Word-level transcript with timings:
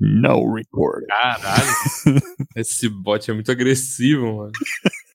No 0.00 0.54
record. 0.54 1.04
Caralho. 1.08 1.72
Esse 2.56 2.88
bot 2.88 3.30
é 3.30 3.34
muito 3.34 3.50
agressivo, 3.50 4.36
mano. 4.36 4.52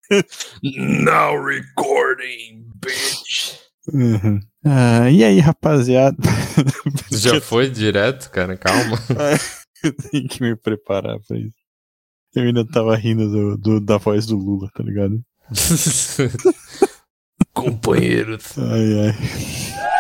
no 0.64 1.46
recording, 1.46 2.66
bitch. 2.82 3.58
Uhum. 3.94 4.40
Ah, 4.66 5.10
e 5.10 5.24
aí, 5.24 5.40
rapaziada? 5.40 6.18
Já 7.12 7.40
foi 7.42 7.70
direto, 7.70 8.30
cara? 8.32 8.56
Calma. 8.58 8.98
Eu 9.84 9.94
tenho 9.94 10.28
que 10.30 10.42
me 10.42 10.56
preparar 10.56 11.18
pra 11.28 11.38
isso. 11.38 11.56
Eu 12.36 12.44
ainda 12.44 12.66
tava 12.66 12.96
rindo 12.96 13.30
do, 13.30 13.58
do- 13.58 13.82
da 13.82 13.98
voz 13.98 14.26
do 14.26 14.36
Lula, 14.38 14.70
tá 14.74 14.84
ligado? 14.84 15.22
Companheiro. 17.54 18.38
Ai, 18.58 19.08
ai. 19.10 19.93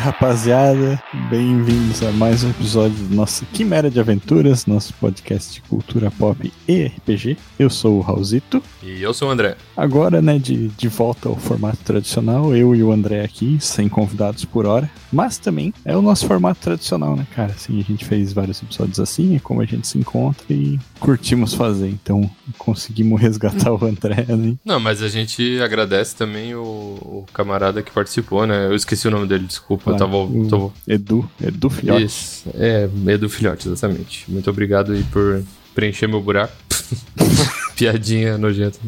Rapaziada, 0.00 1.00
bem-vindos 1.28 2.02
a 2.02 2.10
mais 2.10 2.42
um 2.42 2.48
episódio 2.48 2.96
do 2.96 3.14
nosso 3.14 3.44
Quimera 3.52 3.90
de 3.90 4.00
Aventuras, 4.00 4.64
nosso 4.64 4.94
podcast 4.94 5.52
de 5.52 5.60
cultura 5.60 6.10
pop 6.10 6.50
e 6.66 6.86
RPG. 6.86 7.36
Eu 7.58 7.68
sou 7.68 7.98
o 7.98 8.00
Raulzito. 8.00 8.62
E 8.82 9.02
eu 9.02 9.12
sou 9.12 9.28
o 9.28 9.30
André. 9.30 9.56
Agora, 9.76 10.22
né, 10.22 10.38
de, 10.38 10.68
de 10.68 10.88
volta 10.88 11.28
ao 11.28 11.36
formato 11.36 11.78
tradicional, 11.84 12.56
eu 12.56 12.74
e 12.74 12.82
o 12.82 12.90
André 12.90 13.22
aqui, 13.22 13.58
sem 13.60 13.90
convidados 13.90 14.46
por 14.46 14.64
hora. 14.64 14.90
Mas 15.12 15.36
também 15.36 15.74
é 15.84 15.94
o 15.94 16.00
nosso 16.00 16.26
formato 16.26 16.60
tradicional, 16.60 17.14
né, 17.14 17.26
cara? 17.34 17.52
Assim, 17.52 17.78
a 17.78 17.82
gente 17.82 18.04
fez 18.06 18.32
vários 18.32 18.62
episódios 18.62 18.98
assim, 18.98 19.36
é 19.36 19.38
como 19.38 19.60
a 19.60 19.66
gente 19.66 19.86
se 19.86 19.98
encontra 19.98 20.46
e 20.48 20.78
curtimos 20.98 21.52
fazer. 21.52 21.88
Então, 21.88 22.30
conseguimos 22.56 23.20
resgatar 23.20 23.70
o 23.70 23.84
André, 23.84 24.24
né? 24.28 24.56
Não, 24.64 24.80
mas 24.80 25.02
a 25.02 25.08
gente 25.08 25.60
agradece 25.60 26.16
também 26.16 26.54
o, 26.54 26.62
o 26.62 27.26
camarada 27.34 27.82
que 27.82 27.90
participou, 27.90 28.46
né? 28.46 28.66
Eu 28.66 28.74
esqueci 28.74 29.06
o 29.06 29.10
nome 29.10 29.26
dele, 29.26 29.44
desculpa. 29.44 29.89
Eu 29.92 29.96
tava. 29.96 30.12
tô- 30.48 30.72
Edu, 30.88 31.28
Edu 31.42 31.70
Filhote. 31.70 32.04
Isso. 32.04 32.48
É, 32.54 32.88
Edu 33.08 33.28
Filhote, 33.28 33.68
exatamente. 33.68 34.30
Muito 34.30 34.48
obrigado 34.50 34.92
aí 34.92 35.02
por 35.04 35.42
preencher 35.74 36.06
meu 36.06 36.20
buraco. 36.20 36.52
Piadinha 37.76 38.36
nojenta. 38.36 38.78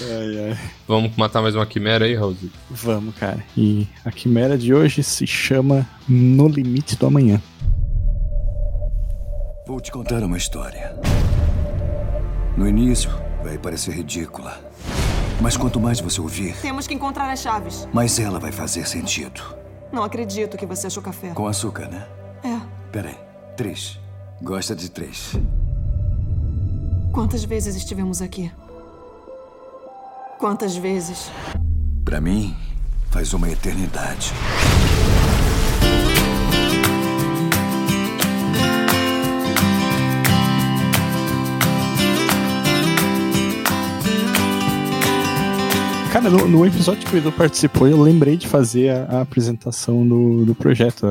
Ai, 0.00 0.50
ai. 0.50 0.58
Vamos 0.86 1.10
matar 1.16 1.42
mais 1.42 1.54
uma 1.56 1.66
quimera 1.66 2.04
aí, 2.04 2.14
Raul? 2.14 2.36
Vamos, 2.70 3.14
cara. 3.16 3.42
E 3.56 3.86
a 4.04 4.12
quimera 4.12 4.56
de 4.56 4.72
hoje 4.72 5.02
se 5.02 5.26
chama 5.26 5.88
No 6.08 6.46
Limite 6.46 6.94
do 6.96 7.06
Amanhã. 7.06 7.42
Vou 9.66 9.80
te 9.80 9.90
contar 9.90 10.22
uma 10.22 10.36
história. 10.36 10.94
No 12.56 12.68
início, 12.68 13.10
vai 13.42 13.58
parecer 13.58 13.92
ridícula. 13.94 14.60
Mas 15.40 15.56
quanto 15.56 15.80
mais 15.80 15.98
você 16.00 16.20
ouvir, 16.20 16.54
Temos 16.62 16.86
que 16.86 16.94
encontrar 16.94 17.30
as 17.32 17.40
chaves. 17.40 17.88
mais 17.92 18.18
ela 18.18 18.38
vai 18.38 18.52
fazer 18.52 18.86
sentido. 18.86 19.42
Não 19.92 20.02
acredito 20.02 20.56
que 20.56 20.64
você 20.64 20.86
achou 20.86 21.02
café. 21.02 21.32
Com 21.34 21.46
açúcar, 21.46 21.88
né? 21.88 22.06
É. 22.42 22.58
Peraí. 22.90 23.16
Três. 23.56 24.00
Gosta 24.40 24.74
de 24.74 24.90
três. 24.90 25.34
Quantas 27.12 27.44
vezes 27.44 27.76
estivemos 27.76 28.22
aqui? 28.22 28.50
Quantas 30.38 30.74
vezes? 30.74 31.30
Pra 32.04 32.20
mim, 32.20 32.56
faz 33.10 33.34
uma 33.34 33.50
eternidade. 33.50 34.32
Cara, 46.12 46.28
no, 46.28 46.46
no 46.46 46.66
episódio 46.66 47.08
que 47.08 47.16
o 47.16 47.18
Edu 47.18 47.32
participou, 47.32 47.88
eu 47.88 47.98
lembrei 47.98 48.36
de 48.36 48.46
fazer 48.46 48.90
a, 48.90 49.04
a 49.04 49.20
apresentação 49.22 50.06
do, 50.06 50.44
do 50.44 50.54
projeto. 50.54 51.06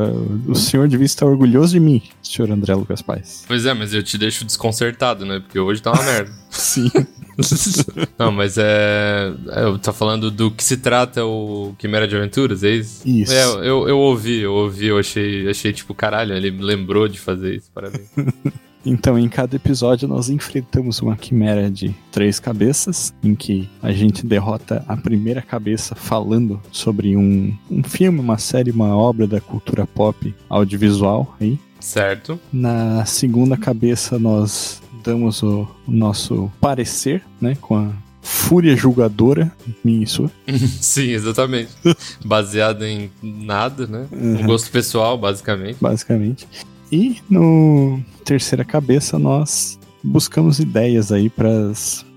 O 0.47 0.53
senhor 0.53 0.87
devia 0.87 1.07
estar 1.07 1.25
orgulhoso 1.25 1.73
de 1.73 1.79
mim, 1.79 2.03
senhor 2.21 2.51
André 2.51 2.75
Lucas 2.75 3.01
Paz. 3.01 3.43
Pois 3.47 3.65
é, 3.65 3.73
mas 3.73 3.95
eu 3.95 4.03
te 4.03 4.15
deixo 4.15 4.45
desconcertado, 4.45 5.25
né? 5.25 5.39
Porque 5.39 5.57
hoje 5.57 5.81
tá 5.81 5.91
uma 5.91 6.03
merda. 6.03 6.31
Sim. 6.51 6.91
Não, 8.19 8.31
mas 8.31 8.59
é. 8.59 9.33
é, 9.49 9.63
Eu 9.63 9.79
tô 9.79 9.91
falando 9.91 10.29
do 10.29 10.51
que 10.51 10.63
se 10.63 10.77
trata 10.77 11.25
o 11.25 11.73
Quimera 11.79 12.07
de 12.07 12.15
Aventuras, 12.15 12.63
é 12.63 12.69
isso? 12.69 13.01
Isso. 13.03 13.33
É, 13.33 13.43
eu, 13.67 13.89
eu 13.89 13.97
ouvi, 13.97 14.41
eu 14.41 14.53
ouvi, 14.53 14.85
eu 14.85 14.99
achei, 14.99 15.49
achei 15.49 15.73
tipo, 15.73 15.95
caralho, 15.95 16.35
ele 16.35 16.51
lembrou 16.51 17.07
de 17.07 17.19
fazer 17.19 17.55
isso, 17.55 17.71
parabéns. 17.73 18.07
Então, 18.85 19.17
em 19.17 19.29
cada 19.29 19.55
episódio, 19.55 20.07
nós 20.07 20.29
enfrentamos 20.29 20.99
uma 21.01 21.15
quimera 21.15 21.69
de 21.69 21.93
três 22.11 22.39
cabeças, 22.39 23.13
em 23.23 23.35
que 23.35 23.69
a 23.81 23.91
gente 23.91 24.25
derrota 24.25 24.83
a 24.87 24.97
primeira 24.97 25.41
cabeça 25.41 25.93
falando 25.95 26.59
sobre 26.71 27.15
um, 27.15 27.55
um 27.69 27.83
filme, 27.83 28.19
uma 28.19 28.37
série, 28.39 28.71
uma 28.71 28.95
obra 28.97 29.27
da 29.27 29.39
cultura 29.39 29.85
pop 29.85 30.33
audiovisual 30.49 31.35
aí. 31.39 31.59
certo? 31.79 32.39
Na 32.51 33.05
segunda 33.05 33.55
cabeça, 33.55 34.17
nós 34.17 34.81
damos 35.03 35.41
o, 35.43 35.67
o 35.87 35.91
nosso 35.91 36.51
parecer, 36.59 37.21
né, 37.39 37.55
com 37.61 37.75
a 37.75 37.91
fúria 38.21 38.75
julgadora, 38.75 39.51
minha 39.83 40.03
e 40.03 40.07
sua. 40.07 40.29
Sim, 40.79 41.09
exatamente. 41.11 41.71
Baseado 42.23 42.83
em 42.83 43.09
nada, 43.21 43.87
né? 43.87 44.07
Um 44.11 44.35
Uhum. 44.35 44.45
gosto 44.45 44.69
pessoal, 44.71 45.17
basicamente. 45.17 45.77
basicamente. 45.81 46.47
E 46.91 47.17
no 47.29 48.01
terceira 48.25 48.63
cabeça 48.63 49.17
nós 49.17 49.79
buscamos 50.03 50.59
ideias 50.59 51.11
aí 51.11 51.29
para 51.29 51.49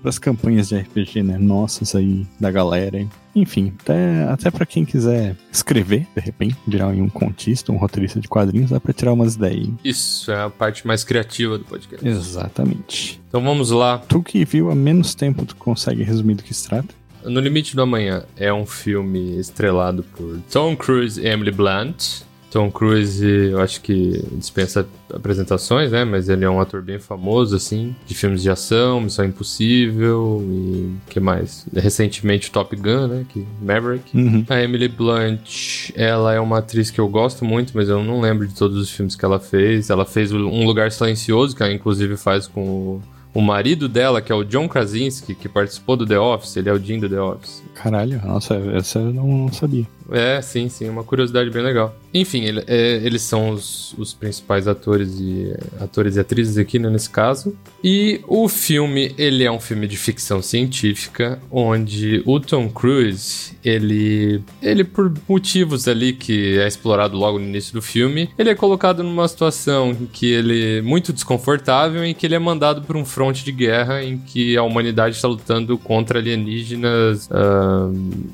as 0.03 0.19
campanhas 0.19 0.69
de 0.69 0.75
RPG, 0.75 1.23
né? 1.23 1.37
Nossas 1.37 1.95
aí 1.95 2.25
da 2.39 2.51
galera. 2.51 3.05
Enfim, 3.35 3.73
até, 3.81 4.23
até 4.23 4.49
para 4.49 4.65
quem 4.65 4.85
quiser 4.85 5.35
escrever, 5.51 6.07
de 6.15 6.21
repente, 6.21 6.55
virar 6.65 6.87
um 6.87 7.09
contista, 7.09 7.71
um 7.71 7.77
roteirista 7.77 8.19
de 8.19 8.27
quadrinhos, 8.27 8.69
dá 8.69 8.79
para 8.79 8.93
tirar 8.93 9.13
umas 9.13 9.35
ideias. 9.35 9.67
Isso 9.83 10.31
é 10.31 10.43
a 10.43 10.49
parte 10.49 10.87
mais 10.87 11.03
criativa 11.03 11.57
do 11.57 11.65
podcast. 11.65 12.07
Exatamente. 12.07 13.21
Então 13.27 13.43
vamos 13.43 13.71
lá. 13.71 13.97
Tu 13.97 14.23
que 14.23 14.45
viu 14.45 14.71
há 14.71 14.75
menos 14.75 15.13
tempo, 15.13 15.45
tu 15.45 15.55
consegue 15.55 16.03
resumir 16.03 16.35
do 16.35 16.43
que 16.43 16.53
se 16.53 16.67
trata? 16.67 16.87
No 17.25 17.39
Limite 17.39 17.75
do 17.75 17.81
Amanhã 17.81 18.23
é 18.37 18.53
um 18.53 18.65
filme 18.65 19.37
estrelado 19.39 20.03
por 20.03 20.39
Tom 20.51 20.75
Cruise 20.75 21.19
e 21.19 21.27
Emily 21.27 21.51
Blunt. 21.51 22.21
Tom 22.55 22.71
Cruise, 22.71 23.21
eu 23.21 23.59
acho 23.59 23.81
que 23.81 24.23
dispensa 24.31 24.87
apresentações, 25.13 25.91
né? 25.91 26.05
Mas 26.05 26.29
ele 26.29 26.45
é 26.45 26.49
um 26.49 26.61
ator 26.61 26.81
bem 26.81 26.97
famoso, 26.97 27.53
assim, 27.53 27.93
de 28.05 28.15
filmes 28.15 28.41
de 28.41 28.49
ação, 28.49 29.01
Missão 29.01 29.25
Impossível 29.25 30.41
e 30.41 30.89
que 31.09 31.19
mais? 31.19 31.65
Recentemente 31.75 32.49
Top 32.49 32.73
Gun, 32.73 33.07
né? 33.07 33.25
Que 33.27 33.45
Maverick. 33.61 34.17
Uhum. 34.17 34.45
A 34.47 34.63
Emily 34.63 34.87
Blunt, 34.87 35.91
ela 35.95 36.33
é 36.33 36.39
uma 36.39 36.59
atriz 36.59 36.89
que 36.89 36.97
eu 37.01 37.09
gosto 37.09 37.43
muito, 37.43 37.73
mas 37.75 37.89
eu 37.89 38.01
não 38.01 38.21
lembro 38.21 38.47
de 38.47 38.55
todos 38.55 38.77
os 38.77 38.89
filmes 38.89 39.17
que 39.17 39.25
ela 39.25 39.37
fez. 39.37 39.89
Ela 39.89 40.05
fez 40.05 40.31
Um 40.31 40.65
Lugar 40.65 40.93
Silencioso, 40.93 41.53
que 41.53 41.61
ela 41.61 41.73
inclusive 41.73 42.15
faz 42.15 42.47
com 42.47 42.63
o, 42.63 43.01
o 43.33 43.41
marido 43.41 43.89
dela, 43.89 44.21
que 44.21 44.31
é 44.31 44.35
o 44.35 44.45
John 44.45 44.69
Krasinski, 44.69 45.35
que 45.35 45.49
participou 45.49 45.97
do 45.97 46.05
The 46.05 46.17
Office. 46.17 46.55
Ele 46.55 46.69
é 46.69 46.73
o 46.73 46.79
Jim 46.79 47.01
do 47.01 47.09
The 47.09 47.19
Office. 47.19 47.61
Caralho, 47.73 48.21
nossa, 48.25 48.55
essa 48.73 48.99
eu 48.99 49.11
não, 49.11 49.27
não 49.27 49.51
sabia. 49.51 49.85
É, 50.11 50.41
sim, 50.41 50.69
sim, 50.69 50.87
uma 50.89 51.03
curiosidade 51.03 51.49
bem 51.49 51.63
legal. 51.63 51.95
Enfim, 52.13 52.43
ele- 52.43 52.63
é, 52.67 53.01
eles 53.03 53.21
são 53.23 53.49
os, 53.49 53.93
os 53.97 54.13
principais 54.13 54.67
atores 54.67 55.17
e 55.19 55.53
atores 55.79 56.15
e 56.15 56.19
atrizes 56.19 56.57
aqui, 56.57 56.77
né, 56.79 56.89
nesse 56.89 57.09
caso. 57.09 57.55
E 57.83 58.21
o 58.27 58.47
filme, 58.47 59.13
ele 59.17 59.43
é 59.43 59.51
um 59.51 59.59
filme 59.59 59.87
de 59.87 59.97
ficção 59.97 60.41
científica, 60.41 61.39
onde 61.51 62.21
o 62.25 62.39
Tom 62.39 62.69
Cruise, 62.69 63.53
ele, 63.63 64.41
ele 64.61 64.83
por 64.83 65.11
motivos 65.27 65.87
ali 65.87 66.13
que 66.13 66.57
é 66.57 66.67
explorado 66.67 67.17
logo 67.17 67.37
no 67.39 67.45
início 67.45 67.73
do 67.73 67.81
filme, 67.81 68.29
ele 68.37 68.49
é 68.49 68.55
colocado 68.55 69.03
numa 69.03 69.27
situação 69.27 69.91
em 69.91 70.05
que 70.05 70.27
ele 70.31 70.77
é 70.77 70.81
muito 70.81 71.11
desconfortável, 71.11 72.03
em 72.05 72.13
que 72.13 72.25
ele 72.25 72.35
é 72.35 72.39
mandado 72.39 72.81
para 72.83 72.97
um 72.97 73.05
fronte 73.05 73.43
de 73.43 73.51
guerra 73.51 74.03
em 74.03 74.17
que 74.17 74.55
a 74.55 74.63
humanidade 74.63 75.15
está 75.15 75.27
lutando 75.27 75.77
contra 75.77 76.19
alienígenas. 76.19 77.27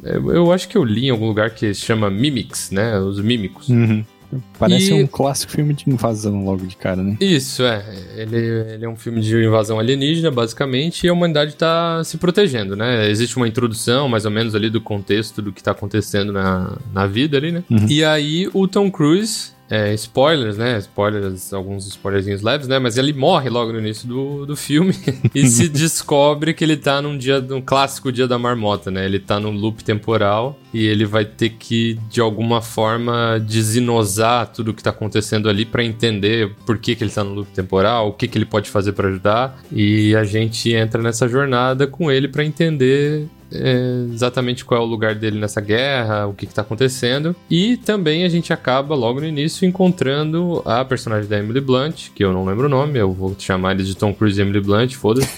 eu, 0.04 0.32
eu 0.34 0.52
acho 0.52 0.68
que 0.68 0.78
eu 0.78 0.84
li 0.84 1.06
em 1.08 1.10
algum 1.10 1.28
lugar 1.28 1.50
que 1.50 1.61
se 1.74 1.82
chama 1.82 2.10
Mimics, 2.10 2.72
né? 2.72 2.98
Os 3.00 3.20
mímicos. 3.22 3.70
Uhum. 3.70 4.04
Parece 4.58 4.92
E- 4.92 4.94
um 4.94 5.08
clássico 5.08 5.52
filme 5.52 5.74
de 5.74 5.90
invasão 5.90 6.46
logo 6.46 6.66
de 6.66 6.76
cara, 6.78 7.04
né? 7.04 7.18
Isso, 7.20 7.64
é. 7.64 7.84
Ele, 8.16 8.38
ele 8.38 8.86
é 8.86 8.90
um 8.90 8.96
filme 8.96 9.20
de 9.20 9.36
invasão 9.44 9.78
alienígena, 9.78 10.32
basicamente, 10.32 11.06
e 11.06 11.10
a 11.10 11.14
humanidade 11.14 11.56
tá 11.56 12.02
se 12.06 12.18
protegendo, 12.18 12.76
né? 12.76 13.10
Existe 13.10 13.36
uma 13.36 13.48
introdução, 13.48 14.08
mais 14.08 14.24
ou 14.26 14.32
menos, 14.32 14.56
ali 14.56 14.70
do 14.70 14.80
contexto 14.80 15.42
do 15.42 15.52
que 15.52 15.62
tá 15.62 15.72
acontecendo 15.72 16.32
na, 16.32 16.78
na 16.94 17.06
vida 17.08 17.36
ali, 17.38 17.52
né? 17.52 17.64
E 17.90 18.04
aí 18.06 18.50
o 18.54 18.68
Tom 18.70 18.90
Cruise 18.90 19.52
é, 19.72 19.94
spoilers, 19.94 20.58
né? 20.58 20.78
Spoilers, 20.80 21.54
alguns 21.54 21.88
spoilerzinhos 21.88 22.42
leves, 22.42 22.68
né? 22.68 22.78
Mas 22.78 22.98
ele 22.98 23.14
morre 23.14 23.50
logo 23.50 23.72
no 23.72 23.80
início 23.80 24.06
do, 24.06 24.46
do 24.46 24.58
filme 24.58 24.94
e 25.34 25.48
se 25.48 25.70
descobre 25.70 26.54
que 26.54 26.62
ele 26.62 26.76
tá 26.76 27.02
num 27.02 27.18
dia, 27.18 27.40
num 27.40 27.62
clássico 27.62 28.12
dia 28.12 28.28
da 28.28 28.38
marmota, 28.38 28.92
né? 28.92 29.06
Ele 29.06 29.18
tá 29.18 29.40
num 29.40 29.52
loop 29.52 29.82
temporal 29.82 30.60
e 30.74 30.86
ele 30.86 31.06
vai 31.06 31.24
ter 31.24 31.52
que, 31.52 31.98
de 32.10 32.20
alguma 32.20 32.62
forma, 32.62 33.40
desinosar 33.40 34.48
tudo 34.48 34.74
que 34.74 34.84
tá 34.84 34.90
acontecendo 34.90 35.48
ali 35.48 35.64
para 35.64 35.86
entender 35.86 36.54
por 36.66 36.78
que, 36.78 36.94
que 36.94 37.06
ele 37.06 37.12
tá 37.12 37.24
no 37.24 37.34
loop 37.34 37.52
temporal, 37.54 38.10
o 38.10 38.14
que, 38.14 38.28
que 38.28 38.38
ele 38.38 38.46
pode 38.46 38.70
fazer 38.70 38.92
para 38.92 39.08
ajudar. 39.08 39.58
E 39.72 40.14
a 40.18 40.26
gente 40.26 40.74
entra 40.74 41.02
nessa 41.02 41.30
jornada 41.30 41.88
com 41.88 42.12
ele 42.12 42.28
para 42.28 42.44
entender 42.44 43.26
é, 43.52 44.06
exatamente 44.12 44.64
qual 44.64 44.82
é 44.82 44.84
o 44.84 44.88
lugar 44.88 45.16
dele 45.16 45.40
nessa 45.40 45.62
guerra, 45.62 46.28
o 46.28 46.34
que, 46.34 46.46
está 46.46 46.62
acontecendo. 46.62 47.36
E 47.50 47.78
também 47.78 48.24
a 48.24 48.30
gente 48.30 48.52
acaba 48.52 48.96
logo 48.96 49.20
no 49.20 49.28
início 49.28 49.66
encontrando 49.68 50.62
a 50.66 50.84
personagem 50.84 51.30
da 51.30 51.40
Emily 51.40 51.62
Blunt, 51.62 52.10
que 52.14 52.24
eu 52.24 52.34
não 52.34 52.46
lembro 52.46 52.66
o 52.66 52.70
nome, 52.70 53.00
eu 53.00 53.12
vou 53.12 53.36
chamar 53.38 53.74
eles 53.74 53.88
de 53.88 53.96
Tom 53.96 54.14
Cruise 54.14 54.40
e 54.40 54.42
Emily 54.42 54.62
Blunt, 54.62 54.94
foda-se. 54.94 55.30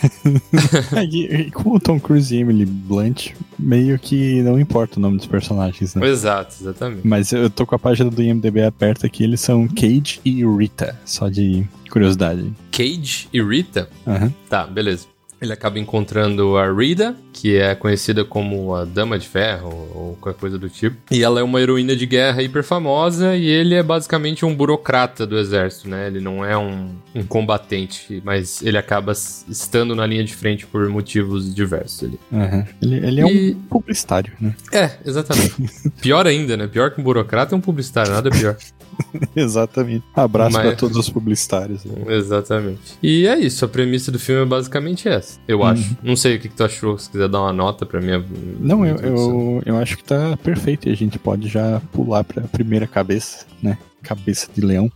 e 1.11 1.51
como 1.51 1.79
Tom 1.79 1.99
Cruise 1.99 2.35
e 2.35 2.39
Emily 2.39 2.65
Blunt, 2.65 3.31
meio 3.57 3.97
que 3.99 4.41
não 4.41 4.59
importa 4.59 4.99
o 4.99 5.01
nome 5.01 5.17
dos 5.17 5.27
personagens, 5.27 5.95
né? 5.95 6.07
Exato, 6.07 6.55
exatamente. 6.59 7.07
Mas 7.07 7.31
eu 7.31 7.49
tô 7.49 7.65
com 7.65 7.75
a 7.75 7.79
página 7.79 8.09
do 8.09 8.21
IMDB 8.21 8.63
aberta 8.63 9.07
aqui, 9.07 9.23
eles 9.23 9.41
são 9.41 9.67
Cage 9.67 10.19
e 10.25 10.43
Rita, 10.45 10.99
só 11.05 11.29
de 11.29 11.63
curiosidade. 11.89 12.51
Cage 12.71 13.27
e 13.31 13.41
Rita? 13.41 13.87
Uhum. 14.05 14.31
Tá, 14.49 14.65
beleza. 14.65 15.12
Ele 15.43 15.51
acaba 15.51 15.77
encontrando 15.77 16.57
a 16.57 16.71
Rita, 16.71 17.15
que 17.33 17.57
é 17.57 17.75
conhecida 17.75 18.23
como 18.23 18.73
a 18.73 18.85
Dama 18.85 19.19
de 19.19 19.27
Ferro 19.27 19.89
ou 19.93 20.17
qualquer 20.21 20.39
coisa 20.39 20.57
do 20.57 20.69
tipo. 20.69 20.95
E 21.11 21.21
ela 21.21 21.41
é 21.41 21.43
uma 21.43 21.59
heroína 21.59 21.95
de 21.95 22.05
guerra 22.05 22.41
hiper 22.41 22.63
famosa 22.63 23.35
e 23.35 23.45
ele 23.45 23.75
é 23.75 23.83
basicamente 23.83 24.45
um 24.45 24.55
burocrata 24.55 25.27
do 25.27 25.37
exército, 25.37 25.89
né? 25.89 26.07
Ele 26.07 26.21
não 26.21 26.45
é 26.45 26.57
um, 26.57 26.95
um 27.13 27.23
combatente, 27.23 28.21
mas 28.23 28.63
ele 28.63 28.77
acaba 28.77 29.11
estando 29.11 29.93
na 29.93 30.05
linha 30.05 30.23
de 30.23 30.33
frente 30.33 30.65
por 30.65 30.87
motivos 30.87 31.53
diversos 31.53 32.07
ali. 32.07 32.19
Uhum. 32.31 32.65
Ele, 32.81 32.95
ele, 33.05 33.21
é 33.21 33.33
e... 33.33 33.51
um 33.51 33.61
publicitário, 33.63 34.33
né? 34.39 34.55
É, 34.71 34.91
exatamente. 35.05 35.55
pior 36.01 36.25
ainda, 36.25 36.55
né? 36.55 36.67
Pior 36.67 36.91
que 36.91 37.01
um 37.01 37.03
burocrata 37.03 37.53
é 37.53 37.57
um 37.57 37.61
publicitário, 37.61 38.13
nada 38.13 38.29
pior. 38.29 38.55
exatamente. 39.35 40.03
Abraço 40.13 40.53
mas... 40.53 40.67
para 40.67 40.75
todos 40.75 40.97
os 40.97 41.09
publicitários. 41.09 41.83
Exatamente. 42.07 42.97
E 43.01 43.27
é 43.27 43.37
isso, 43.39 43.63
a 43.65 43.67
premissa 43.67 44.11
do 44.11 44.19
filme 44.19 44.41
é 44.41 44.45
basicamente 44.45 45.07
essa 45.07 45.39
eu 45.47 45.59
uhum. 45.59 45.65
acho. 45.65 45.97
Não 46.03 46.15
sei 46.15 46.35
o 46.35 46.39
que, 46.39 46.49
que, 46.49 46.55
tu 46.55 46.63
achou, 46.63 46.97
se 46.97 47.09
quiser 47.09 47.27
dar 47.27 47.41
uma 47.41 47.53
nota 47.53 47.85
pra 47.85 48.01
minha. 48.01 48.23
Não, 48.59 48.85
eu, 48.85 48.97
eu, 48.97 49.63
eu, 49.65 49.77
acho 49.77 49.97
que 49.97 50.03
tá 50.03 50.37
perfeito 50.37 50.87
e 50.87 50.91
a 50.91 50.95
gente 50.95 51.19
pode 51.19 51.47
já 51.47 51.81
pular 51.91 52.23
pra 52.23 52.43
primeira 52.43 52.87
cabeça, 52.87 53.45
né? 53.61 53.77
Cabeça 54.01 54.47
de 54.53 54.61
leão. 54.61 54.91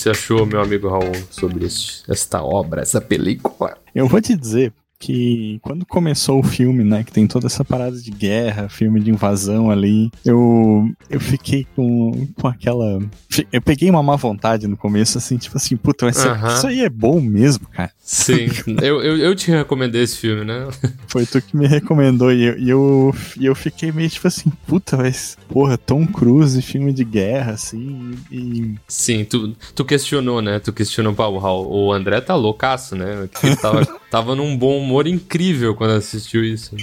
Você 0.00 0.10
achou, 0.10 0.46
meu 0.46 0.60
amigo 0.60 0.88
Raul, 0.88 1.12
sobre 1.30 1.66
esta 1.66 2.42
obra, 2.42 2.80
essa 2.80 3.00
película? 3.00 3.76
Eu 3.94 4.08
vou 4.08 4.20
te 4.20 4.34
dizer, 4.34 4.72
que 5.00 5.58
quando 5.62 5.86
começou 5.86 6.38
o 6.38 6.42
filme, 6.42 6.84
né, 6.84 7.02
que 7.02 7.10
tem 7.10 7.26
toda 7.26 7.46
essa 7.46 7.64
parada 7.64 7.96
de 7.96 8.10
guerra, 8.10 8.68
filme 8.68 9.00
de 9.00 9.10
invasão 9.10 9.70
ali, 9.70 10.10
eu 10.24 10.86
eu 11.08 11.18
fiquei 11.18 11.66
com, 11.74 12.28
com 12.38 12.46
aquela 12.46 13.00
eu 13.50 13.62
peguei 13.62 13.88
uma 13.88 14.02
má 14.02 14.14
vontade 14.16 14.68
no 14.68 14.76
começo 14.76 15.16
assim, 15.16 15.38
tipo 15.38 15.56
assim, 15.56 15.74
puta, 15.74 16.04
mas 16.04 16.22
uh 16.22 16.28
-huh. 16.28 16.54
isso 16.54 16.66
aí 16.66 16.82
é 16.82 16.90
bom 16.90 17.18
mesmo, 17.18 17.66
cara. 17.68 17.90
Sim, 18.12 18.48
eu, 18.82 19.00
eu, 19.00 19.16
eu 19.18 19.36
te 19.36 19.52
recomendei 19.52 20.02
esse 20.02 20.16
filme, 20.16 20.44
né? 20.44 20.66
Foi 21.06 21.24
tu 21.24 21.40
que 21.40 21.56
me 21.56 21.68
recomendou 21.68 22.32
e 22.32 22.42
eu, 22.42 22.58
e 22.58 22.68
eu, 22.68 23.14
e 23.38 23.46
eu 23.46 23.54
fiquei 23.54 23.92
meio 23.92 24.10
tipo 24.10 24.26
assim, 24.26 24.50
puta, 24.66 24.96
mas 24.96 25.38
porra, 25.48 25.78
Tom 25.78 26.04
Cruise, 26.08 26.60
filme 26.60 26.92
de 26.92 27.04
guerra, 27.04 27.52
assim, 27.52 28.10
e... 28.28 28.74
Sim, 28.88 29.24
tu, 29.24 29.54
tu 29.76 29.84
questionou, 29.84 30.42
né? 30.42 30.58
Tu 30.58 30.72
questionou, 30.72 31.14
pá, 31.14 31.28
o, 31.28 31.86
o 31.86 31.92
André 31.92 32.20
tá 32.20 32.34
loucaço, 32.34 32.96
né? 32.96 33.28
Ele 33.44 33.54
tava, 33.54 33.86
tava 34.10 34.34
num 34.34 34.58
bom 34.58 34.76
humor 34.80 35.06
incrível 35.06 35.76
quando 35.76 35.92
assistiu 35.92 36.44
isso. 36.44 36.74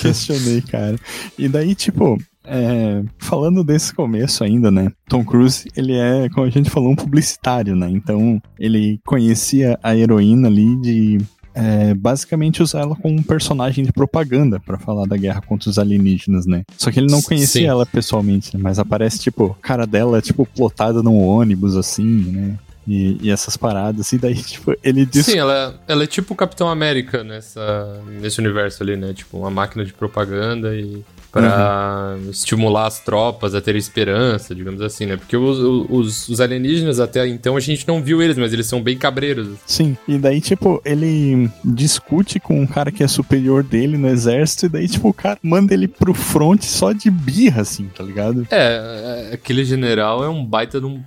Questionei, 0.00 0.62
cara. 0.62 0.98
E 1.36 1.46
daí, 1.46 1.74
tipo, 1.74 2.18
é, 2.46 3.02
falando 3.18 3.64
desse 3.64 3.92
começo 3.92 4.44
ainda, 4.44 4.70
né? 4.70 4.90
Tom 5.08 5.24
Cruise, 5.24 5.68
ele 5.76 5.94
é, 5.94 6.28
como 6.30 6.46
a 6.46 6.50
gente 6.50 6.70
falou, 6.70 6.90
um 6.90 6.96
publicitário, 6.96 7.74
né? 7.74 7.88
Então, 7.90 8.40
ele 8.58 9.00
conhecia 9.04 9.78
a 9.82 9.96
heroína 9.96 10.48
ali 10.48 10.76
de 10.76 11.18
é, 11.56 11.94
basicamente 11.94 12.62
usar 12.62 12.80
ela 12.80 12.94
como 12.94 13.14
um 13.18 13.22
personagem 13.22 13.82
de 13.82 13.90
propaganda 13.90 14.60
para 14.60 14.78
falar 14.78 15.06
da 15.06 15.16
guerra 15.16 15.40
contra 15.40 15.70
os 15.70 15.78
alienígenas, 15.78 16.44
né? 16.44 16.64
Só 16.76 16.90
que 16.90 17.00
ele 17.00 17.10
não 17.10 17.22
conhecia 17.22 17.62
Sim. 17.62 17.66
ela 17.66 17.86
pessoalmente, 17.86 18.54
né? 18.54 18.62
mas 18.62 18.78
aparece, 18.78 19.18
tipo, 19.18 19.56
a 19.58 19.66
cara 19.66 19.86
dela, 19.86 20.20
tipo, 20.20 20.46
plotada 20.46 21.02
num 21.02 21.18
ônibus, 21.18 21.74
assim, 21.74 22.04
né? 22.04 22.58
E, 22.86 23.18
e, 23.20 23.30
essas 23.32 23.56
paradas. 23.56 24.12
E 24.12 24.18
daí, 24.18 24.36
tipo, 24.44 24.76
ele 24.82 25.04
diz. 25.04 25.26
Sim, 25.26 25.38
ela, 25.38 25.80
ela 25.88 26.04
é 26.04 26.06
tipo 26.06 26.34
o 26.34 26.36
Capitão 26.36 26.68
América 26.68 27.24
nessa, 27.24 28.00
nesse 28.20 28.38
universo 28.38 28.82
ali, 28.82 28.96
né? 28.96 29.12
Tipo, 29.12 29.38
uma 29.38 29.50
máquina 29.50 29.84
de 29.84 29.92
propaganda 29.92 30.76
e 30.76 31.02
para 31.40 32.16
uhum. 32.16 32.30
estimular 32.30 32.86
as 32.86 33.00
tropas 33.00 33.54
a 33.54 33.60
ter 33.60 33.76
esperança, 33.76 34.54
digamos 34.54 34.80
assim, 34.80 35.06
né? 35.06 35.16
Porque 35.16 35.36
os, 35.36 35.58
os, 35.90 36.28
os, 36.28 36.40
alienígenas 36.40 37.00
até 37.00 37.26
então 37.26 37.56
a 37.56 37.60
gente 37.60 37.86
não 37.86 38.02
viu 38.02 38.22
eles, 38.22 38.38
mas 38.38 38.52
eles 38.52 38.66
são 38.66 38.82
bem 38.82 38.96
cabreiros. 38.96 39.48
Sim, 39.66 39.96
e 40.08 40.18
daí, 40.18 40.40
tipo, 40.40 40.80
ele 40.84 41.50
discute 41.64 42.40
com 42.40 42.60
um 42.60 42.66
cara 42.66 42.90
que 42.90 43.02
é 43.02 43.08
superior 43.08 43.62
dele 43.62 43.96
no 43.96 44.08
exército, 44.08 44.66
e 44.66 44.68
daí, 44.68 44.88
tipo, 44.88 45.08
o 45.08 45.14
cara 45.14 45.38
manda 45.42 45.74
ele 45.74 45.88
pro 45.88 46.14
front 46.14 46.62
só 46.62 46.92
de 46.92 47.10
birra, 47.10 47.62
assim, 47.62 47.88
tá 47.94 48.02
ligado? 48.02 48.46
É, 48.50 49.30
é 49.30 49.34
aquele 49.34 49.64
general 49.64 50.24
é 50.24 50.28
um 50.28 50.44
baita 50.44 50.80
de 50.80 50.86
um 50.86 51.02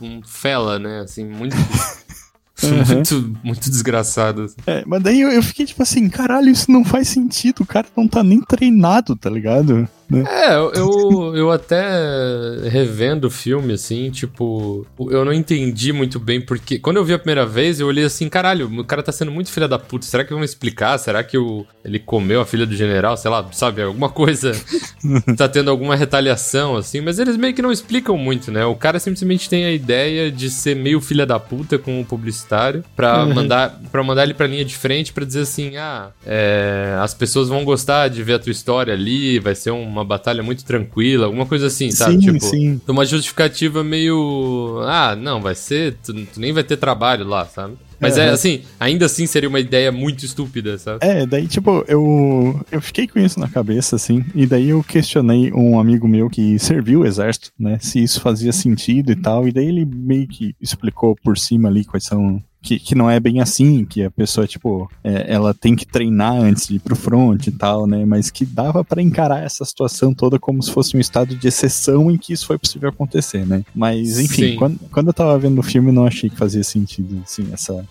um 0.00 0.22
fela, 0.22 0.78
né? 0.78 1.00
Assim, 1.00 1.24
muito. 1.24 1.56
Uhum. 2.62 2.84
muito, 2.86 3.38
muito 3.44 3.70
desgraçado. 3.70 4.46
É, 4.66 4.82
mas 4.86 5.02
daí 5.02 5.20
eu, 5.20 5.30
eu, 5.30 5.42
fiquei 5.42 5.66
tipo 5.66 5.82
assim, 5.82 6.08
caralho, 6.08 6.48
isso 6.48 6.70
não 6.70 6.84
faz 6.84 7.08
sentido, 7.08 7.62
o 7.62 7.66
cara 7.66 7.86
não 7.96 8.08
tá 8.08 8.22
nem 8.22 8.40
treinado, 8.40 9.14
tá 9.14 9.28
ligado? 9.28 9.88
Né? 10.08 10.24
É, 10.28 10.54
eu, 10.54 11.34
eu 11.34 11.50
até 11.50 12.68
revendo 12.68 13.26
o 13.26 13.30
filme, 13.30 13.72
assim, 13.72 14.10
tipo, 14.10 14.86
eu 15.10 15.24
não 15.24 15.32
entendi 15.32 15.92
muito 15.92 16.20
bem 16.20 16.40
porque. 16.40 16.78
Quando 16.78 16.98
eu 16.98 17.04
vi 17.04 17.14
a 17.14 17.18
primeira 17.18 17.44
vez, 17.44 17.80
eu 17.80 17.86
olhei 17.86 18.04
assim, 18.04 18.28
caralho, 18.28 18.70
o 18.80 18.84
cara 18.84 19.02
tá 19.02 19.10
sendo 19.10 19.32
muito 19.32 19.50
filha 19.50 19.66
da 19.66 19.78
puta. 19.78 20.06
Será 20.06 20.24
que 20.24 20.32
vão 20.32 20.44
explicar? 20.44 20.98
Será 20.98 21.24
que 21.24 21.36
o, 21.36 21.66
ele 21.84 21.98
comeu 21.98 22.40
a 22.40 22.46
filha 22.46 22.66
do 22.66 22.76
general? 22.76 23.16
Sei 23.16 23.30
lá, 23.30 23.46
sabe, 23.52 23.82
alguma 23.82 24.08
coisa. 24.08 24.52
tá 25.36 25.48
tendo 25.48 25.70
alguma 25.70 25.96
retaliação, 25.96 26.76
assim, 26.76 27.00
mas 27.00 27.18
eles 27.18 27.36
meio 27.36 27.54
que 27.54 27.62
não 27.62 27.72
explicam 27.72 28.16
muito, 28.16 28.52
né? 28.52 28.64
O 28.64 28.76
cara 28.76 28.98
simplesmente 28.98 29.48
tem 29.48 29.64
a 29.64 29.72
ideia 29.72 30.30
de 30.30 30.50
ser 30.50 30.76
meio 30.76 31.00
filha 31.00 31.26
da 31.26 31.40
puta 31.40 31.78
com 31.78 32.00
o 32.00 32.04
publicitário 32.04 32.84
pra, 32.94 33.24
uhum. 33.24 33.34
mandar, 33.34 33.80
pra 33.90 34.02
mandar 34.04 34.22
ele 34.22 34.34
pra 34.34 34.46
linha 34.46 34.64
de 34.64 34.76
frente 34.76 35.12
pra 35.12 35.24
dizer 35.24 35.40
assim: 35.40 35.76
ah, 35.76 36.10
é, 36.24 36.96
as 37.00 37.12
pessoas 37.12 37.48
vão 37.48 37.64
gostar 37.64 38.08
de 38.08 38.22
ver 38.22 38.34
a 38.34 38.38
tua 38.38 38.52
história 38.52 38.94
ali, 38.94 39.38
vai 39.40 39.54
ser 39.54 39.72
um 39.72 39.95
uma 39.96 40.04
batalha 40.04 40.42
muito 40.42 40.64
tranquila, 40.64 41.26
alguma 41.26 41.46
coisa 41.46 41.66
assim, 41.66 41.90
sabe? 41.90 42.14
Sim, 42.14 42.20
tipo, 42.20 42.40
sim. 42.40 42.80
uma 42.86 43.04
justificativa 43.04 43.82
meio. 43.82 44.80
Ah, 44.84 45.16
não, 45.16 45.40
vai 45.40 45.54
ser. 45.54 45.96
Tu, 46.04 46.12
tu 46.26 46.40
nem 46.40 46.52
vai 46.52 46.62
ter 46.62 46.76
trabalho 46.76 47.26
lá, 47.26 47.44
sabe? 47.46 47.74
Mas 48.00 48.18
é. 48.18 48.26
é. 48.26 48.30
assim, 48.30 48.62
ainda 48.78 49.06
assim 49.06 49.26
seria 49.26 49.48
uma 49.48 49.60
ideia 49.60 49.90
muito 49.90 50.24
estúpida, 50.24 50.76
sabe? 50.78 50.98
É, 51.02 51.26
daí, 51.26 51.46
tipo, 51.46 51.84
eu, 51.88 52.60
eu 52.70 52.80
fiquei 52.80 53.06
com 53.06 53.18
isso 53.18 53.40
na 53.40 53.48
cabeça, 53.48 53.96
assim, 53.96 54.24
e 54.34 54.46
daí 54.46 54.68
eu 54.68 54.82
questionei 54.82 55.52
um 55.52 55.80
amigo 55.80 56.06
meu 56.06 56.28
que 56.28 56.58
serviu 56.58 57.00
o 57.00 57.06
exército, 57.06 57.52
né, 57.58 57.78
se 57.80 58.02
isso 58.02 58.20
fazia 58.20 58.52
sentido 58.52 59.12
e 59.12 59.16
tal, 59.16 59.48
e 59.48 59.52
daí 59.52 59.66
ele 59.66 59.84
meio 59.84 60.28
que 60.28 60.54
explicou 60.60 61.16
por 61.16 61.38
cima 61.38 61.68
ali 61.68 61.84
quais 61.84 62.04
são 62.04 62.42
que, 62.62 62.78
que 62.78 62.94
não 62.94 63.08
é 63.08 63.20
bem 63.20 63.40
assim, 63.40 63.84
que 63.84 64.02
a 64.02 64.10
pessoa, 64.10 64.46
tipo, 64.46 64.90
é, 65.04 65.32
ela 65.32 65.54
tem 65.54 65.76
que 65.76 65.86
treinar 65.86 66.34
antes 66.34 66.66
de 66.66 66.76
ir 66.76 66.78
pro 66.80 66.96
front 66.96 67.46
e 67.46 67.52
tal, 67.52 67.86
né? 67.86 68.04
Mas 68.04 68.30
que 68.30 68.44
dava 68.44 68.84
para 68.84 69.00
encarar 69.00 69.42
essa 69.42 69.64
situação 69.64 70.12
toda 70.12 70.38
como 70.38 70.62
se 70.62 70.70
fosse 70.70 70.96
um 70.96 71.00
estado 71.00 71.36
de 71.36 71.46
exceção 71.46 72.10
em 72.10 72.18
que 72.18 72.32
isso 72.32 72.46
foi 72.46 72.58
possível 72.58 72.88
acontecer, 72.88 73.46
né? 73.46 73.64
Mas, 73.74 74.18
enfim, 74.18 74.56
quando, 74.56 74.78
quando 74.90 75.08
eu 75.08 75.14
tava 75.14 75.38
vendo 75.38 75.58
o 75.58 75.62
filme, 75.62 75.92
não 75.92 76.06
achei 76.06 76.28
que 76.28 76.36
fazia 76.36 76.64
sentido, 76.64 77.22
assim, 77.24 77.48
essa, 77.52 77.86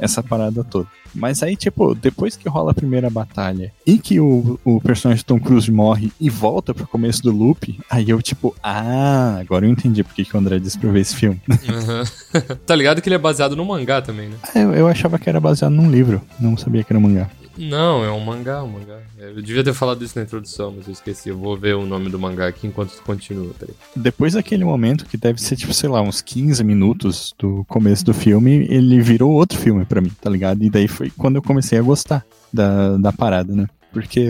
essa 0.00 0.22
parada 0.22 0.64
toda. 0.64 0.88
Mas 1.14 1.42
aí, 1.42 1.56
tipo, 1.56 1.94
depois 1.94 2.36
que 2.36 2.48
rola 2.48 2.70
a 2.70 2.74
primeira 2.74 3.10
batalha 3.10 3.72
e 3.86 3.98
que 3.98 4.20
o, 4.20 4.58
o 4.64 4.80
personagem 4.80 5.24
Tom 5.24 5.40
Cruise 5.40 5.70
morre 5.70 6.12
e 6.20 6.30
volta 6.30 6.72
pro 6.72 6.86
começo 6.86 7.22
do 7.22 7.32
loop, 7.32 7.78
aí 7.90 8.10
eu, 8.10 8.22
tipo, 8.22 8.54
ah, 8.62 9.38
agora 9.40 9.66
eu 9.66 9.70
entendi 9.70 10.04
porque 10.04 10.24
que 10.24 10.36
o 10.36 10.38
André 10.38 10.58
disse 10.58 10.78
pra 10.78 10.88
eu 10.88 10.92
ver 10.92 11.00
esse 11.00 11.16
filme. 11.16 11.40
Uhum. 11.70 12.56
tá 12.66 12.74
ligado 12.74 13.00
que 13.00 13.08
ele 13.08 13.14
é 13.14 13.18
baseado 13.18 13.54
no 13.54 13.64
mangá 13.64 14.02
também, 14.02 14.28
né? 14.28 14.36
É, 14.54 14.62
eu, 14.62 14.72
eu 14.72 14.88
achava 14.88 15.18
que 15.18 15.28
era 15.28 15.38
baseado 15.38 15.72
num 15.72 15.90
livro, 15.90 16.20
não 16.40 16.56
sabia 16.56 16.82
que 16.82 16.92
era 16.92 16.98
um 16.98 17.02
mangá. 17.02 17.30
Não, 17.60 18.02
é 18.02 18.10
um 18.10 18.20
mangá, 18.20 18.62
um 18.64 18.68
mangá. 18.68 18.98
Eu 19.18 19.42
devia 19.42 19.62
ter 19.62 19.74
falado 19.74 20.02
isso 20.04 20.18
na 20.18 20.24
introdução, 20.24 20.72
mas 20.76 20.86
eu 20.86 20.92
esqueci. 20.92 21.28
Eu 21.28 21.36
vou 21.38 21.56
ver 21.56 21.76
o 21.76 21.84
nome 21.84 22.08
do 22.08 22.18
mangá 22.18 22.46
aqui 22.48 22.66
enquanto 22.66 22.92
tu 22.92 23.02
continua, 23.02 23.52
peraí. 23.58 23.74
Depois 23.94 24.32
daquele 24.34 24.64
momento, 24.64 25.04
que 25.04 25.16
deve 25.16 25.40
ser, 25.40 25.56
tipo, 25.56 25.72
sei 25.74 25.88
lá, 25.88 26.00
uns 26.00 26.20
15 26.22 26.64
minutos 26.64 27.34
do 27.38 27.64
começo 27.68 28.04
do 28.04 28.14
filme, 28.14 28.66
ele 28.70 29.00
virou 29.00 29.32
outro 29.32 29.58
filme 29.58 29.84
pra 29.84 30.00
mim, 30.00 30.10
tá 30.20 30.30
ligado? 30.30 30.62
E 30.64 30.70
daí 30.70 30.88
foi 30.88 31.10
quando 31.10 31.36
eu 31.36 31.42
comecei 31.42 31.78
a 31.78 31.82
gostar 31.82 32.24
da, 32.52 32.96
da 32.96 33.12
parada, 33.12 33.54
né? 33.54 33.66
Porque 33.92 34.28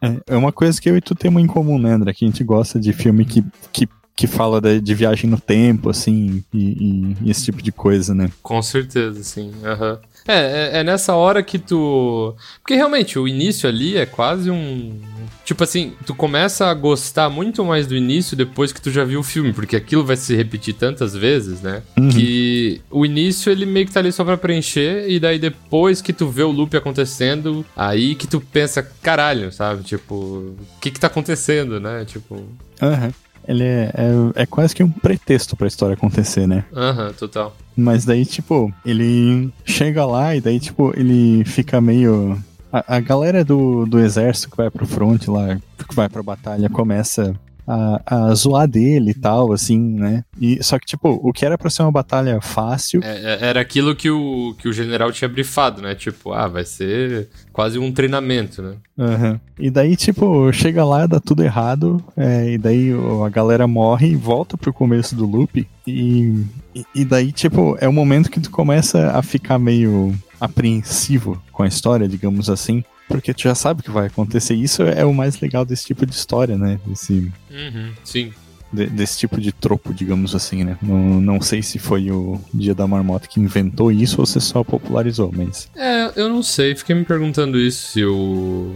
é, 0.00 0.16
é 0.28 0.36
uma 0.36 0.50
coisa 0.52 0.80
que 0.80 0.88
eu 0.90 0.96
e 0.96 1.00
tu 1.00 1.14
temos 1.14 1.42
em 1.42 1.46
comum, 1.46 1.78
né, 1.78 1.92
André? 1.92 2.12
Que 2.14 2.24
a 2.24 2.28
gente 2.28 2.42
gosta 2.42 2.80
de 2.80 2.92
filme 2.94 3.24
que, 3.26 3.44
que, 3.70 3.86
que 4.16 4.26
fala 4.26 4.60
de, 4.60 4.80
de 4.80 4.94
viagem 4.94 5.28
no 5.28 5.38
tempo, 5.38 5.90
assim, 5.90 6.42
e, 6.52 7.14
e- 7.22 7.30
esse 7.30 7.44
tipo 7.44 7.62
de 7.62 7.70
coisa, 7.70 8.14
né? 8.14 8.30
Com 8.42 8.60
certeza, 8.62 9.22
sim. 9.22 9.52
aham. 9.64 9.98
É, 10.26 10.70
é, 10.76 10.78
é 10.80 10.84
nessa 10.84 11.14
hora 11.14 11.42
que 11.42 11.58
tu. 11.58 12.34
Porque 12.60 12.74
realmente, 12.74 13.18
o 13.18 13.26
início 13.26 13.68
ali 13.68 13.96
é 13.96 14.06
quase 14.06 14.50
um. 14.50 14.98
Tipo 15.44 15.64
assim, 15.64 15.92
tu 16.06 16.14
começa 16.14 16.66
a 16.66 16.74
gostar 16.74 17.28
muito 17.28 17.64
mais 17.64 17.86
do 17.86 17.96
início 17.96 18.36
depois 18.36 18.72
que 18.72 18.80
tu 18.80 18.90
já 18.90 19.04
viu 19.04 19.20
o 19.20 19.24
filme, 19.24 19.52
porque 19.52 19.74
aquilo 19.74 20.04
vai 20.04 20.16
se 20.16 20.34
repetir 20.36 20.74
tantas 20.74 21.14
vezes, 21.14 21.60
né? 21.60 21.82
Que 22.12 22.80
o 22.90 23.04
início 23.04 23.50
ele 23.50 23.66
meio 23.66 23.86
que 23.86 23.92
tá 23.92 24.00
ali 24.00 24.12
só 24.12 24.24
pra 24.24 24.36
preencher, 24.36 25.08
e 25.08 25.18
daí 25.18 25.38
depois 25.38 26.00
que 26.00 26.12
tu 26.12 26.28
vê 26.28 26.42
o 26.42 26.50
loop 26.50 26.76
acontecendo, 26.76 27.66
aí 27.76 28.14
que 28.14 28.26
tu 28.26 28.40
pensa, 28.40 28.82
caralho, 29.02 29.50
sabe? 29.52 29.82
Tipo, 29.82 30.14
o 30.14 30.56
que 30.80 30.90
que 30.92 31.00
tá 31.00 31.08
acontecendo, 31.08 31.80
né? 31.80 32.04
Tipo, 32.04 32.46
Aham. 32.80 33.12
Ele 33.46 33.64
é, 33.64 33.92
é, 34.36 34.42
é 34.42 34.46
quase 34.46 34.74
que 34.74 34.82
um 34.84 34.90
pretexto 34.90 35.56
pra 35.56 35.66
história 35.66 35.94
acontecer, 35.94 36.46
né? 36.46 36.64
aham, 36.74 37.12
total. 37.12 37.56
Mas 37.76 38.04
daí, 38.04 38.24
tipo, 38.24 38.72
ele 38.84 39.52
chega 39.64 40.04
lá 40.04 40.36
e 40.36 40.40
daí, 40.40 40.60
tipo, 40.60 40.92
ele 40.96 41.44
fica 41.44 41.80
meio. 41.80 42.38
A, 42.72 42.96
a 42.96 43.00
galera 43.00 43.44
do, 43.44 43.86
do 43.86 43.98
exército 43.98 44.50
que 44.50 44.56
vai 44.56 44.70
pro 44.70 44.86
front 44.86 45.26
lá, 45.28 45.58
que 45.88 45.94
vai 45.94 46.08
pra 46.08 46.22
batalha, 46.22 46.68
começa 46.68 47.34
a, 47.66 48.02
a 48.28 48.34
zoar 48.34 48.66
dele 48.68 49.10
e 49.12 49.14
tal, 49.14 49.52
assim, 49.52 49.78
né? 49.78 50.24
E, 50.40 50.62
só 50.62 50.78
que, 50.78 50.86
tipo, 50.86 51.08
o 51.08 51.32
que 51.32 51.44
era 51.44 51.56
pra 51.56 51.70
ser 51.70 51.82
uma 51.82 51.92
batalha 51.92 52.40
fácil. 52.40 53.00
É, 53.02 53.34
é- 53.40 53.46
era 53.46 53.60
aquilo 53.60 53.94
que 53.94 54.10
o, 54.10 54.54
que 54.58 54.68
o 54.68 54.72
general 54.72 55.12
tinha 55.12 55.28
brifado, 55.28 55.80
né? 55.82 55.94
Tipo, 55.94 56.32
ah, 56.32 56.48
vai 56.48 56.64
ser 56.64 57.28
quase 57.52 57.78
um 57.78 57.92
treinamento, 57.92 58.62
né? 58.62 58.74
Aham. 58.98 59.40
E 59.58 59.70
daí, 59.70 59.96
tipo, 59.96 60.52
chega 60.52 60.84
lá, 60.84 61.06
dá 61.06 61.20
tudo 61.20 61.42
errado, 61.42 62.02
é, 62.16 62.52
e 62.52 62.58
daí 62.58 62.90
a 63.24 63.28
galera 63.28 63.66
morre 63.66 64.08
e 64.08 64.16
volta 64.16 64.56
pro 64.56 64.72
começo 64.72 65.14
do 65.14 65.26
loop. 65.26 65.66
E, 65.86 66.44
e, 66.74 66.84
e 66.94 67.04
daí, 67.04 67.32
tipo, 67.32 67.76
é 67.80 67.88
o 67.88 67.92
momento 67.92 68.30
que 68.30 68.40
tu 68.40 68.50
começa 68.50 69.10
a 69.12 69.22
ficar 69.22 69.58
meio 69.58 70.14
apreensivo 70.40 71.40
com 71.52 71.62
a 71.62 71.68
história, 71.68 72.08
digamos 72.08 72.48
assim. 72.50 72.84
Porque 73.12 73.34
tu 73.34 73.42
já 73.42 73.54
sabe 73.54 73.80
o 73.80 73.84
que 73.84 73.90
vai 73.90 74.06
acontecer. 74.06 74.54
Isso 74.54 74.82
é 74.82 75.04
o 75.04 75.12
mais 75.12 75.38
legal 75.40 75.64
desse 75.64 75.84
tipo 75.84 76.06
de 76.06 76.14
história, 76.14 76.56
né? 76.56 76.80
Desse, 76.86 77.30
Uhum, 77.50 77.92
sim. 78.02 78.32
De- 78.72 78.86
desse 78.86 79.18
tipo 79.18 79.40
de 79.40 79.52
tropo, 79.52 79.92
digamos 79.92 80.34
assim, 80.34 80.64
né? 80.64 80.76
Não, 80.82 81.20
não 81.20 81.40
sei 81.40 81.62
se 81.62 81.78
foi 81.78 82.10
o 82.10 82.40
Dia 82.52 82.74
da 82.74 82.86
Marmota 82.86 83.28
que 83.28 83.40
inventou 83.40 83.90
isso 83.92 84.20
ou 84.20 84.26
se 84.26 84.40
só 84.40 84.62
popularizou, 84.64 85.32
mas. 85.34 85.68
É, 85.76 86.12
eu 86.16 86.28
não 86.28 86.42
sei, 86.42 86.74
fiquei 86.74 86.94
me 86.94 87.04
perguntando 87.04 87.58
isso, 87.58 87.92
se 87.92 88.04
o. 88.04 88.74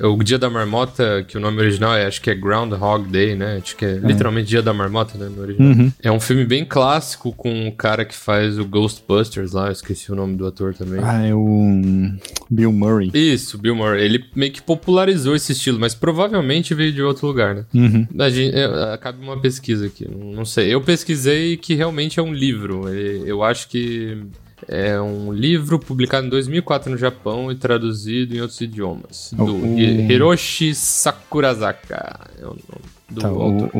é 0.00 0.06
O 0.06 0.16
Dia 0.22 0.38
da 0.38 0.50
Marmota, 0.50 1.24
que 1.26 1.36
o 1.36 1.40
nome 1.40 1.58
original 1.60 1.94
é, 1.94 2.06
acho 2.06 2.20
que 2.20 2.30
é 2.30 2.34
Groundhog 2.34 3.08
Day, 3.08 3.34
né? 3.36 3.60
Acho 3.62 3.76
que 3.76 3.84
é 3.84 3.94
literalmente 3.94 4.48
Dia 4.48 4.62
da 4.62 4.72
Marmota, 4.72 5.16
né? 5.18 5.28
No 5.34 5.42
original. 5.42 5.68
Uhum. 5.72 5.92
É 6.02 6.10
um 6.10 6.20
filme 6.20 6.44
bem 6.44 6.64
clássico 6.64 7.32
com 7.32 7.68
o 7.68 7.72
cara 7.72 8.04
que 8.04 8.14
faz 8.14 8.58
o 8.58 8.64
Ghostbusters 8.64 9.52
lá, 9.52 9.66
eu 9.66 9.72
esqueci 9.72 10.10
o 10.12 10.14
nome 10.14 10.36
do 10.36 10.46
ator 10.46 10.74
também. 10.74 11.00
Ah, 11.02 11.22
é 11.26 11.34
o 11.34 11.80
Bill 12.50 12.72
Murray. 12.72 13.10
Isso, 13.14 13.58
Bill 13.58 13.74
Murray. 13.74 14.04
Ele 14.04 14.24
meio 14.34 14.52
que 14.52 14.62
popularizou 14.62 15.34
esse 15.34 15.52
estilo, 15.52 15.78
mas 15.78 15.94
provavelmente 15.94 16.74
veio 16.74 16.92
de 16.92 17.02
outro 17.02 17.26
lugar, 17.26 17.54
né? 17.54 17.64
Uhum. 17.74 18.06
A 18.18 18.28
gente, 18.30 18.54
é, 18.56 18.96
cabe 18.98 19.22
uma 19.22 19.35
pesquisa 19.36 19.86
aqui, 19.86 20.06
não, 20.10 20.44
sei. 20.44 20.72
Eu 20.72 20.80
pesquisei 20.80 21.56
que 21.56 21.74
realmente 21.74 22.18
é 22.18 22.22
um 22.22 22.32
livro. 22.32 22.88
Eu 22.88 23.42
acho 23.42 23.68
que 23.68 24.22
é 24.68 25.00
um 25.00 25.32
livro 25.32 25.78
publicado 25.78 26.26
em 26.26 26.30
2004 26.30 26.90
no 26.90 26.96
Japão 26.96 27.52
e 27.52 27.54
traduzido 27.54 28.34
em 28.34 28.40
outros 28.40 28.60
idiomas. 28.60 29.30
Do 29.36 29.44
O- 29.44 29.74
o- 29.74 29.78
Hi- 29.78 30.10
Hiroshi 30.12 30.74
Sakurazaka. 30.74 32.28
É 32.40 32.44
o 32.44 32.48
nome 32.50 32.60
do 33.10 33.20
Tá, 33.20 33.28
autor. 33.28 33.70
o, 33.74 33.78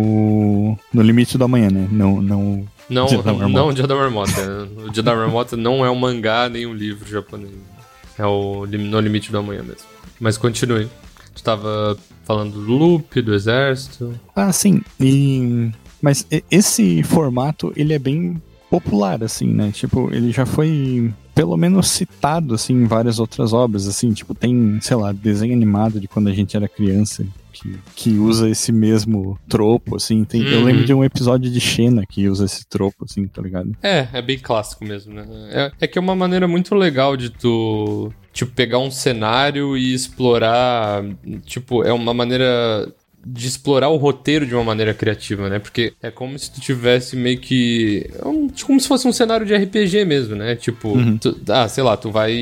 o- 0.73 0.79
No 0.93 1.03
limite 1.03 1.37
do 1.39 1.45
amanhã, 1.45 1.71
né? 1.71 1.89
Não, 1.91 2.21
não. 2.21 2.67
Não, 2.89 3.07
Dia 3.07 3.19
da 3.23 3.33
Marmota. 3.33 3.49
não 3.65 3.73
Dia 3.73 3.87
da 3.87 3.95
Marmota. 3.97 4.69
o 4.87 4.91
Dia 4.91 5.03
da 5.03 5.15
Marmota 5.17 5.57
não 5.57 5.85
é 5.85 5.91
um 5.91 5.97
mangá 5.97 6.49
nem 6.49 6.67
um 6.67 6.75
livro 6.75 7.09
japonês. 7.09 7.53
É 8.19 8.25
o 8.25 8.67
No 8.67 9.01
Limite 9.01 9.31
do 9.33 9.39
Amanhã 9.39 9.63
mesmo. 9.63 9.87
Mas 10.21 10.39
continue. 10.39 10.89
Tu 11.35 11.43
tava 11.43 11.97
falando 12.27 12.53
do 12.53 12.61
loop, 12.61 13.23
do 13.23 13.33
exército. 13.33 14.13
Ah, 14.35 14.53
sim. 14.53 14.83
E... 15.01 15.71
Mas 16.03 16.27
esse 16.51 17.03
formato, 17.05 17.73
ele 17.75 17.95
é 17.95 17.99
bem 17.99 18.41
popular, 18.71 19.23
assim, 19.25 19.47
né? 19.47 19.71
Tipo, 19.73 20.13
ele 20.13 20.31
já 20.33 20.45
foi 20.45 21.13
pelo 21.35 21.57
menos 21.57 21.89
citado, 21.89 22.55
assim, 22.55 22.75
em 22.75 22.85
várias 22.87 23.19
outras 23.19 23.53
obras, 23.53 23.87
assim. 23.89 24.13
Tipo, 24.13 24.35
tem, 24.35 24.79
sei 24.83 24.97
lá, 24.97 25.13
desenho 25.13 25.55
animado 25.55 25.99
de 26.01 26.07
quando 26.09 26.29
a 26.29 26.33
gente 26.33 26.57
era 26.57 26.69
criança. 26.69 27.25
Que, 27.53 27.75
que 27.95 28.11
usa 28.19 28.51
esse 28.51 28.71
mesmo 28.71 29.39
tropo, 29.49 29.97
assim. 29.97 30.23
Tem, 30.25 30.43
Eu 30.43 30.59
Uhum. 30.59 30.65
lembro 30.65 30.85
de 30.85 30.93
um 30.93 31.03
episódio 31.03 31.51
de 31.51 31.59
Xena 31.59 32.05
que 32.07 32.29
usa 32.29 32.45
esse 32.45 32.67
tropo, 32.67 33.07
assim, 33.07 33.27
tá 33.27 33.41
ligado? 33.41 33.75
É, 33.83 34.07
é 34.13 34.21
bem 34.21 34.39
clássico 34.39 34.85
mesmo, 34.85 35.15
né? 35.15 35.27
É, 35.51 35.73
é 35.81 35.87
que 35.87 35.99
é 35.99 36.01
uma 36.01 36.15
maneira 36.15 36.47
muito 36.47 36.75
legal 36.75 37.17
de 37.17 37.31
tu, 37.31 38.13
tipo, 38.37 38.53
pegar 38.53 38.79
um 38.79 38.91
cenário 38.91 39.77
e 39.77 39.95
explorar. 39.95 41.03
Tipo, 41.47 41.83
é 41.83 41.93
uma 41.93 42.13
maneira 42.13 42.87
de 43.29 43.49
explorar 43.49 43.89
o 43.89 43.97
roteiro 43.97 44.47
de 44.47 44.55
uma 44.55 44.63
maneira 44.63 44.95
criativa, 44.95 45.49
né? 45.49 45.59
Porque 45.59 45.93
é 46.01 46.11
como 46.13 46.39
se 46.39 46.51
tu 46.53 46.61
tivesse 46.61 47.17
meio 47.17 47.39
que. 47.39 48.09
é 48.15 48.63
como 48.65 48.79
se 48.81 48.87
fosse 48.87 49.09
um 49.09 49.13
cenário 49.13 49.45
de 49.45 49.53
RPG 49.55 50.05
mesmo, 50.05 50.37
né? 50.37 50.55
Tipo, 50.55 50.97
tu- 51.19 51.37
ah, 51.49 51.67
sei 51.69 51.83
lá, 51.83 51.97
tu 51.97 52.11
vai. 52.13 52.33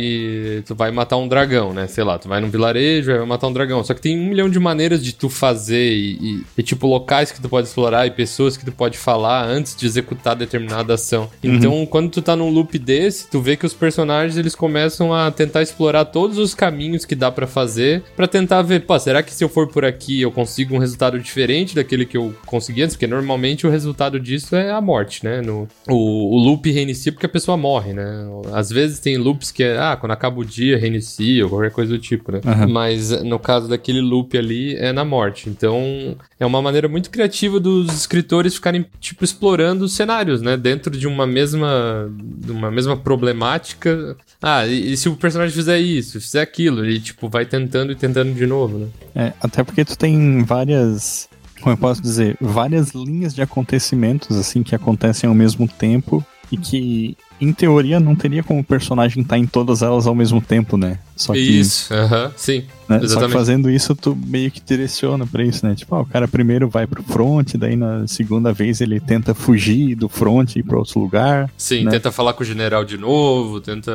Tu 0.67 0.75
vai 0.75 0.91
matar 0.91 1.17
um 1.17 1.27
dragão, 1.29 1.73
né? 1.73 1.87
Sei 1.87 2.05
lá, 2.05 2.19
tu 2.19 2.29
vai 2.29 2.41
num 2.41 2.51
vilarejo 2.51 3.11
e 3.11 3.17
vai 3.19 3.27
matar 3.27 3.47
um 3.49 3.53
dragão. 3.53 3.83
Só 3.83 3.95
que 3.95 4.01
tem 4.03 4.19
um 4.19 4.27
milhão 4.29 4.49
de 4.49 4.59
maneiras 4.61 5.03
de 5.03 5.15
tu 5.15 5.29
fazer 5.29 5.93
e, 5.93 6.13
e- 6.21 6.43
e, 6.59 6.63
tipo, 6.63 6.87
locais 6.87 7.33
que 7.33 7.41
tu 7.41 7.49
pode 7.49 7.67
explorar 7.69 8.07
e 8.07 8.11
pessoas 8.11 8.57
que 8.57 8.65
tu 8.65 8.73
pode 8.73 8.99
falar 8.99 9.45
antes 9.47 9.75
de 9.75 9.87
executar 9.87 10.37
determinada 10.37 10.95
ação. 10.95 11.31
Então, 11.43 11.87
quando 11.87 12.11
tu 12.11 12.21
tá 12.21 12.37
num 12.37 12.51
loop 12.51 12.79
desse, 12.79 13.31
tu 13.31 13.41
vê 13.41 13.57
que 13.57 13.65
os 13.67 13.73
personagens 13.75 14.37
eles 14.37 14.55
começam 14.55 15.15
a 15.15 15.31
tentar 15.31 15.63
explorar 15.63 16.05
todos 16.07 16.37
os 16.39 16.55
caminhos 16.55 17.05
que 17.05 17.15
dá 17.15 17.31
pra 17.31 17.47
fazer 17.47 18.03
pra 18.17 18.27
tentar 18.27 18.61
ver, 18.63 18.81
pô, 18.85 18.99
será 18.99 19.23
que 19.23 19.33
se 19.33 19.43
eu 19.43 19.49
for 19.49 19.69
por 19.69 19.85
aqui 19.85 20.21
eu 20.21 20.31
consigo 20.31 20.74
um 20.77 20.79
resultado 20.79 21.19
diferente 21.19 21.75
daquele 21.75 22.05
que 22.05 22.17
eu 22.17 22.35
consegui 22.47 22.83
antes? 22.83 22.97
Porque 22.97 23.07
normalmente 23.07 23.67
o 23.67 23.71
resultado 23.71 24.19
disso 24.19 24.55
é 24.57 24.71
a 24.71 24.81
morte, 24.81 25.25
né? 25.25 25.41
No, 25.41 25.69
o, 25.89 26.37
o 26.37 26.39
loop 26.39 26.71
reinicia 26.71 27.13
porque 27.13 27.27
a 27.27 27.29
pessoa 27.29 27.57
morre, 27.57 27.93
né? 27.93 28.27
Às 28.53 28.71
vezes 28.71 28.99
tem 28.99 29.17
loops 29.17 29.51
que 29.51 29.63
é, 29.63 29.79
ah, 29.79 29.97
quando 29.97 30.13
acaba 30.13 30.41
o 30.41 30.45
dia 30.45 30.79
reinicia 30.79 31.45
ou 31.45 31.51
qualquer 31.51 31.71
coisa 31.71 31.93
do 31.93 31.99
tipo, 31.99 32.33
né? 32.33 32.41
Aham. 32.45 32.67
Mas 32.69 33.11
no 33.23 33.39
caso 33.39 33.69
daquele 33.69 34.01
loop 34.01 34.37
ali 34.37 34.75
é 34.77 34.93
na 34.93 35.05
morte. 35.05 35.49
Então 35.49 36.17
é 36.39 36.47
uma 36.47 36.61
maneira 36.61 36.89
muito 36.89 37.11
criativa 37.11 37.59
dos 37.61 37.93
escritores 37.93 38.55
ficarem, 38.55 38.87
tipo, 39.01 39.25
explorando 39.25 39.89
cenários, 39.89 40.41
né? 40.43 40.57
Dentro 40.57 40.97
de 40.97 41.07
uma 41.07 41.27
mesma, 41.27 42.11
de 42.11 42.53
uma 42.53 42.71
mesma 42.71 42.97
problemática. 42.97 44.17
Ah, 44.43 44.67
e, 44.67 44.93
e 44.93 44.97
se 44.97 45.09
o 45.09 45.17
personagem 45.17 45.55
fizer 45.55 45.79
isso, 45.79 46.21
fizer 46.21 46.43
aquilo, 46.43 46.85
ele, 46.85 47.01
tipo, 47.01 47.29
vai 47.29 47.45
tentando 47.45 47.93
e 47.93 47.95
tentando 47.95 48.35
de 48.35 48.47
novo, 48.47 48.79
né? 48.79 48.89
É, 49.15 49.33
até 49.41 49.63
porque 49.63 49.85
tu 49.85 49.97
tem 49.97 50.45
várias, 50.65 51.29
como 51.61 51.75
eu 51.75 51.77
posso 51.77 52.01
dizer, 52.01 52.37
várias 52.41 52.91
linhas 52.91 53.35
de 53.35 53.43
acontecimentos 53.43 54.37
assim 54.37 54.63
que 54.63 54.75
acontecem 54.75 55.29
ao 55.29 55.35
mesmo 55.35 55.69
tempo 55.69 56.25
e 56.51 56.57
que 56.57 57.17
em 57.41 57.53
teoria 57.53 57.99
não 58.01 58.15
teria 58.15 58.43
como 58.43 58.61
o 58.61 58.65
personagem 58.65 59.23
estar 59.23 59.39
em 59.39 59.47
todas 59.47 59.83
elas 59.83 60.07
ao 60.07 60.15
mesmo 60.15 60.41
tempo, 60.41 60.77
né? 60.77 60.99
Só 61.17 61.33
que, 61.33 61.39
Isso, 61.39 61.95
aham, 61.95 62.33
sim. 62.37 62.65
né, 62.89 63.07
só 63.07 63.25
que 63.25 63.33
fazendo 63.33 63.71
isso 63.71 63.95
tu 63.95 64.17
meio 64.27 64.51
que 64.51 64.61
direciona 64.61 65.25
pra 65.25 65.45
isso, 65.45 65.65
né? 65.65 65.73
Tipo, 65.77 65.95
ah, 65.95 66.01
o 66.01 66.07
cara 66.07 66.27
primeiro 66.27 66.69
vai 66.69 66.89
pro 66.89 67.05
front, 67.05 67.55
daí 67.55 67.77
na 67.77 68.05
segunda 68.09 68.53
vez 68.53 68.81
ele 68.81 68.99
tenta 68.99 69.33
fugir 69.33 69.95
do 69.95 70.09
front 70.09 70.57
e 70.57 70.59
ir 70.59 70.65
pra 70.65 70.77
outro 70.77 70.99
lugar. 70.99 71.49
Sim, 71.57 71.85
né? 71.85 71.93
tenta 71.93 72.11
falar 72.11 72.33
com 72.33 72.43
o 72.43 72.47
general 72.47 72.85
de 72.85 72.99
novo, 72.99 73.61
tenta. 73.61 73.93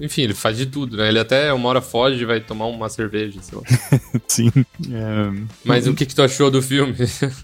Enfim, 0.00 0.22
ele 0.22 0.32
faz 0.32 0.56
de 0.56 0.64
tudo, 0.64 0.96
né? 0.96 1.08
Ele 1.08 1.18
até 1.18 1.52
uma 1.52 1.68
hora 1.68 1.82
foge 1.82 2.22
e 2.22 2.26
vai 2.26 2.40
tomar 2.40 2.66
uma 2.66 2.88
cerveja, 2.88 3.38
sei 3.42 3.58
lá. 3.58 3.64
Sim. 4.26 4.50
É, 4.90 5.30
Mas 5.62 5.86
o 5.86 5.92
que, 5.92 6.06
que 6.06 6.14
tu 6.14 6.22
achou 6.22 6.50
do 6.50 6.62
filme? 6.62 6.94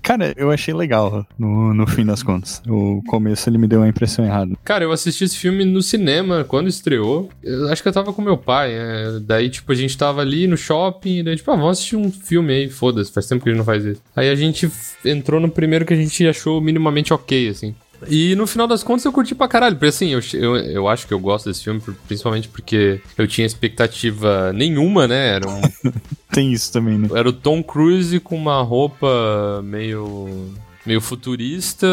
Cara, 0.02 0.32
eu 0.38 0.50
achei 0.50 0.72
legal 0.72 1.26
no, 1.38 1.74
no 1.74 1.86
fim 1.86 2.06
das 2.06 2.22
contas. 2.22 2.62
O 2.66 3.02
começo 3.06 3.46
ele 3.50 3.58
me 3.58 3.68
deu 3.68 3.80
uma 3.80 3.88
impressão 3.88 4.24
errada. 4.24 4.56
Cara, 4.64 4.84
eu 4.84 4.92
assisti 4.92 5.05
esse 5.08 5.36
filme 5.36 5.64
no 5.64 5.82
cinema 5.82 6.44
quando 6.44 6.68
estreou. 6.68 7.28
Eu 7.42 7.68
acho 7.68 7.82
que 7.82 7.88
eu 7.88 7.92
tava 7.92 8.12
com 8.12 8.22
meu 8.22 8.36
pai, 8.36 8.72
né? 8.72 9.20
Daí, 9.22 9.48
tipo, 9.48 9.70
a 9.72 9.74
gente 9.74 9.96
tava 9.96 10.20
ali 10.20 10.46
no 10.46 10.56
shopping, 10.56 11.24
daí, 11.24 11.36
tipo, 11.36 11.50
ah, 11.50 11.56
vamos 11.56 11.72
assistir 11.72 11.96
um 11.96 12.10
filme 12.10 12.52
aí, 12.52 12.68
foda-se, 12.68 13.12
faz 13.12 13.26
tempo 13.26 13.42
que 13.42 13.48
a 13.48 13.52
gente 13.52 13.58
não 13.58 13.64
faz 13.64 13.84
isso. 13.84 14.02
Aí 14.14 14.28
a 14.28 14.34
gente 14.34 14.70
entrou 15.04 15.40
no 15.40 15.50
primeiro 15.50 15.84
que 15.84 15.94
a 15.94 15.96
gente 15.96 16.26
achou 16.26 16.60
minimamente 16.60 17.12
ok, 17.12 17.48
assim. 17.48 17.74
E 18.08 18.34
no 18.34 18.46
final 18.46 18.66
das 18.66 18.82
contas 18.82 19.04
eu 19.04 19.12
curti 19.12 19.34
pra 19.34 19.48
caralho. 19.48 19.76
Porque 19.76 19.86
assim, 19.86 20.10
eu, 20.10 20.20
eu, 20.34 20.56
eu 20.56 20.88
acho 20.88 21.06
que 21.06 21.14
eu 21.14 21.18
gosto 21.18 21.48
desse 21.48 21.64
filme, 21.64 21.80
principalmente 22.06 22.48
porque 22.48 23.00
eu 23.16 23.26
tinha 23.26 23.46
expectativa 23.46 24.52
nenhuma, 24.52 25.08
né? 25.08 25.36
Era, 25.36 25.48
um, 25.48 25.60
Tem 26.32 26.52
isso 26.52 26.72
também, 26.72 26.98
né? 26.98 27.08
era 27.14 27.28
o 27.28 27.32
Tom 27.32 27.62
Cruise 27.62 28.20
com 28.20 28.36
uma 28.36 28.60
roupa 28.62 29.62
meio. 29.64 30.50
meio 30.84 31.00
futurista. 31.00 31.86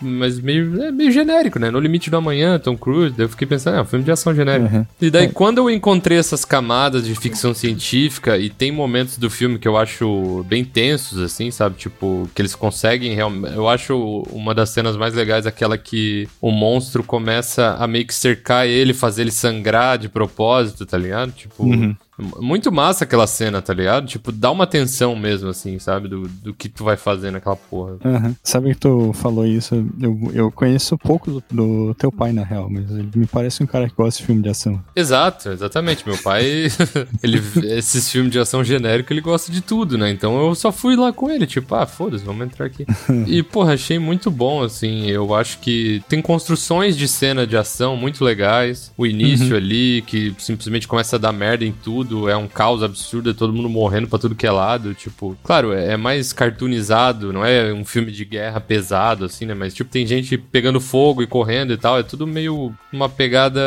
Mas 0.00 0.38
meio, 0.40 0.82
é 0.82 0.90
meio 0.90 1.10
genérico, 1.10 1.58
né? 1.58 1.70
No 1.70 1.80
Limite 1.80 2.10
do 2.10 2.16
Amanhã, 2.16 2.58
Tom 2.58 2.76
Cruise. 2.76 3.14
Daí 3.16 3.24
eu 3.24 3.28
fiquei 3.28 3.46
pensando, 3.46 3.78
é 3.78 3.82
um 3.82 3.84
filme 3.84 4.04
de 4.04 4.10
ação 4.10 4.34
genérico. 4.34 4.74
Uhum. 4.74 4.86
E 5.00 5.10
daí, 5.10 5.28
quando 5.28 5.58
eu 5.58 5.70
encontrei 5.70 6.18
essas 6.18 6.44
camadas 6.44 7.04
de 7.04 7.14
ficção 7.14 7.54
científica, 7.54 8.36
e 8.36 8.50
tem 8.50 8.70
momentos 8.70 9.16
do 9.16 9.30
filme 9.30 9.58
que 9.58 9.66
eu 9.66 9.76
acho 9.76 10.44
bem 10.48 10.64
tensos, 10.64 11.18
assim, 11.18 11.50
sabe? 11.50 11.76
Tipo, 11.76 12.28
que 12.34 12.42
eles 12.42 12.54
conseguem 12.54 13.14
realmente. 13.14 13.54
Eu 13.54 13.68
acho 13.68 14.22
uma 14.30 14.54
das 14.54 14.70
cenas 14.70 14.96
mais 14.96 15.14
legais 15.14 15.46
aquela 15.46 15.78
que 15.78 16.28
o 16.40 16.50
monstro 16.50 17.02
começa 17.02 17.76
a 17.78 17.86
meio 17.86 18.06
que 18.06 18.14
cercar 18.14 18.66
ele, 18.66 18.92
fazer 18.92 19.22
ele 19.22 19.30
sangrar 19.30 19.98
de 19.98 20.08
propósito, 20.08 20.84
tá 20.84 20.98
ligado? 20.98 21.32
Tipo. 21.32 21.64
Uhum. 21.64 21.96
Muito 22.18 22.72
massa 22.72 23.04
aquela 23.04 23.26
cena, 23.26 23.60
tá 23.60 23.74
ligado? 23.74 24.06
Tipo, 24.06 24.32
dá 24.32 24.50
uma 24.50 24.66
tensão 24.66 25.14
mesmo, 25.14 25.50
assim, 25.50 25.78
sabe? 25.78 26.08
Do, 26.08 26.26
do 26.28 26.54
que 26.54 26.68
tu 26.68 26.84
vai 26.84 26.96
fazer 26.96 27.30
naquela 27.30 27.56
porra. 27.56 27.96
Aham. 28.04 28.34
Sabe 28.42 28.72
que 28.72 28.80
tu 28.80 29.12
falou 29.12 29.46
isso? 29.46 29.74
Eu, 30.00 30.30
eu 30.32 30.52
conheço 30.52 30.96
pouco 30.96 31.30
do, 31.30 31.44
do 31.50 31.94
teu 31.94 32.10
pai, 32.10 32.32
na 32.32 32.42
real, 32.42 32.68
mas 32.70 32.90
ele 32.90 33.08
me 33.14 33.26
parece 33.26 33.62
um 33.62 33.66
cara 33.66 33.88
que 33.88 33.94
gosta 33.94 34.20
de 34.20 34.26
filme 34.26 34.42
de 34.42 34.48
ação. 34.48 34.82
Exato, 34.94 35.50
exatamente. 35.50 36.06
Meu 36.06 36.16
pai, 36.18 36.68
ele, 37.22 37.42
esses 37.64 38.10
filmes 38.10 38.32
de 38.32 38.38
ação 38.38 38.64
genérico, 38.64 39.12
ele 39.12 39.20
gosta 39.20 39.52
de 39.52 39.60
tudo, 39.60 39.98
né? 39.98 40.10
Então 40.10 40.46
eu 40.46 40.54
só 40.54 40.72
fui 40.72 40.96
lá 40.96 41.12
com 41.12 41.30
ele, 41.30 41.46
tipo, 41.46 41.74
ah, 41.74 41.86
foda-se, 41.86 42.24
vamos 42.24 42.46
entrar 42.46 42.66
aqui. 42.66 42.86
e, 43.26 43.42
porra, 43.42 43.74
achei 43.74 43.98
muito 43.98 44.30
bom, 44.30 44.62
assim. 44.62 45.06
Eu 45.06 45.34
acho 45.34 45.58
que 45.58 46.02
tem 46.08 46.22
construções 46.22 46.96
de 46.96 47.06
cena 47.06 47.46
de 47.46 47.56
ação 47.56 47.96
muito 47.96 48.24
legais. 48.24 48.92
O 48.96 49.06
início 49.06 49.56
ali, 49.56 50.02
que 50.06 50.34
simplesmente 50.38 50.88
começa 50.88 51.16
a 51.16 51.18
dar 51.18 51.32
merda 51.32 51.64
em 51.64 51.72
tudo, 51.72 52.05
é 52.28 52.36
um 52.36 52.48
caos 52.48 52.82
absurdo, 52.82 53.30
é 53.30 53.34
todo 53.34 53.52
mundo 53.52 53.68
morrendo 53.68 54.08
pra 54.08 54.18
tudo 54.18 54.34
que 54.34 54.46
é 54.46 54.50
lado. 54.50 54.94
Tipo, 54.94 55.36
claro, 55.42 55.72
é 55.72 55.86
é 55.86 55.96
mais 55.96 56.32
cartoonizado, 56.32 57.32
não 57.32 57.44
é 57.44 57.72
um 57.72 57.84
filme 57.84 58.12
de 58.12 58.24
guerra 58.24 58.60
pesado, 58.60 59.24
assim, 59.24 59.46
né? 59.46 59.54
Mas, 59.54 59.74
tipo, 59.74 59.90
tem 59.90 60.06
gente 60.06 60.36
pegando 60.36 60.80
fogo 60.80 61.22
e 61.22 61.26
correndo 61.26 61.72
e 61.72 61.76
tal. 61.76 61.98
É 61.98 62.02
tudo 62.02 62.26
meio 62.26 62.72
uma 62.92 63.08
pegada 63.08 63.60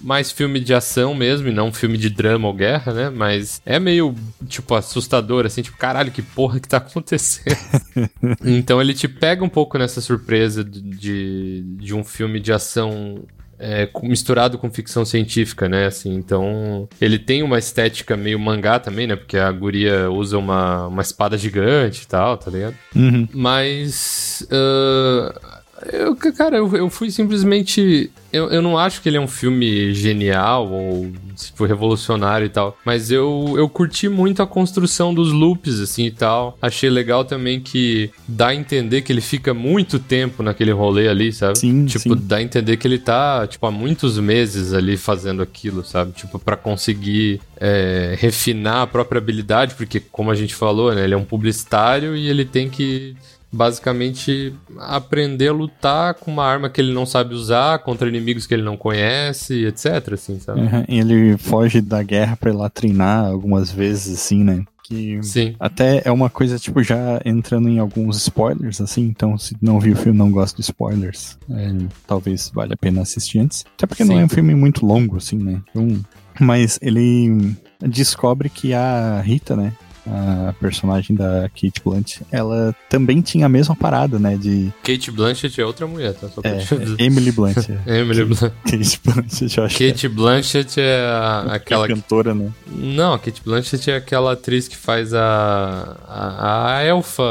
mais 0.00 0.30
filme 0.30 0.60
de 0.60 0.72
ação 0.72 1.14
mesmo, 1.14 1.48
e 1.48 1.52
não 1.52 1.72
filme 1.72 1.98
de 1.98 2.08
drama 2.08 2.48
ou 2.48 2.54
guerra, 2.54 2.92
né? 2.92 3.10
Mas 3.10 3.60
é 3.66 3.78
meio, 3.78 4.14
tipo, 4.46 4.74
assustador, 4.74 5.44
assim, 5.44 5.62
tipo, 5.62 5.76
caralho, 5.76 6.12
que 6.12 6.22
porra 6.22 6.60
que 6.60 6.68
tá 6.68 6.76
acontecendo? 6.76 7.56
então 8.44 8.80
ele 8.80 8.94
te 8.94 9.08
pega 9.08 9.44
um 9.44 9.48
pouco 9.48 9.76
nessa 9.76 10.00
surpresa 10.00 10.62
de, 10.62 11.62
de 11.62 11.94
um 11.94 12.04
filme 12.04 12.38
de 12.38 12.52
ação 12.52 13.24
é, 13.62 13.88
misturado 14.02 14.58
com 14.58 14.68
ficção 14.70 15.04
científica, 15.04 15.68
né? 15.68 15.86
Assim, 15.86 16.14
então 16.14 16.88
ele 17.00 17.18
tem 17.18 17.42
uma 17.42 17.58
estética 17.58 18.16
meio 18.16 18.38
mangá 18.38 18.80
também, 18.80 19.06
né? 19.06 19.14
Porque 19.14 19.38
a 19.38 19.50
guria 19.52 20.10
usa 20.10 20.36
uma, 20.36 20.88
uma 20.88 21.02
espada 21.02 21.38
gigante 21.38 22.02
e 22.02 22.06
tal, 22.06 22.36
tá 22.36 22.50
ligado? 22.50 22.74
Uhum. 22.94 23.28
Mas. 23.32 24.46
ah, 24.50 25.61
eu, 25.90 26.14
cara, 26.16 26.56
eu, 26.56 26.76
eu 26.76 26.90
fui 26.90 27.10
simplesmente. 27.10 28.10
Eu, 28.32 28.50
eu 28.50 28.62
não 28.62 28.78
acho 28.78 29.02
que 29.02 29.08
ele 29.08 29.16
é 29.18 29.20
um 29.20 29.28
filme 29.28 29.92
genial 29.92 30.70
ou 30.70 31.10
tipo, 31.36 31.66
revolucionário 31.66 32.46
e 32.46 32.48
tal. 32.48 32.78
Mas 32.84 33.10
eu, 33.10 33.54
eu 33.56 33.68
curti 33.68 34.08
muito 34.08 34.42
a 34.42 34.46
construção 34.46 35.12
dos 35.12 35.32
loops, 35.32 35.80
assim 35.80 36.06
e 36.06 36.10
tal. 36.10 36.56
Achei 36.62 36.88
legal 36.88 37.24
também 37.24 37.60
que 37.60 38.10
dá 38.26 38.48
a 38.48 38.54
entender 38.54 39.02
que 39.02 39.12
ele 39.12 39.20
fica 39.20 39.52
muito 39.52 39.98
tempo 39.98 40.42
naquele 40.42 40.70
rolê 40.72 41.08
ali, 41.08 41.32
sabe? 41.32 41.58
Sim, 41.58 41.84
Tipo, 41.84 42.16
sim. 42.16 42.22
dá 42.26 42.36
a 42.36 42.42
entender 42.42 42.76
que 42.78 42.86
ele 42.86 42.98
tá, 42.98 43.46
tipo, 43.46 43.66
há 43.66 43.70
muitos 43.70 44.18
meses 44.18 44.72
ali 44.72 44.96
fazendo 44.96 45.42
aquilo, 45.42 45.84
sabe? 45.84 46.12
Tipo, 46.12 46.38
pra 46.38 46.56
conseguir 46.56 47.40
é, 47.60 48.14
refinar 48.18 48.82
a 48.82 48.86
própria 48.86 49.18
habilidade, 49.18 49.74
porque, 49.74 50.00
como 50.00 50.30
a 50.30 50.34
gente 50.34 50.54
falou, 50.54 50.94
né? 50.94 51.04
Ele 51.04 51.14
é 51.14 51.16
um 51.18 51.24
publicitário 51.24 52.16
e 52.16 52.28
ele 52.28 52.44
tem 52.46 52.70
que 52.70 53.14
basicamente 53.52 54.54
aprender 54.78 55.48
a 55.48 55.52
lutar 55.52 56.14
com 56.14 56.30
uma 56.30 56.44
arma 56.44 56.70
que 56.70 56.80
ele 56.80 56.92
não 56.92 57.04
sabe 57.04 57.34
usar, 57.34 57.80
contra 57.80 58.08
inimigos 58.08 58.46
que 58.46 58.54
ele 58.54 58.62
não 58.62 58.76
conhece, 58.76 59.66
etc, 59.66 60.14
assim, 60.14 60.40
sabe? 60.40 60.60
Uhum. 60.60 60.84
E 60.88 60.98
ele 60.98 61.36
foge 61.36 61.80
da 61.82 62.02
guerra 62.02 62.36
pra 62.36 62.50
ir 62.50 62.54
lá 62.54 62.70
treinar 62.70 63.26
algumas 63.26 63.70
vezes, 63.70 64.14
assim, 64.14 64.42
né? 64.42 64.64
Que 64.84 65.22
Sim. 65.22 65.54
até 65.60 66.02
é 66.04 66.10
uma 66.10 66.28
coisa, 66.28 66.58
tipo, 66.58 66.82
já 66.82 67.20
entrando 67.24 67.68
em 67.68 67.78
alguns 67.78 68.16
spoilers, 68.16 68.80
assim, 68.80 69.02
então 69.02 69.38
se 69.38 69.56
não 69.60 69.78
viu 69.78 69.92
o 69.92 69.96
filme 69.96 70.18
não 70.18 70.30
gosta 70.30 70.56
de 70.56 70.62
spoilers, 70.62 71.38
é, 71.50 71.72
talvez 72.06 72.50
valha 72.52 72.74
a 72.74 72.76
pena 72.76 73.02
assistir 73.02 73.38
antes. 73.38 73.64
Até 73.76 73.86
porque 73.86 74.02
não 74.04 74.16
Sim. 74.16 74.22
é 74.22 74.24
um 74.24 74.28
filme 74.28 74.54
muito 74.54 74.84
longo, 74.84 75.18
assim, 75.18 75.36
né? 75.36 75.60
Então, 75.70 76.00
mas 76.40 76.78
ele 76.82 77.54
descobre 77.80 78.48
que 78.48 78.74
a 78.74 79.20
Rita, 79.20 79.54
né? 79.54 79.72
A 80.06 80.52
personagem 80.60 81.14
da 81.14 81.48
Kate 81.50 81.80
Blunt, 81.84 82.16
ela 82.30 82.74
também 82.90 83.20
tinha 83.20 83.46
a 83.46 83.48
mesma 83.48 83.76
parada, 83.76 84.18
né? 84.18 84.36
De 84.36 84.72
Kate 84.82 85.10
Blanchett 85.12 85.60
é 85.60 85.64
outra 85.64 85.86
mulher, 85.86 86.12
tá? 86.14 86.28
Só 86.28 86.40
é. 86.42 86.58
Emily 86.98 87.30
é. 87.30 87.32
Emily 88.00 88.24
Blunt. 88.24 88.52
Kate 88.64 89.00
Blanchett, 89.04 89.58
eu 89.58 89.64
acho 89.64 89.76
que 89.76 89.90
Kate 89.92 90.08
Blanchett 90.08 90.80
é 90.80 90.96
a- 91.00 91.46
é 91.50 91.54
aquela 91.54 91.86
cantora, 91.86 92.34
né? 92.34 92.50
Não, 92.66 93.12
a 93.14 93.18
Kate 93.18 93.42
Blanchett 93.44 93.90
é 93.92 93.96
aquela 93.96 94.32
atriz 94.32 94.66
que 94.66 94.76
faz 94.76 95.14
a. 95.14 95.98
a, 96.08 96.76
a 96.78 96.82
elfa, 96.82 97.22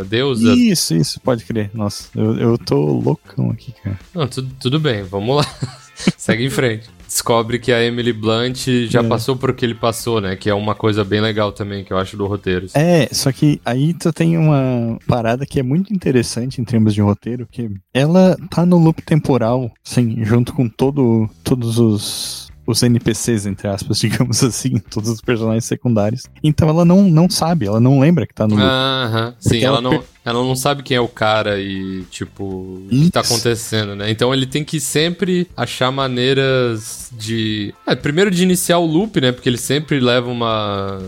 a 0.00 0.04
deusa. 0.04 0.52
Isso, 0.54 0.94
isso, 0.94 1.20
pode 1.20 1.44
crer. 1.44 1.70
Nossa, 1.74 2.08
eu, 2.14 2.36
eu 2.38 2.58
tô 2.58 2.76
loucão 2.76 3.50
aqui, 3.50 3.72
cara. 3.82 3.98
Não, 4.14 4.26
tudo, 4.28 4.50
tudo 4.60 4.78
bem, 4.78 5.02
vamos 5.02 5.36
lá. 5.36 5.46
Segue 6.16 6.44
em 6.46 6.50
frente. 6.50 6.88
Descobre 7.10 7.58
que 7.58 7.72
a 7.72 7.82
Emily 7.82 8.12
Blunt 8.12 8.68
já 8.88 9.00
É. 9.00 9.02
passou 9.02 9.34
por 9.36 9.50
o 9.50 9.54
que 9.54 9.64
ele 9.64 9.74
passou, 9.74 10.20
né? 10.20 10.36
Que 10.36 10.48
é 10.48 10.54
uma 10.54 10.76
coisa 10.76 11.04
bem 11.04 11.20
legal 11.20 11.50
também, 11.50 11.82
que 11.82 11.92
eu 11.92 11.98
acho 11.98 12.16
do 12.16 12.24
roteiro. 12.24 12.68
É, 12.72 13.08
só 13.12 13.32
que 13.32 13.60
aí 13.64 13.92
tu 13.94 14.12
tem 14.12 14.38
uma 14.38 14.96
parada 15.08 15.44
que 15.44 15.58
é 15.58 15.62
muito 15.62 15.92
interessante 15.92 16.60
em 16.60 16.64
termos 16.64 16.94
de 16.94 17.00
roteiro, 17.00 17.48
que 17.50 17.68
ela 17.92 18.36
tá 18.48 18.64
no 18.64 18.78
loop 18.78 19.02
temporal, 19.02 19.72
sim, 19.82 20.24
junto 20.24 20.52
com 20.52 20.68
todo, 20.68 21.28
todos 21.42 21.78
os, 21.80 22.49
os 22.72 22.82
NPCs, 22.82 23.46
entre 23.46 23.68
aspas, 23.68 23.98
digamos 24.00 24.42
assim, 24.44 24.78
todos 24.90 25.10
os 25.10 25.20
personagens 25.20 25.64
secundários. 25.64 26.24
Então 26.42 26.68
ela 26.68 26.84
não, 26.84 27.02
não 27.04 27.28
sabe, 27.28 27.66
ela 27.66 27.80
não 27.80 28.00
lembra 28.00 28.26
que 28.26 28.34
tá 28.34 28.46
no. 28.46 28.56
Aham, 28.58 29.34
sim, 29.38 29.48
Porque 29.50 29.64
ela 29.64 29.70
ela 29.78 29.80
não, 29.82 29.90
per- 29.90 30.02
ela 30.24 30.44
não 30.44 30.54
sabe 30.56 30.82
quem 30.82 30.96
é 30.96 31.00
o 31.00 31.08
cara 31.08 31.58
e, 31.60 32.04
tipo, 32.10 32.44
o 32.44 32.86
que 32.90 33.10
tá 33.10 33.20
acontecendo, 33.20 33.94
né? 33.96 34.10
Então 34.10 34.32
ele 34.34 34.46
tem 34.46 34.62
que 34.64 34.78
sempre 34.80 35.48
achar 35.56 35.90
maneiras 35.90 37.10
de. 37.12 37.74
É, 37.86 37.94
primeiro 37.94 38.30
de 38.30 38.42
iniciar 38.42 38.78
o 38.78 38.86
loop, 38.86 39.20
né? 39.20 39.32
Porque 39.32 39.48
ele 39.48 39.58
sempre 39.58 40.00
leva 40.00 40.28
uma. 40.30 40.98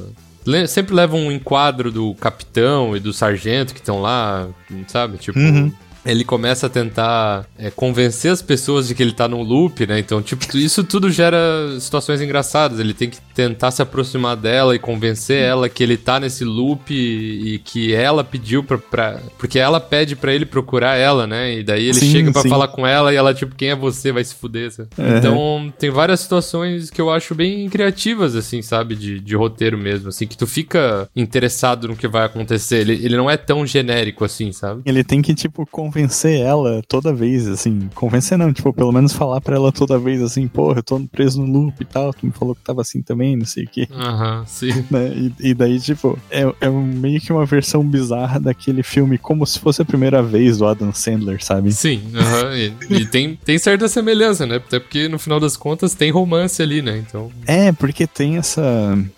Sempre 0.66 0.92
leva 0.94 1.14
um 1.16 1.30
enquadro 1.30 1.92
do 1.92 2.14
capitão 2.16 2.96
e 2.96 3.00
do 3.00 3.12
sargento 3.12 3.72
que 3.72 3.78
estão 3.80 4.00
lá, 4.00 4.48
sabe? 4.88 5.16
Tipo. 5.18 5.38
Uhum. 5.38 5.72
Ele 6.04 6.24
começa 6.24 6.66
a 6.66 6.70
tentar 6.70 7.46
é, 7.58 7.70
convencer 7.70 8.30
as 8.32 8.42
pessoas 8.42 8.88
de 8.88 8.94
que 8.94 9.02
ele 9.02 9.12
tá 9.12 9.28
num 9.28 9.42
loop, 9.42 9.86
né? 9.86 9.98
Então, 9.98 10.20
tipo, 10.20 10.44
isso 10.56 10.82
tudo 10.82 11.10
gera 11.10 11.38
situações 11.78 12.20
engraçadas. 12.20 12.80
Ele 12.80 12.92
tem 12.92 13.08
que 13.08 13.18
tentar 13.34 13.70
se 13.70 13.80
aproximar 13.82 14.36
dela 14.36 14.74
e 14.74 14.78
convencer 14.78 15.40
ela 15.40 15.68
que 15.68 15.82
ele 15.82 15.96
tá 15.96 16.18
nesse 16.18 16.44
loop 16.44 16.92
e, 16.92 17.54
e 17.54 17.58
que 17.60 17.94
ela 17.94 18.24
pediu 18.24 18.64
pra, 18.64 18.78
pra- 18.78 19.20
Porque 19.38 19.58
ela 19.58 19.78
pede 19.80 20.16
pra 20.16 20.34
ele 20.34 20.44
procurar 20.44 20.96
ela, 20.96 21.26
né? 21.26 21.58
E 21.58 21.62
daí 21.62 21.84
ele 21.84 21.94
Sim, 21.94 22.10
chega 22.10 22.32
pra 22.32 22.42
sim. 22.42 22.48
falar 22.48 22.68
com 22.68 22.86
ela 22.86 23.12
e 23.12 23.16
ela, 23.16 23.32
tipo, 23.32 23.54
quem 23.54 23.70
é 23.70 23.76
você? 23.76 24.10
Vai 24.10 24.24
se 24.24 24.34
fuder. 24.34 24.72
sabe? 24.72 24.88
Uhum. 24.98 25.16
Então, 25.18 25.74
tem 25.78 25.90
várias 25.90 26.20
situações 26.20 26.90
que 26.90 27.00
eu 27.00 27.10
acho 27.10 27.34
bem 27.34 27.68
criativas, 27.68 28.34
assim, 28.34 28.60
sabe? 28.60 28.96
De, 28.96 29.20
de 29.20 29.36
roteiro 29.36 29.78
mesmo, 29.78 30.08
assim, 30.08 30.26
que 30.26 30.36
tu 30.36 30.46
fica 30.46 31.08
interessado 31.14 31.86
no 31.88 31.96
que 31.96 32.08
vai 32.08 32.24
acontecer. 32.26 32.78
Ele, 32.80 32.94
ele 33.04 33.16
não 33.16 33.30
é 33.30 33.36
tão 33.36 33.64
genérico 33.66 34.24
assim, 34.24 34.50
sabe? 34.50 34.82
Ele 34.84 35.04
tem 35.04 35.22
que, 35.22 35.32
tipo, 35.34 35.64
convencer 35.66 35.91
ela 36.28 36.82
toda 36.86 37.12
vez, 37.12 37.48
assim. 37.48 37.88
Convencer 37.94 38.38
não, 38.38 38.52
tipo, 38.52 38.72
pelo 38.72 38.92
menos 38.92 39.12
falar 39.12 39.40
pra 39.40 39.56
ela 39.56 39.72
toda 39.72 39.98
vez, 39.98 40.22
assim, 40.22 40.46
porra, 40.48 40.78
eu 40.78 40.82
tô 40.82 41.00
preso 41.00 41.40
no 41.40 41.60
loop 41.60 41.74
e 41.80 41.84
tal, 41.84 42.12
tu 42.12 42.26
me 42.26 42.32
falou 42.32 42.54
que 42.54 42.62
tava 42.62 42.80
assim 42.80 43.02
também, 43.02 43.36
não 43.36 43.44
sei 43.44 43.64
o 43.64 43.68
quê. 43.68 43.88
Aham, 43.92 44.44
sim. 44.46 44.72
né? 44.90 45.12
E, 45.14 45.50
e 45.50 45.54
daí, 45.54 45.80
tipo, 45.80 46.18
é, 46.30 46.42
é 46.60 46.70
meio 46.70 47.20
que 47.20 47.32
uma 47.32 47.44
versão 47.44 47.84
bizarra 47.84 48.38
daquele 48.38 48.82
filme 48.82 49.18
como 49.18 49.46
se 49.46 49.58
fosse 49.58 49.82
a 49.82 49.84
primeira 49.84 50.22
vez 50.22 50.58
do 50.58 50.66
Adam 50.66 50.92
Sandler, 50.92 51.42
sabe? 51.44 51.72
Sim, 51.72 52.02
aham. 52.14 52.56
E, 52.56 52.72
e 52.90 53.06
tem, 53.06 53.38
tem 53.44 53.58
certa 53.58 53.88
semelhança, 53.88 54.46
né? 54.46 54.56
Até 54.56 54.78
porque 54.78 55.08
no 55.08 55.18
final 55.18 55.40
das 55.40 55.56
contas 55.56 55.94
tem 55.94 56.10
romance 56.10 56.62
ali, 56.62 56.82
né? 56.82 56.98
Então. 56.98 57.30
É, 57.46 57.72
porque 57.72 58.06
tem 58.06 58.36
essa 58.36 58.62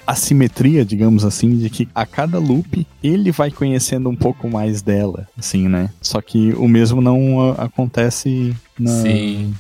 assimetria, 0.07 0.85
digamos 0.85 1.25
assim, 1.25 1.57
de 1.57 1.71
que 1.71 1.89
a 1.95 2.07
cada 2.07 2.39
loop 2.39 2.87
ele 3.03 3.31
vai 3.31 3.51
conhecendo 3.51 4.09
um 4.09 4.17
pouco 4.17 4.49
mais 4.49 4.83
dela, 4.83 5.29
assim, 5.39 5.69
né? 5.69 5.91
Só 6.01 6.21
que 6.21 6.53
o 6.55 6.64
mesmo 6.69 7.01
não 7.01 7.51
acontece 7.59 8.55
na, 8.79 8.91
Sim. 9.03 9.55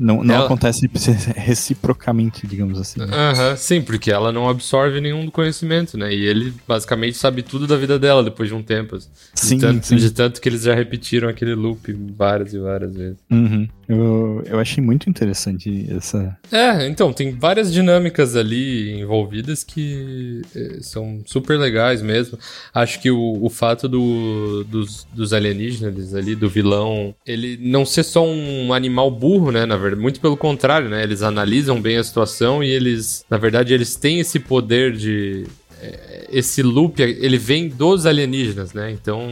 Não, 0.00 0.22
não 0.22 0.32
Ela- 0.34 0.44
acontece 0.44 0.88
reciprocamente, 1.36 2.46
digamos 2.46 2.78
assim. 2.78 3.00
né? 3.00 3.56
Sim, 3.56 3.82
porque 3.82 4.12
ela 4.12 4.30
não 4.30 4.48
absorve 4.48 5.00
nenhum 5.00 5.24
do 5.24 5.32
conhecimento, 5.32 5.98
né? 5.98 6.14
E 6.14 6.24
ele 6.24 6.54
basicamente 6.68 7.16
sabe 7.16 7.42
tudo 7.42 7.66
da 7.66 7.76
vida 7.76 7.98
dela 7.98 8.22
depois 8.22 8.48
de 8.48 8.54
um 8.54 8.62
tempo. 8.62 8.94
assim. 8.96 9.08
De 9.34 9.40
Sim, 9.40 9.58
tanto, 9.58 9.86
sim. 9.86 9.96
de 9.96 10.10
tanto 10.12 10.40
que 10.40 10.48
eles 10.48 10.62
já 10.62 10.74
repetiram 10.74 11.28
aquele 11.28 11.54
loop 11.54 11.92
várias 12.16 12.54
e 12.54 12.58
várias 12.60 12.94
vezes. 12.94 13.16
Uhum. 13.30 13.68
Eu, 13.88 14.42
eu 14.44 14.58
achei 14.58 14.84
muito 14.84 15.08
interessante 15.08 15.86
essa. 15.90 16.36
É, 16.52 16.86
então, 16.86 17.10
tem 17.10 17.32
várias 17.32 17.72
dinâmicas 17.72 18.36
ali 18.36 19.00
envolvidas 19.00 19.64
que 19.64 20.42
eh, 20.54 20.78
são 20.82 21.22
super 21.24 21.58
legais 21.58 22.02
mesmo. 22.02 22.38
Acho 22.74 23.00
que 23.00 23.10
o, 23.10 23.38
o 23.42 23.48
fato 23.48 23.88
do, 23.88 24.62
dos, 24.64 25.06
dos 25.12 25.32
alienígenas 25.32 26.14
ali, 26.14 26.34
do 26.34 26.50
vilão, 26.50 27.14
ele 27.26 27.58
não 27.62 27.86
ser 27.86 28.02
só 28.02 28.22
um 28.26 28.74
animal 28.74 29.10
burro, 29.10 29.50
né, 29.50 29.64
na 29.64 29.76
verdade, 29.76 30.02
muito 30.02 30.20
pelo 30.20 30.36
contrário, 30.36 30.90
né, 30.90 31.02
eles 31.02 31.22
analisam 31.22 31.80
bem 31.80 31.96
a 31.96 32.04
situação 32.04 32.62
e 32.62 32.68
eles, 32.68 33.24
na 33.30 33.38
verdade, 33.38 33.72
eles 33.72 33.96
têm 33.96 34.20
esse 34.20 34.38
poder 34.38 34.92
de... 34.92 35.46
Esse 36.30 36.62
loop, 36.62 37.00
ele 37.00 37.38
vem 37.38 37.68
dos 37.68 38.04
alienígenas, 38.04 38.72
né? 38.74 38.90
Então, 38.92 39.28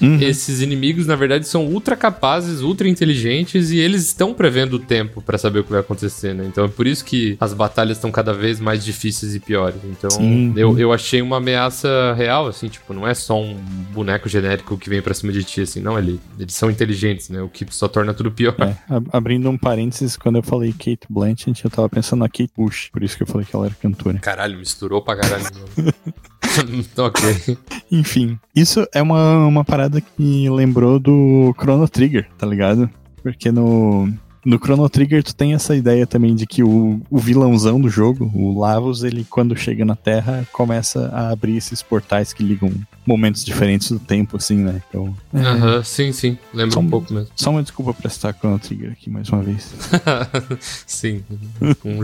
Uhum. 0.00 0.18
esses 0.20 0.60
inimigos, 0.60 1.06
na 1.06 1.14
verdade, 1.14 1.46
são 1.46 1.66
ultra 1.66 1.94
capazes, 1.94 2.60
ultra 2.60 2.88
inteligentes 2.88 3.70
e 3.70 3.78
eles 3.78 4.02
estão 4.06 4.32
prevendo 4.34 4.74
o 4.74 4.78
tempo 4.78 5.20
pra 5.22 5.36
saber 5.38 5.60
o 5.60 5.64
que 5.64 5.70
vai 5.70 5.80
acontecer, 5.80 6.34
né? 6.34 6.44
Então 6.46 6.64
é 6.64 6.68
por 6.68 6.86
isso 6.86 7.04
que 7.04 7.36
as 7.40 7.52
batalhas 7.54 7.98
estão 7.98 8.10
cada 8.10 8.32
vez 8.32 8.58
mais 8.58 8.84
difíceis 8.84 9.34
e 9.34 9.40
piores. 9.40 9.76
Então 9.84 10.10
Sim. 10.10 10.52
eu, 10.56 10.76
eu 10.78 10.92
achei 10.92 11.20
uma 11.22 11.36
ameaça 11.36 12.14
real, 12.14 12.46
assim, 12.48 12.68
tipo, 12.68 12.92
não 12.94 13.06
é 13.06 13.14
só 13.14 13.40
um 13.40 13.54
boneco 13.92 14.28
genérico 14.28 14.76
que 14.78 14.88
vem 14.90 15.00
pra 15.02 15.14
cima 15.14 15.32
de 15.32 15.44
ti, 15.44 15.60
assim, 15.60 15.80
não, 15.80 15.98
ele, 15.98 16.18
eles 16.38 16.54
são 16.54 16.70
inteligentes, 16.70 17.28
né? 17.28 17.40
O 17.42 17.48
que 17.48 17.64
só 17.70 17.86
torna 17.86 18.12
tudo 18.14 18.30
pior. 18.32 18.56
É, 18.58 18.76
ab- 18.94 19.08
abrindo 19.12 19.48
um 19.50 19.58
parênteses, 19.58 20.16
quando 20.16 20.36
eu 20.36 20.42
falei 20.42 20.72
Kate 20.72 21.00
Blanchett, 21.08 21.64
eu 21.64 21.70
tava 21.70 21.88
pensando 21.88 22.20
na 22.20 22.28
Kate 22.28 22.50
Bush, 22.56 22.88
por 22.92 23.02
isso 23.02 23.16
que 23.16 23.22
eu 23.22 23.26
falei 23.26 23.46
que 23.46 23.54
ela 23.54 23.66
era 23.66 23.74
cantora. 23.74 24.18
Caralho, 24.18 24.58
misturou 24.58 25.02
pra 25.02 25.16
caralho. 25.16 25.44
ok. 26.96 27.58
Enfim, 27.90 28.38
isso 28.54 28.86
é 28.92 29.02
uma, 29.02 29.46
uma 29.46 29.64
parada 29.64 30.00
que 30.00 30.48
lembrou 30.48 30.98
do 30.98 31.54
Chrono 31.58 31.88
Trigger, 31.88 32.28
tá 32.38 32.46
ligado? 32.46 32.88
Porque 33.22 33.52
no, 33.52 34.08
no 34.44 34.58
Chrono 34.58 34.88
Trigger 34.88 35.22
tu 35.22 35.34
tem 35.34 35.52
essa 35.54 35.76
ideia 35.76 36.06
também 36.06 36.34
de 36.34 36.46
que 36.46 36.62
o, 36.62 37.00
o 37.10 37.18
vilãozão 37.18 37.80
do 37.80 37.88
jogo, 37.90 38.30
o 38.34 38.58
Lavos, 38.58 39.04
ele 39.04 39.24
quando 39.28 39.54
chega 39.56 39.84
na 39.84 39.94
Terra 39.94 40.46
começa 40.52 41.08
a 41.12 41.28
abrir 41.30 41.56
esses 41.56 41.82
portais 41.82 42.32
que 42.32 42.42
ligam 42.42 42.72
momentos 43.06 43.44
diferentes 43.44 43.90
do 43.90 43.98
tempo, 43.98 44.36
assim, 44.36 44.56
né? 44.56 44.82
Então, 44.88 45.14
é, 45.34 45.40
Aham, 45.40 45.82
sim, 45.84 46.12
sim. 46.12 46.38
Lembra 46.54 46.78
um 46.78 46.82
um- 46.82 46.90
pouco 46.90 47.12
mesmo. 47.12 47.28
só 47.36 47.50
uma 47.50 47.62
desculpa 47.62 47.92
pra 47.92 48.08
citar 48.10 48.34
Chrono 48.34 48.58
Trigger 48.58 48.92
aqui 48.92 49.10
mais 49.10 49.28
uma 49.28 49.42
vez. 49.42 49.72
sim. 50.86 51.22
Um, 51.84 52.02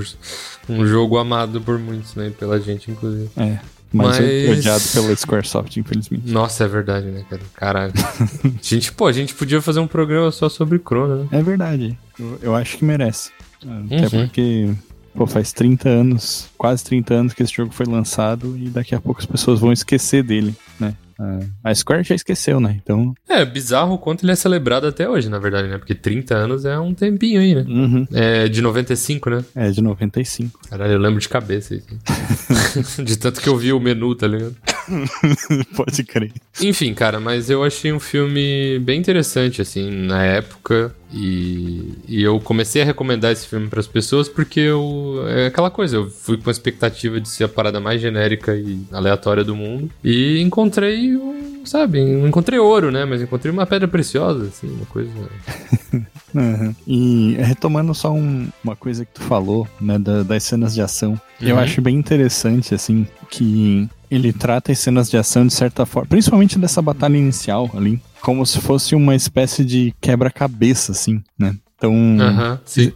um 0.68 0.86
jogo 0.86 1.16
amado 1.18 1.60
por 1.60 1.78
muitos, 1.78 2.14
né? 2.14 2.30
Pela 2.38 2.60
gente, 2.60 2.90
inclusive. 2.90 3.30
É. 3.36 3.58
Mas, 3.92 4.18
Mas- 4.18 4.58
odiado 4.58 4.82
pela 4.92 5.16
Squaresoft, 5.16 5.76
infelizmente. 5.78 6.30
Nossa, 6.30 6.64
é 6.64 6.68
verdade, 6.68 7.06
né, 7.06 7.24
cara? 7.30 7.42
Caralho. 7.54 7.92
gente, 8.60 8.92
pô, 8.92 9.06
a 9.06 9.12
gente 9.12 9.34
podia 9.34 9.62
fazer 9.62 9.80
um 9.80 9.86
programa 9.86 10.30
só 10.30 10.48
sobre 10.48 10.78
Chrono, 10.78 11.22
né? 11.24 11.28
É 11.32 11.42
verdade. 11.42 11.96
Eu, 12.18 12.38
eu 12.42 12.54
acho 12.54 12.78
que 12.78 12.84
merece. 12.84 13.30
Até 13.62 14.16
Uhum. 14.16 14.26
porque, 14.26 14.70
pô, 15.14 15.26
faz 15.26 15.52
30 15.52 15.88
anos, 15.88 16.48
quase 16.58 16.84
30 16.84 17.14
anos 17.14 17.32
que 17.32 17.42
esse 17.42 17.54
jogo 17.54 17.72
foi 17.72 17.86
lançado 17.86 18.56
e 18.58 18.68
daqui 18.68 18.94
a 18.94 19.00
pouco 19.00 19.20
as 19.20 19.26
pessoas 19.26 19.60
vão 19.60 19.72
esquecer 19.72 20.22
dele, 20.22 20.54
né? 20.78 20.94
A- 21.18 21.70
A 21.70 21.74
Square 21.74 22.02
já 22.04 22.14
esqueceu, 22.14 22.60
né? 22.60 22.78
Então. 22.82 23.14
É, 23.28 23.44
bizarro 23.44 23.94
o 23.94 23.98
quanto 23.98 24.24
ele 24.24 24.32
é 24.32 24.36
celebrado 24.36 24.86
até 24.86 25.08
hoje, 25.08 25.28
na 25.28 25.38
verdade, 25.38 25.68
né? 25.68 25.78
Porque 25.78 25.94
30 25.94 26.34
anos 26.34 26.64
é 26.64 26.78
um 26.78 26.92
tempinho 26.94 27.40
aí, 27.40 27.54
né? 27.54 27.64
Uhum. 27.68 28.06
É 28.12 28.48
de 28.48 28.60
95, 28.62 29.30
né? 29.30 29.44
É 29.54 29.70
de 29.70 29.80
95. 29.82 30.60
Caralho, 30.68 30.92
eu 30.92 30.98
lembro 30.98 31.20
de 31.20 31.28
cabeça 31.28 31.74
isso. 31.74 31.86
de 33.02 33.16
tanto 33.18 33.40
que 33.40 33.48
eu 33.48 33.56
vi 33.56 33.72
o 33.72 33.80
menu, 33.80 34.14
tá 34.14 34.26
ligado? 34.26 34.54
Pode 35.74 36.04
crer. 36.04 36.32
Enfim, 36.60 36.94
cara, 36.94 37.18
mas 37.20 37.50
eu 37.50 37.64
achei 37.64 37.92
um 37.92 38.00
filme 38.00 38.78
bem 38.80 38.98
interessante, 39.00 39.60
assim, 39.60 39.90
na 39.90 40.22
época. 40.24 40.94
E, 41.12 41.94
e 42.08 42.22
eu 42.22 42.38
comecei 42.40 42.82
a 42.82 42.84
recomendar 42.84 43.32
esse 43.32 43.46
filme 43.46 43.68
pras 43.68 43.86
pessoas 43.86 44.28
porque 44.28 44.60
eu. 44.60 45.24
É 45.28 45.46
aquela 45.46 45.70
coisa, 45.70 45.96
eu 45.96 46.10
fui 46.10 46.36
com 46.36 46.50
a 46.50 46.52
expectativa 46.52 47.20
de 47.20 47.28
ser 47.28 47.44
a 47.44 47.48
parada 47.48 47.80
mais 47.80 48.00
genérica 48.00 48.54
e 48.56 48.80
aleatória 48.92 49.44
do 49.44 49.54
mundo. 49.54 49.90
E 50.02 50.40
encontrei 50.40 51.16
um. 51.16 51.46
Sabe, 51.64 51.98
encontrei 52.00 52.58
ouro, 52.60 52.92
né? 52.92 53.04
Mas 53.04 53.20
encontrei 53.22 53.50
uma 53.52 53.66
pedra 53.66 53.88
preciosa, 53.88 54.44
assim, 54.46 54.68
uma 54.68 54.86
coisa. 54.86 55.10
Uhum. 56.34 56.74
E 56.86 57.34
retomando 57.38 57.94
só 57.94 58.12
um- 58.12 58.48
uma 58.62 58.76
coisa 58.76 59.06
que 59.06 59.12
tu 59.14 59.22
falou, 59.22 59.66
né, 59.80 59.98
da- 59.98 60.22
das 60.22 60.42
cenas 60.42 60.74
de 60.74 60.82
ação, 60.82 61.18
eu 61.40 61.54
Uhum. 61.56 61.62
acho 61.62 61.80
bem 61.80 61.96
interessante, 61.96 62.74
assim, 62.74 63.06
que 63.30 63.88
ele 64.10 64.32
trata 64.32 64.72
as 64.72 64.78
cenas 64.78 65.10
de 65.10 65.16
ação 65.16 65.46
de 65.46 65.52
certa 65.52 65.84
forma, 65.86 66.08
principalmente 66.08 66.58
dessa 66.58 66.80
batalha 66.82 67.16
inicial 67.16 67.70
ali, 67.74 68.00
como 68.20 68.44
se 68.46 68.60
fosse 68.60 68.94
uma 68.94 69.14
espécie 69.14 69.64
de 69.64 69.94
quebra-cabeça, 70.00 70.92
assim, 70.92 71.22
né? 71.38 71.56
Então, 71.78 71.92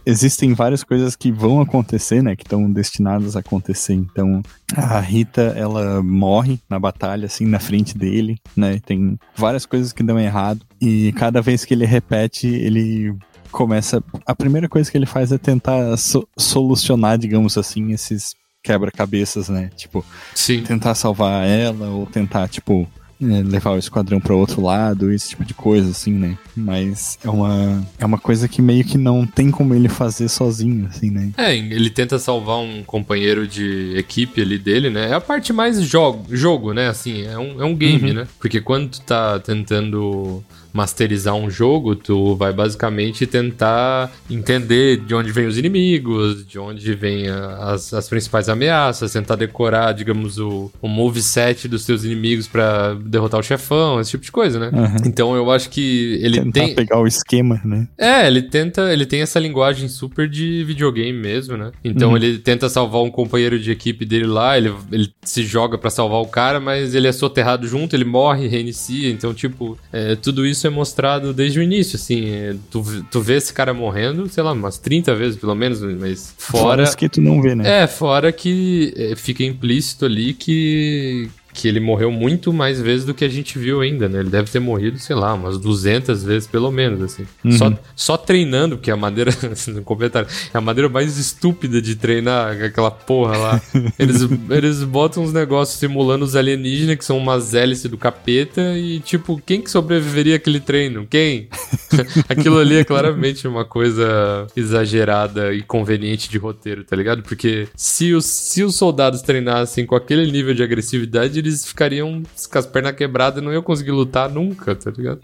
existem 0.03 0.55
várias 0.55 0.83
coisas 0.83 1.15
que 1.15 1.31
vão 1.31 1.61
acontecer, 1.61 2.23
né, 2.23 2.35
que 2.35 2.41
estão 2.43 2.69
destinadas 2.71 3.35
a 3.35 3.39
acontecer. 3.39 3.93
Então, 3.93 4.41
a 4.75 4.99
Rita, 4.99 5.53
ela 5.55 6.01
morre 6.01 6.59
na 6.67 6.79
batalha, 6.79 7.27
assim, 7.27 7.45
na 7.45 7.59
frente 7.59 7.95
dele, 7.95 8.39
né? 8.57 8.79
Tem 8.83 9.19
várias 9.35 9.67
coisas 9.67 9.93
que 9.93 10.01
dão 10.01 10.19
errado. 10.19 10.65
E 10.81 11.11
cada 11.13 11.43
vez 11.43 11.63
que 11.63 11.75
ele 11.75 11.85
repete, 11.85 12.47
ele 12.47 13.15
começa. 13.51 14.03
A 14.25 14.33
primeira 14.33 14.67
coisa 14.67 14.89
que 14.89 14.97
ele 14.97 15.05
faz 15.05 15.31
é 15.31 15.37
tentar 15.37 15.95
so- 15.97 16.27
solucionar, 16.35 17.19
digamos 17.19 17.59
assim, 17.59 17.91
esses 17.91 18.33
quebra-cabeças, 18.63 19.49
né? 19.49 19.69
Tipo, 19.75 20.05
Sim. 20.35 20.61
tentar 20.63 20.95
salvar 20.95 21.45
ela 21.47 21.89
ou 21.89 22.05
tentar, 22.05 22.47
tipo, 22.47 22.87
é, 23.21 23.43
levar 23.43 23.71
o 23.71 23.77
esquadrão 23.77 24.19
para 24.19 24.33
outro 24.35 24.61
lado, 24.61 25.11
esse 25.11 25.29
tipo 25.29 25.45
de 25.45 25.53
coisa, 25.53 25.91
assim, 25.91 26.11
né? 26.11 26.37
Mas 26.55 27.19
é 27.23 27.29
uma, 27.29 27.87
é 27.99 28.05
uma 28.05 28.17
coisa 28.17 28.47
que 28.47 28.61
meio 28.61 28.83
que 28.83 28.97
não 28.97 29.27
tem 29.27 29.51
como 29.51 29.75
ele 29.75 29.87
fazer 29.89 30.27
sozinho, 30.27 30.87
assim, 30.87 31.11
né? 31.11 31.31
É, 31.37 31.55
ele 31.55 31.89
tenta 31.89 32.17
salvar 32.17 32.57
um 32.57 32.83
companheiro 32.83 33.47
de 33.47 33.95
equipe 33.95 34.41
ali 34.41 34.57
dele, 34.57 34.89
né? 34.89 35.09
É 35.09 35.13
a 35.13 35.21
parte 35.21 35.53
mais 35.53 35.81
jogo, 35.81 36.35
jogo 36.35 36.73
né? 36.73 36.87
Assim, 36.87 37.23
é 37.23 37.37
um, 37.37 37.61
é 37.61 37.65
um 37.65 37.75
game, 37.75 38.11
né? 38.13 38.27
Porque 38.39 38.59
quando 38.59 38.89
tu 38.89 39.01
tá 39.01 39.39
tentando 39.39 40.43
masterizar 40.73 41.35
um 41.35 41.49
jogo, 41.49 41.95
tu 41.95 42.35
vai 42.35 42.53
basicamente 42.53 43.25
tentar 43.27 44.11
entender 44.29 44.97
de 44.97 45.13
onde 45.13 45.31
vêm 45.31 45.45
os 45.47 45.57
inimigos, 45.57 46.45
de 46.45 46.57
onde 46.59 46.93
vêm 46.93 47.27
as, 47.59 47.93
as 47.93 48.07
principais 48.07 48.47
ameaças, 48.49 49.11
tentar 49.13 49.35
decorar, 49.35 49.91
digamos, 49.93 50.37
o, 50.39 50.71
o 50.81 50.87
moveset 50.87 51.67
dos 51.67 51.85
teus 51.85 52.03
inimigos 52.03 52.47
pra 52.47 52.93
derrotar 52.93 53.39
o 53.39 53.43
chefão, 53.43 53.99
esse 53.99 54.11
tipo 54.11 54.23
de 54.23 54.31
coisa, 54.31 54.59
né? 54.59 54.69
Aham. 54.73 54.95
Então 55.05 55.35
eu 55.35 55.49
acho 55.51 55.69
que 55.69 56.19
ele 56.21 56.39
Tentar 56.41 56.51
tem. 56.65 56.75
pegar 56.75 56.99
o 56.99 57.07
esquema, 57.07 57.59
né? 57.65 57.87
É, 57.97 58.27
ele 58.27 58.41
tenta, 58.41 58.91
ele 58.93 59.05
tem 59.05 59.21
essa 59.21 59.39
linguagem 59.39 59.87
super 59.87 60.27
de 60.29 60.63
videogame 60.63 61.17
mesmo, 61.17 61.57
né? 61.57 61.71
Então 61.83 62.11
Uhum. 62.11 62.15
ele 62.17 62.37
tenta 62.39 62.67
salvar 62.69 63.01
um 63.01 63.11
companheiro 63.11 63.59
de 63.59 63.71
equipe 63.71 64.05
dele 64.05 64.25
lá, 64.25 64.57
ele, 64.57 64.73
ele 64.91 65.09
se 65.23 65.43
joga 65.43 65.77
pra 65.77 65.89
salvar 65.89 66.19
o 66.21 66.27
cara, 66.27 66.59
mas 66.59 66.95
ele 66.95 67.07
é 67.07 67.11
soterrado 67.11 67.67
junto, 67.67 67.95
ele 67.95 68.05
morre, 68.05 68.47
reinicia, 68.47 69.09
então 69.09 69.33
tipo, 69.33 69.77
é, 69.91 70.15
tudo 70.15 70.45
isso 70.45 70.60
é 70.67 70.69
mostrado 70.69 71.33
desde 71.33 71.59
o 71.59 71.63
início, 71.63 71.95
assim, 71.95 72.29
é, 72.29 72.55
tu, 72.69 72.83
tu 73.11 73.21
vê 73.21 73.35
esse 73.35 73.53
cara 73.53 73.73
morrendo, 73.73 74.27
sei 74.29 74.43
lá, 74.43 74.51
umas 74.51 74.77
30 74.77 75.15
vezes 75.15 75.39
pelo 75.39 75.55
menos, 75.55 75.81
mas 75.81 76.33
fora... 76.37 76.83
as 76.83 76.95
que 76.95 77.09
tu 77.09 77.21
não 77.21 77.41
vê, 77.41 77.55
né? 77.55 77.83
É, 77.83 77.87
fora 77.87 78.31
que 78.31 78.93
é, 78.95 79.15
fica 79.15 79.43
implícito 79.43 80.05
ali 80.05 80.33
que, 80.33 81.29
que 81.53 81.67
ele 81.67 81.79
morreu 81.79 82.11
muito 82.11 82.53
mais 82.53 82.81
vezes 82.81 83.05
do 83.05 83.13
que 83.13 83.25
a 83.25 83.29
gente 83.29 83.57
viu 83.57 83.81
ainda, 83.81 84.07
né? 84.07 84.19
Ele 84.19 84.29
deve 84.29 84.49
ter 84.49 84.59
morrido, 84.59 84.97
sei 84.99 85.15
lá, 85.15 85.33
umas 85.33 85.57
200 85.57 86.23
vezes 86.23 86.47
pelo 86.47 86.71
menos, 86.71 87.01
assim. 87.01 87.25
Uhum. 87.43 87.51
Só, 87.51 87.73
só 87.95 88.17
treinando, 88.17 88.77
porque 88.77 88.91
a 88.91 88.97
maneira, 88.97 89.31
no 89.67 89.83
comentário, 89.83 90.27
é 90.53 90.57
a 90.57 90.61
maneira 90.61 90.89
mais 90.89 91.17
estúpida 91.17 91.81
de 91.81 91.95
treinar 91.95 92.61
aquela 92.63 92.91
porra 92.91 93.37
lá. 93.37 93.61
Eles, 93.99 94.27
eles 94.49 94.83
botam 94.83 95.23
uns 95.23 95.33
negócios 95.33 95.77
simulando 95.77 96.25
os 96.25 96.35
alienígenas, 96.35 96.95
que 96.95 97.05
são 97.05 97.17
umas 97.17 97.53
hélices 97.53 97.89
do 97.89 97.97
capeta, 97.97 98.77
e 98.77 98.99
tipo, 98.99 99.41
quem 99.45 99.61
que 99.61 99.69
sobreviveria 99.69 100.37
àquele 100.37 100.59
treino? 100.59 101.05
Quem? 101.09 101.47
Aquilo 102.27 102.57
ali 102.57 102.77
é 102.77 102.83
claramente 102.83 103.47
uma 103.47 103.65
coisa 103.65 104.47
exagerada 104.55 105.53
e 105.53 105.61
conveniente 105.61 106.29
de 106.29 106.37
roteiro, 106.37 106.83
tá 106.83 106.95
ligado? 106.95 107.21
Porque 107.21 107.67
se 107.75 108.13
os, 108.13 108.25
se 108.25 108.63
os 108.63 108.75
soldados 108.75 109.21
treinassem 109.21 109.85
com 109.85 109.95
aquele 109.95 110.31
nível 110.31 110.53
de 110.53 110.63
agressividade, 110.63 111.40
eles 111.41 111.65
ficariam 111.65 112.23
com 112.51 112.57
as 112.57 112.65
pernas 112.65 112.95
quebradas 112.95 113.41
e 113.41 113.45
não 113.45 113.51
iam 113.51 113.61
conseguir 113.61 113.91
lutar 113.91 114.29
nunca, 114.29 114.75
tá 114.75 114.91
ligado? 114.91 115.19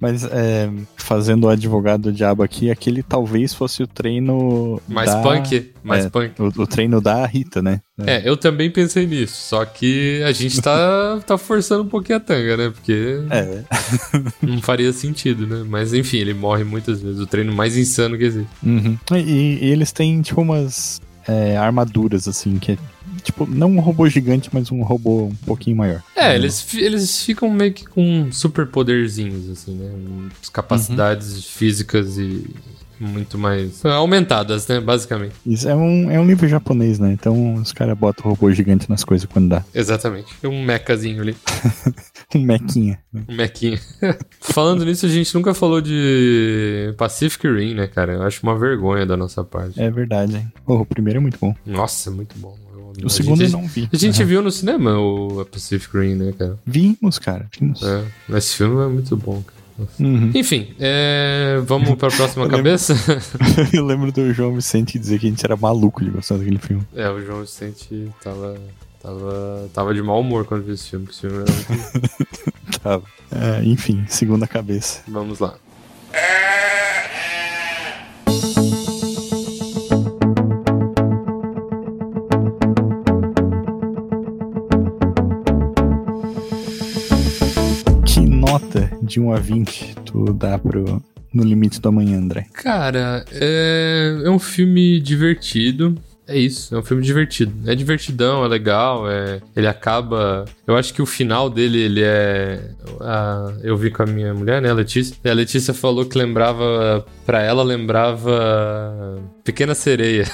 Mas 0.00 0.24
é, 0.24 0.70
fazendo 0.96 1.44
o 1.44 1.48
advogado 1.48 2.02
do 2.02 2.12
diabo 2.12 2.42
aqui, 2.42 2.70
aquele 2.70 3.02
talvez 3.02 3.54
fosse 3.54 3.82
o 3.82 3.86
treino. 3.86 4.80
Mais 4.88 5.10
da... 5.10 5.22
punk, 5.22 5.72
mais 5.82 6.06
é, 6.06 6.10
punk. 6.10 6.34
O, 6.40 6.62
o, 6.62 6.66
treino 6.66 7.00
da 7.00 7.24
Rita, 7.26 7.62
né? 7.62 7.80
É, 8.00 8.28
eu 8.28 8.36
também 8.36 8.70
pensei 8.70 9.06
nisso, 9.06 9.34
só 9.34 9.64
que 9.64 10.22
a 10.22 10.32
gente 10.32 10.60
tá, 10.60 11.20
tá 11.26 11.38
forçando 11.38 11.82
um 11.82 11.88
pouquinho 11.88 12.18
a 12.18 12.20
tanga, 12.20 12.56
né? 12.56 12.70
Porque 12.70 13.20
é. 13.30 13.64
não 14.46 14.60
faria 14.60 14.92
sentido, 14.92 15.46
né? 15.46 15.64
Mas 15.68 15.92
enfim, 15.92 16.18
ele 16.18 16.34
morre 16.34 16.64
muitas 16.64 17.00
vezes, 17.00 17.20
o 17.20 17.26
treino 17.26 17.52
mais 17.52 17.76
insano 17.76 18.16
que 18.16 18.24
existe. 18.24 18.50
Uhum. 18.62 18.96
E, 19.12 19.58
e, 19.62 19.70
eles 19.70 19.92
têm, 19.92 20.20
tipo, 20.20 20.40
umas 20.42 21.00
é, 21.28 21.56
armaduras, 21.56 22.26
assim, 22.26 22.58
que 22.58 22.72
é 22.72 22.78
tipo, 23.22 23.46
não 23.46 23.72
um 23.72 23.80
robô 23.80 24.08
gigante, 24.08 24.48
mas 24.52 24.70
um 24.70 24.82
robô 24.82 25.24
um 25.24 25.34
pouquinho 25.46 25.76
maior. 25.76 26.02
É, 26.16 26.34
eles, 26.34 26.66
eles 26.74 27.22
ficam 27.22 27.50
meio 27.50 27.72
que 27.72 27.84
com 27.84 28.30
superpoderzinhos, 28.32 29.50
assim, 29.50 29.74
né? 29.74 30.30
Capacidades 30.52 31.34
uhum. 31.36 31.42
físicas 31.42 32.18
e 32.18 32.44
muito 33.00 33.38
mais 33.38 33.84
aumentadas, 33.84 34.66
né? 34.66 34.80
Basicamente. 34.80 35.34
Isso 35.46 35.68
é 35.68 35.74
um, 35.74 36.10
é 36.10 36.18
um 36.18 36.26
livro 36.26 36.48
japonês, 36.48 36.98
né? 36.98 37.12
Então 37.12 37.54
os 37.54 37.72
caras 37.72 37.96
botam 37.96 38.26
o 38.26 38.34
robô 38.34 38.50
gigante 38.52 38.88
nas 38.88 39.04
coisas 39.04 39.28
quando 39.30 39.48
dá. 39.48 39.64
Exatamente. 39.74 40.34
Um 40.44 40.64
mecazinho 40.64 41.22
ali. 41.22 41.36
um 42.34 42.40
mequinha. 42.40 42.98
Um 43.14 43.34
mequinha. 43.34 43.78
Falando 44.40 44.84
nisso, 44.84 45.06
a 45.06 45.08
gente 45.08 45.34
nunca 45.34 45.54
falou 45.54 45.80
de 45.80 46.94
Pacific 46.96 47.46
Rim, 47.46 47.74
né, 47.74 47.86
cara? 47.86 48.14
Eu 48.14 48.22
acho 48.22 48.42
uma 48.42 48.58
vergonha 48.58 49.06
da 49.06 49.16
nossa 49.16 49.44
parte. 49.44 49.80
É 49.80 49.90
verdade, 49.90 50.36
hein? 50.36 50.52
Oh, 50.66 50.76
o 50.76 50.86
primeiro 50.86 51.18
é 51.18 51.22
muito 51.22 51.38
bom. 51.40 51.54
Nossa, 51.64 52.10
muito 52.10 52.36
bom. 52.38 52.56
O 53.04 53.08
segundo 53.08 53.42
eu 53.42 53.50
não 53.50 53.66
vi. 53.66 53.88
A 53.92 53.96
gente 53.96 54.20
uhum. 54.22 54.28
viu 54.28 54.42
no 54.42 54.50
cinema 54.50 54.98
o 54.98 55.44
Pacific 55.44 55.96
Rim, 55.96 56.14
né, 56.14 56.32
cara? 56.36 56.58
Vimos, 56.66 57.18
cara. 57.18 57.48
Vimos. 57.58 57.82
É, 57.82 58.04
esse 58.36 58.56
filme 58.56 58.82
é 58.82 58.88
muito 58.88 59.16
bom, 59.16 59.42
cara. 59.42 59.57
Uhum. 59.98 60.30
Enfim, 60.34 60.74
é... 60.78 61.60
vamos 61.64 61.94
pra 61.94 62.08
próxima 62.10 62.44
eu 62.46 62.50
cabeça? 62.50 62.94
Lembro... 62.94 63.68
eu 63.76 63.84
lembro 63.84 64.12
do 64.12 64.32
João 64.32 64.54
Vicente 64.54 64.98
dizer 64.98 65.18
que 65.18 65.26
a 65.26 65.30
gente 65.30 65.44
era 65.44 65.56
maluco 65.56 66.04
de 66.04 66.10
gostar 66.10 66.36
daquele 66.36 66.58
filme. 66.58 66.82
É, 66.94 67.08
o 67.08 67.24
João 67.24 67.40
Vicente 67.40 68.10
tava, 68.22 68.58
tava, 69.02 69.70
tava 69.72 69.94
de 69.94 70.02
mau 70.02 70.20
humor 70.20 70.44
quando 70.44 70.64
viu 70.64 70.74
esse 70.74 70.90
filme, 70.90 71.06
esse 71.10 71.20
filme 71.20 71.36
era 71.36 71.52
muito... 71.68 72.80
tava. 72.82 73.04
É, 73.30 73.64
enfim, 73.64 74.04
segunda 74.08 74.46
cabeça. 74.46 75.02
Vamos 75.06 75.38
lá. 75.38 75.54
nota 76.12 76.77
de 89.08 89.18
1 89.18 89.32
a 89.32 89.36
20 89.36 89.94
tu 90.04 90.32
dá 90.32 90.58
pro 90.58 91.02
No 91.32 91.42
Limite 91.42 91.80
do 91.80 91.88
Amanhã, 91.88 92.18
André? 92.18 92.46
Cara, 92.52 93.24
é, 93.32 94.20
é 94.24 94.30
um 94.30 94.38
filme 94.38 95.00
divertido. 95.00 95.96
É 96.26 96.36
isso, 96.36 96.74
é 96.74 96.78
um 96.78 96.82
filme 96.82 97.02
divertido. 97.02 97.52
É 97.66 97.74
divertidão, 97.74 98.44
é 98.44 98.48
legal, 98.48 99.10
é... 99.10 99.40
ele 99.56 99.66
acaba. 99.66 100.44
Eu 100.66 100.76
acho 100.76 100.92
que 100.92 101.00
o 101.00 101.06
final 101.06 101.48
dele, 101.48 101.78
ele 101.78 102.02
é. 102.04 102.70
A... 103.00 103.54
Eu 103.62 103.78
vi 103.78 103.90
com 103.90 104.02
a 104.02 104.06
minha 104.06 104.34
mulher, 104.34 104.60
né, 104.60 104.68
a 104.68 104.74
Letícia. 104.74 105.16
E 105.24 105.30
a 105.30 105.32
Letícia 105.32 105.72
falou 105.72 106.04
que 106.04 106.18
lembrava. 106.18 107.06
Pra 107.24 107.40
ela, 107.40 107.62
lembrava. 107.62 109.18
Pequena 109.48 109.74
Sereia. 109.74 110.26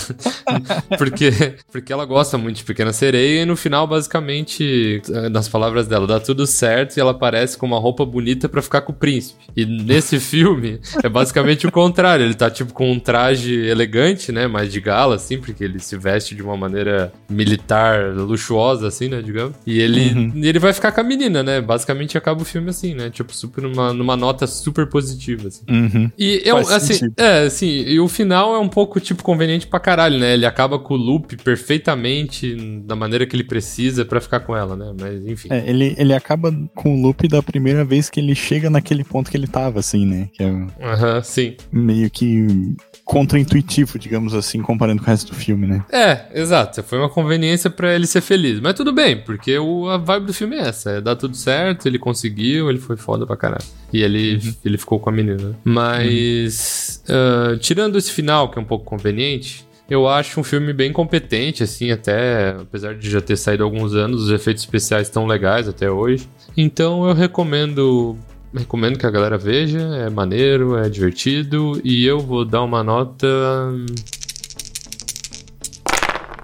porque, 0.96 1.30
porque 1.70 1.92
ela 1.92 2.06
gosta 2.06 2.38
muito 2.38 2.56
de 2.56 2.64
Pequena 2.64 2.90
Sereia 2.90 3.42
e 3.42 3.44
no 3.44 3.54
final, 3.54 3.86
basicamente, 3.86 5.02
nas 5.30 5.46
palavras 5.46 5.86
dela, 5.86 6.06
dá 6.06 6.18
tudo 6.18 6.46
certo 6.46 6.96
e 6.96 7.00
ela 7.00 7.10
aparece 7.10 7.58
com 7.58 7.66
uma 7.66 7.78
roupa 7.78 8.02
bonita 8.02 8.48
para 8.48 8.62
ficar 8.62 8.80
com 8.80 8.92
o 8.92 8.94
príncipe. 8.94 9.44
E 9.54 9.66
nesse 9.66 10.18
filme, 10.20 10.80
é 11.04 11.08
basicamente 11.08 11.66
o 11.66 11.70
contrário. 11.70 12.24
Ele 12.24 12.32
tá, 12.32 12.50
tipo, 12.50 12.72
com 12.72 12.90
um 12.90 12.98
traje 12.98 13.54
elegante, 13.54 14.32
né, 14.32 14.46
mais 14.46 14.72
de 14.72 14.80
gala, 14.80 15.16
assim, 15.16 15.38
porque 15.38 15.62
ele 15.62 15.78
se 15.78 15.98
veste 15.98 16.34
de 16.34 16.42
uma 16.42 16.56
maneira 16.56 17.12
militar, 17.28 18.14
luxuosa, 18.14 18.88
assim, 18.88 19.10
né, 19.10 19.20
digamos. 19.20 19.54
E 19.66 19.78
ele, 19.78 20.14
uhum. 20.14 20.32
ele 20.42 20.58
vai 20.58 20.72
ficar 20.72 20.92
com 20.92 21.02
a 21.02 21.04
menina, 21.04 21.42
né? 21.42 21.60
Basicamente 21.60 22.16
acaba 22.16 22.40
o 22.40 22.44
filme 22.46 22.70
assim, 22.70 22.94
né? 22.94 23.10
Tipo, 23.10 23.34
super 23.34 23.60
numa, 23.60 23.92
numa 23.92 24.16
nota 24.16 24.46
super 24.46 24.86
positiva, 24.86 25.48
assim. 25.48 25.62
Uhum. 25.68 26.10
E 26.18 26.40
eu, 26.42 26.56
assim, 26.56 26.94
sentido. 26.94 27.12
é, 27.18 27.44
assim, 27.44 27.68
e 27.68 28.00
o 28.00 28.08
final 28.08 28.29
é 28.36 28.58
um 28.58 28.68
pouco, 28.68 29.00
tipo, 29.00 29.22
conveniente 29.22 29.66
pra 29.66 29.80
caralho, 29.80 30.18
né? 30.18 30.34
Ele 30.34 30.46
acaba 30.46 30.78
com 30.78 30.94
o 30.94 30.96
loop 30.96 31.36
perfeitamente 31.36 32.54
da 32.84 32.94
maneira 32.94 33.26
que 33.26 33.36
ele 33.36 33.44
precisa 33.44 34.04
para 34.04 34.20
ficar 34.20 34.40
com 34.40 34.56
ela, 34.56 34.76
né? 34.76 34.94
Mas, 34.98 35.24
enfim. 35.26 35.48
É, 35.50 35.68
ele, 35.68 35.94
ele 35.98 36.14
acaba 36.14 36.52
com 36.74 36.94
o 36.94 37.02
loop 37.02 37.26
da 37.28 37.42
primeira 37.42 37.84
vez 37.84 38.10
que 38.10 38.20
ele 38.20 38.34
chega 38.34 38.70
naquele 38.70 39.04
ponto 39.04 39.30
que 39.30 39.36
ele 39.36 39.46
tava, 39.46 39.80
assim, 39.80 40.06
né? 40.06 40.28
Que 40.32 40.42
é 40.42 40.46
Aham, 40.82 41.16
uhum, 41.16 41.22
sim. 41.22 41.56
Meio 41.72 42.10
que 42.10 42.74
contra-intuitivo, 43.10 43.98
digamos 43.98 44.34
assim, 44.34 44.62
comparando 44.62 45.02
com 45.02 45.08
o 45.08 45.10
resto 45.10 45.32
do 45.32 45.34
filme, 45.34 45.66
né? 45.66 45.84
É, 45.90 46.26
exato. 46.32 46.80
Foi 46.84 46.96
uma 46.96 47.08
conveniência 47.08 47.68
para 47.68 47.92
ele 47.92 48.06
ser 48.06 48.20
feliz. 48.20 48.60
Mas 48.60 48.74
tudo 48.74 48.92
bem, 48.92 49.20
porque 49.20 49.58
o, 49.58 49.88
a 49.88 49.96
vibe 49.96 50.26
do 50.26 50.32
filme 50.32 50.54
é 50.54 50.68
essa. 50.68 50.92
É 50.92 51.00
dar 51.00 51.16
tudo 51.16 51.36
certo, 51.36 51.88
ele 51.88 51.98
conseguiu, 51.98 52.70
ele 52.70 52.78
foi 52.78 52.96
foda 52.96 53.26
pra 53.26 53.36
caralho. 53.36 53.64
E 53.92 54.00
ele, 54.00 54.36
uhum. 54.36 54.54
ele 54.64 54.78
ficou 54.78 55.00
com 55.00 55.10
a 55.10 55.12
menina. 55.12 55.58
Mas, 55.64 57.02
uhum. 57.08 57.54
uh, 57.54 57.58
tirando 57.58 57.98
esse 57.98 58.12
final, 58.12 58.48
que 58.48 58.60
é 58.60 58.62
um 58.62 58.64
pouco 58.64 58.84
conveniente, 58.84 59.66
eu 59.88 60.06
acho 60.06 60.38
um 60.38 60.44
filme 60.44 60.72
bem 60.72 60.92
competente, 60.92 61.64
assim, 61.64 61.90
até 61.90 62.50
apesar 62.60 62.94
de 62.94 63.10
já 63.10 63.20
ter 63.20 63.36
saído 63.36 63.64
há 63.64 63.66
alguns 63.66 63.92
anos, 63.92 64.22
os 64.22 64.30
efeitos 64.30 64.62
especiais 64.62 65.08
estão 65.08 65.26
legais 65.26 65.66
até 65.66 65.90
hoje. 65.90 66.28
Então 66.56 67.08
eu 67.08 67.12
recomendo 67.12 68.16
recomendo 68.54 68.98
que 68.98 69.06
a 69.06 69.10
galera 69.10 69.38
veja, 69.38 69.80
é 69.80 70.10
maneiro, 70.10 70.76
é 70.76 70.88
divertido 70.88 71.80
e 71.84 72.04
eu 72.04 72.20
vou 72.20 72.44
dar 72.44 72.62
uma 72.62 72.82
nota 72.82 73.26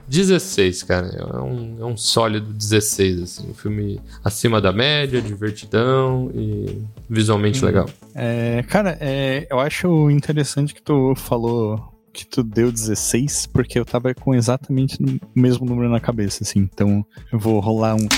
16, 0.09 0.83
cara. 0.85 1.09
É 1.09 1.41
um, 1.41 1.77
é 1.81 1.85
um 1.85 1.97
sólido 1.97 2.53
16, 2.53 3.23
assim. 3.23 3.51
Um 3.51 3.55
filme 3.55 4.01
acima 4.25 4.61
da 4.61 4.73
média, 4.73 5.21
divertidão 5.21 6.31
e 6.35 6.83
visualmente 7.09 7.63
hum. 7.63 7.67
legal. 7.67 7.91
É, 8.15 8.65
cara, 8.69 8.97
é, 9.01 9.47
eu 9.51 9.59
acho 9.59 10.11
interessante 10.11 10.75
que 10.75 10.83
tu 10.83 11.15
falou 11.17 11.93
que 12.13 12.25
tu 12.27 12.43
deu 12.43 12.73
16, 12.73 13.49
porque 13.49 13.79
eu 13.79 13.85
tava 13.85 14.15
com 14.15 14.35
exatamente 14.35 14.97
o 15.03 15.19
mesmo 15.39 15.67
número 15.67 15.91
na 15.91 16.01
cabeça, 16.01 16.45
assim. 16.45 16.61
Então 16.61 17.05
eu 17.31 17.39
vou 17.39 17.61
rolar 17.61 17.95
um 17.95 18.09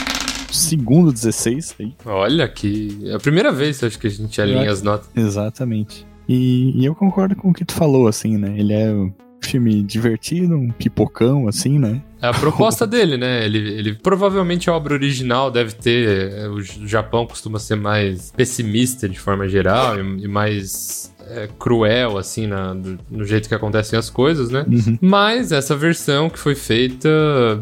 segundo 0.50 1.12
16 1.12 1.76
aí. 1.80 1.94
Olha 2.04 2.48
que. 2.48 2.98
É 3.04 3.14
a 3.14 3.18
primeira 3.18 3.52
vez 3.52 3.82
acho 3.82 3.98
que 3.98 4.06
a 4.06 4.10
gente 4.10 4.40
alinha 4.40 4.70
as 4.70 4.82
notas. 4.82 5.08
Exatamente. 5.14 6.06
E, 6.28 6.78
e, 6.78 6.84
eu 6.84 6.94
concordo 6.94 7.34
com 7.34 7.50
o 7.50 7.54
que 7.54 7.64
tu 7.64 7.72
falou, 7.72 8.06
assim, 8.06 8.36
né? 8.36 8.54
Ele 8.58 8.74
é 8.74 8.90
um 8.90 9.10
filme 9.40 9.82
divertido, 9.82 10.56
um 10.56 10.70
pipocão, 10.70 11.48
assim, 11.48 11.78
né? 11.78 12.02
É 12.20 12.26
a 12.28 12.34
proposta 12.34 12.84
dele, 12.86 13.16
né? 13.16 13.44
Ele, 13.44 13.58
ele 13.58 13.94
provavelmente 13.94 14.68
a 14.68 14.74
obra 14.74 14.92
original 14.94 15.50
deve 15.50 15.72
ter. 15.72 16.32
É, 16.32 16.48
o 16.48 16.60
Japão 16.60 17.26
costuma 17.26 17.58
ser 17.58 17.76
mais 17.76 18.30
pessimista 18.30 19.08
de 19.08 19.18
forma 19.18 19.48
geral 19.48 19.98
e, 19.98 20.24
e 20.24 20.28
mais 20.28 21.14
é, 21.30 21.48
cruel, 21.58 22.18
assim, 22.18 22.46
na, 22.46 22.74
do, 22.74 22.98
no 23.10 23.24
jeito 23.24 23.48
que 23.48 23.54
acontecem 23.54 23.98
as 23.98 24.10
coisas, 24.10 24.50
né? 24.50 24.64
Uhum. 24.68 24.98
Mas 25.00 25.52
essa 25.52 25.76
versão 25.76 26.28
que 26.30 26.38
foi 26.38 26.54
feita 26.54 27.08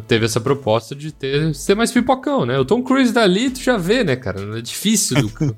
teve 0.06 0.24
essa 0.24 0.40
proposta 0.40 0.94
de 0.94 1.12
ter 1.12 1.54
ser 1.54 1.74
mais 1.74 1.90
pipocão, 1.90 2.46
né? 2.46 2.58
O 2.58 2.64
Tom 2.64 2.82
Cruise 2.82 3.12
dali, 3.12 3.50
tu 3.50 3.60
já 3.60 3.76
vê, 3.76 4.04
né, 4.04 4.16
cara? 4.16 4.58
É 4.58 4.60
difícil 4.60 5.22
do... 5.22 5.32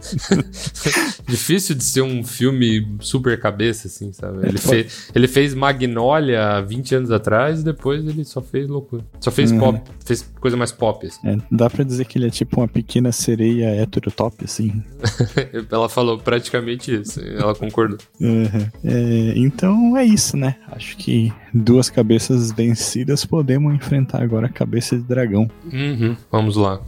difícil 1.27 1.75
de 1.75 1.85
ser 1.85 2.03
um 2.03 2.25
filme 2.25 2.87
super 3.01 3.39
cabeça, 3.39 3.89
assim, 3.89 4.13
sabe? 4.13 4.47
Ele, 4.47 4.59
fez, 4.59 5.11
ele 5.15 5.29
fez 5.29 5.55
Magnolia 5.55 6.61
20 6.63 6.95
anos 6.95 7.11
atrás 7.11 7.61
e 7.61 7.65
depois 7.65 8.07
ele 8.07 8.25
só 8.25 8.41
fez 8.41 8.69
loucura. 8.69 9.05
Só 9.21 9.31
fez 9.31 9.51
uhum. 9.51 9.59
pop, 9.59 9.91
fez 10.05 10.23
coisa 10.41 10.57
mais 10.57 10.73
pop, 10.73 11.07
assim. 11.07 11.29
É, 11.29 11.37
dá 11.51 11.69
pra 11.69 11.85
dizer 11.85 12.05
que 12.07 12.19
ele 12.19 12.27
é 12.27 12.31
tipo 12.31 12.61
uma 12.61 12.69
pequena 12.69 13.13
sereia 13.13 13.83
heterotop, 13.83 14.45
assim. 14.45 14.83
Ela 15.71 15.89
falou 15.89 16.19
praticamente 16.19 16.95
isso, 16.95 17.21
ela 17.21 17.55
concordou. 17.55 17.98
Uhum. 18.21 18.67
É, 18.85 19.33
então 19.37 19.97
é 19.97 20.05
isso, 20.05 20.37
né? 20.37 20.57
Acho 20.73 20.97
que 20.97 21.33
duas 21.53 21.89
cabeças 21.89 22.53
vencidas 22.53 23.25
podemos 23.25 23.75
enfrentar 23.75 24.23
agora 24.23 24.47
a 24.47 24.51
cabeça 24.51 24.97
de 24.97 25.03
dragão. 25.03 25.51
Uhum. 25.73 26.17
Vamos 26.31 26.57
lá. 26.57 26.81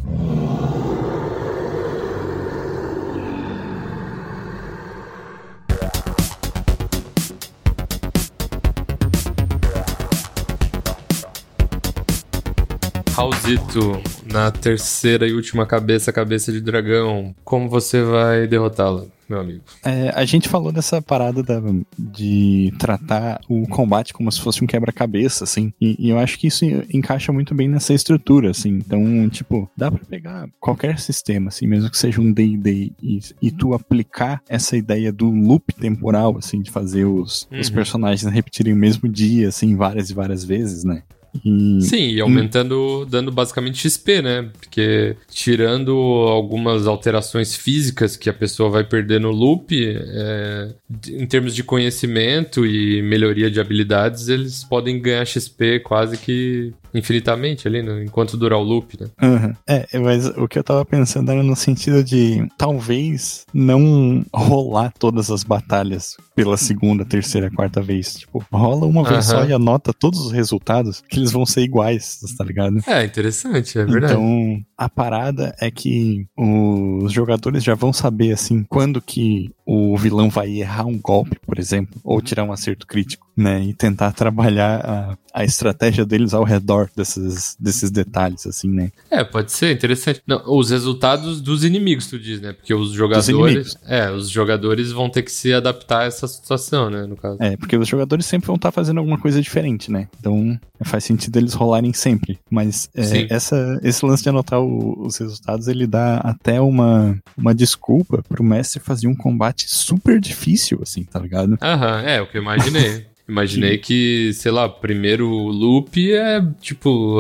Raulzito, 13.20 14.01
na 14.33 14.51
terceira 14.51 15.29
e 15.29 15.35
última 15.35 15.66
cabeça, 15.66 16.11
cabeça 16.11 16.51
de 16.51 16.59
dragão, 16.59 17.35
como 17.44 17.68
você 17.68 18.03
vai 18.03 18.46
derrotá-la? 18.46 19.05
Meu 19.31 19.38
amigo. 19.38 19.62
É, 19.85 20.09
a 20.11 20.25
gente 20.25 20.49
falou 20.49 20.73
dessa 20.73 21.01
parada 21.01 21.40
da- 21.40 21.62
de 21.97 22.73
tratar 22.81 23.40
o 23.49 23.64
combate 23.69 24.12
como 24.12 24.31
se 24.33 24.40
fosse 24.40 24.64
um 24.64 24.66
quebra-cabeça, 24.66 25.45
assim. 25.45 25.73
E, 25.81 25.95
e 26.01 26.11
eu 26.11 26.19
acho 26.19 26.37
que 26.37 26.49
isso 26.49 26.64
encaixa 26.93 27.33
muito 27.33 27.55
bem 27.55 27.69
nessa 27.69 27.95
estrutura, 27.95 28.51
assim. 28.51 28.71
Então, 28.71 29.29
tipo, 29.31 29.71
dá 29.77 29.88
pra 29.88 30.05
pegar 30.05 30.49
qualquer 30.59 30.99
sistema, 30.99 31.47
assim, 31.47 31.69
mesmo 31.69 31.88
que 31.88 31.97
seja 31.97 32.21
um 32.21 32.33
D&D 32.33 32.93
e, 33.01 33.21
e 33.40 33.51
tu 33.53 33.73
aplicar 33.73 34.43
essa 34.49 34.77
ideia 34.77 35.12
do 35.12 35.31
loop 35.31 35.73
temporal, 35.75 36.37
assim, 36.37 36.61
de 36.61 36.71
fazer 36.71 37.05
os, 37.05 37.47
os 37.57 37.69
Uhum. 37.69 37.75
personagens 37.75 38.33
repetirem 38.33 38.73
o 38.73 38.77
mesmo 38.77 39.09
dia, 39.09 39.47
assim, 39.49 39.77
várias 39.77 40.11
e 40.11 40.14
várias 40.14 40.43
vezes, 40.45 40.83
né? 40.83 41.05
E, 41.45 41.81
Sim, 41.81 42.09
e 42.11 42.21
aumentando, 42.21 43.07
dando 43.09 43.31
basicamente 43.31 43.79
XP, 43.79 44.23
né? 44.23 44.51
Porque 44.53 45.16
tirando 45.31 45.93
algumas 45.93 46.87
alterações 46.87 47.55
físicas 47.55 48.16
que 48.16 48.29
a 48.29 48.35
pessoa 48.35 48.69
vai 48.69 48.85
perder 48.85 49.21
no 49.21 49.31
loop, 49.31 49.69
é, 49.73 50.75
em 51.09 51.27
termos 51.27 51.55
de 51.55 51.62
conhecimento 51.62 52.66
e 52.66 53.01
melhoria 53.03 53.51
de 53.51 53.61
habilidades, 53.61 54.29
eles 54.29 54.64
podem 54.64 55.01
ganhar 55.01 55.25
XP 55.25 55.81
quase 55.81 56.16
que 56.19 56.73
infinitamente 56.94 57.66
ali, 57.66 57.83
né? 57.83 58.05
enquanto 58.05 58.37
durar 58.37 58.59
o 58.59 58.62
loop, 58.62 59.00
né? 59.00 59.09
Aham. 59.22 59.57
É, 59.66 59.98
mas 59.98 60.26
o 60.26 60.48
que 60.48 60.59
eu 60.59 60.64
tava 60.64 60.85
pensando 60.85 61.31
era 61.31 61.42
no 61.42 61.57
sentido 61.57 62.03
de 62.03 62.46
talvez 62.57 63.44
não 63.53 64.24
rolar 64.33 64.92
todas 64.98 65.31
as 65.31 65.44
batalhas 65.44 66.16
pela 66.35 66.57
segunda, 66.57 67.05
terceira, 67.05 67.50
quarta 67.50 67.83
vez. 67.83 68.14
Tipo, 68.14 68.44
rola 68.53 68.87
uma 68.87 69.05
vez 69.05 69.26
só 69.26 69.44
e 69.44 69.53
anota 69.53 69.92
todos 69.92 70.20
os 70.20 70.33
resultados, 70.33 71.03
que 71.09 71.18
eles 71.18 71.33
vão 71.33 71.44
ser 71.44 71.62
iguais, 71.62 72.20
tá 72.37 72.44
ligado? 72.44 72.79
É, 72.87 73.05
interessante, 73.05 73.79
é 73.79 73.85
verdade. 73.85 74.14
Então, 74.14 74.62
a 74.76 74.88
parada 74.88 75.55
é 75.61 75.70
que 75.70 76.26
os 76.37 77.12
jogadores 77.12 77.62
já 77.62 77.74
vão 77.74 77.92
saber, 77.92 78.33
assim, 78.33 78.64
quando 78.68 79.00
que 79.03 79.50
o 79.73 79.97
vilão 79.97 80.29
vai 80.29 80.51
errar 80.59 80.85
um 80.87 80.99
golpe, 80.99 81.39
por 81.47 81.59
exemplo, 81.59 82.01
ou 82.03 82.21
tirar 82.21 82.43
um 82.45 82.53
acerto 82.53 82.87
crítico, 82.87 83.27
né? 83.37 83.63
E 83.63 83.73
tentar 83.73 84.11
trabalhar 84.13 84.81
a, 84.85 85.19
a 85.33 85.45
estratégia 85.45 86.05
deles 86.05 86.35
ao 86.35 86.43
redor 86.43 86.91
desses, 86.97 87.57
desses 87.59 87.89
detalhes, 87.91 88.47
assim, 88.47 88.69
né? 88.69 88.91
É, 89.11 89.23
pode 89.23 89.53
ser 89.53 89.73
interessante. 89.73 90.23
Não, 90.27 90.43
os 90.47 90.71
resultados 90.71 91.41
dos 91.41 91.63
inimigos, 91.63 92.09
tu 92.09 92.19
diz, 92.19 92.41
né? 92.41 92.53
Porque 92.53 92.75
os 92.75 92.91
jogadores. 92.91 93.77
É, 93.87 94.11
os 94.11 94.29
jogadores 94.29 94.91
vão 94.91 95.09
ter 95.09 95.23
que 95.23 95.31
se 95.31 95.53
adaptar 95.53 96.01
a 96.01 96.05
essa 96.07 96.27
situação, 96.27 96.91
né? 96.91 97.07
No 97.07 97.17
caso. 97.17 97.37
É, 97.41 97.57
porque 97.57 97.77
os 97.77 97.87
jogadores 97.87 98.27
sempre 98.27 98.49
vão 98.49 98.57
estar 98.57 98.73
fazendo 98.73 98.99
alguma 98.99 99.19
coisa 99.19 99.41
diferente, 99.41 99.91
né? 99.91 100.09
Então 100.19 100.59
faz 100.83 101.05
sentido 101.05 101.37
eles 101.39 101.55
rolarem 101.55 101.93
sempre. 101.93 102.39
Mas 102.51 102.89
é, 102.95 103.33
essa, 103.33 103.79
esse 103.83 104.05
lance 104.05 104.23
de 104.23 104.29
anotar 104.31 104.61
o- 104.61 105.07
os 105.07 105.17
resultados, 105.19 105.69
ele 105.69 105.87
dá 105.87 106.17
até 106.19 106.61
uma, 106.61 107.17
uma 107.37 107.55
desculpa 107.55 108.23
pro 108.29 108.43
mestre 108.43 108.81
fazer 108.81 109.07
um 109.07 109.15
combate 109.15 109.60
super 109.68 110.20
difícil, 110.20 110.79
assim, 110.83 111.05
tá 111.05 111.18
ligado? 111.18 111.59
Aham, 111.61 112.03
é 112.03 112.20
o 112.20 112.27
que 112.27 112.38
eu 112.38 112.42
imaginei. 112.42 113.10
Imaginei 113.31 113.79
que, 113.79 114.33
sei 114.35 114.51
lá, 114.51 114.69
primeiro 114.69 115.29
loop 115.29 116.12
é 116.12 116.43
tipo 116.61 117.19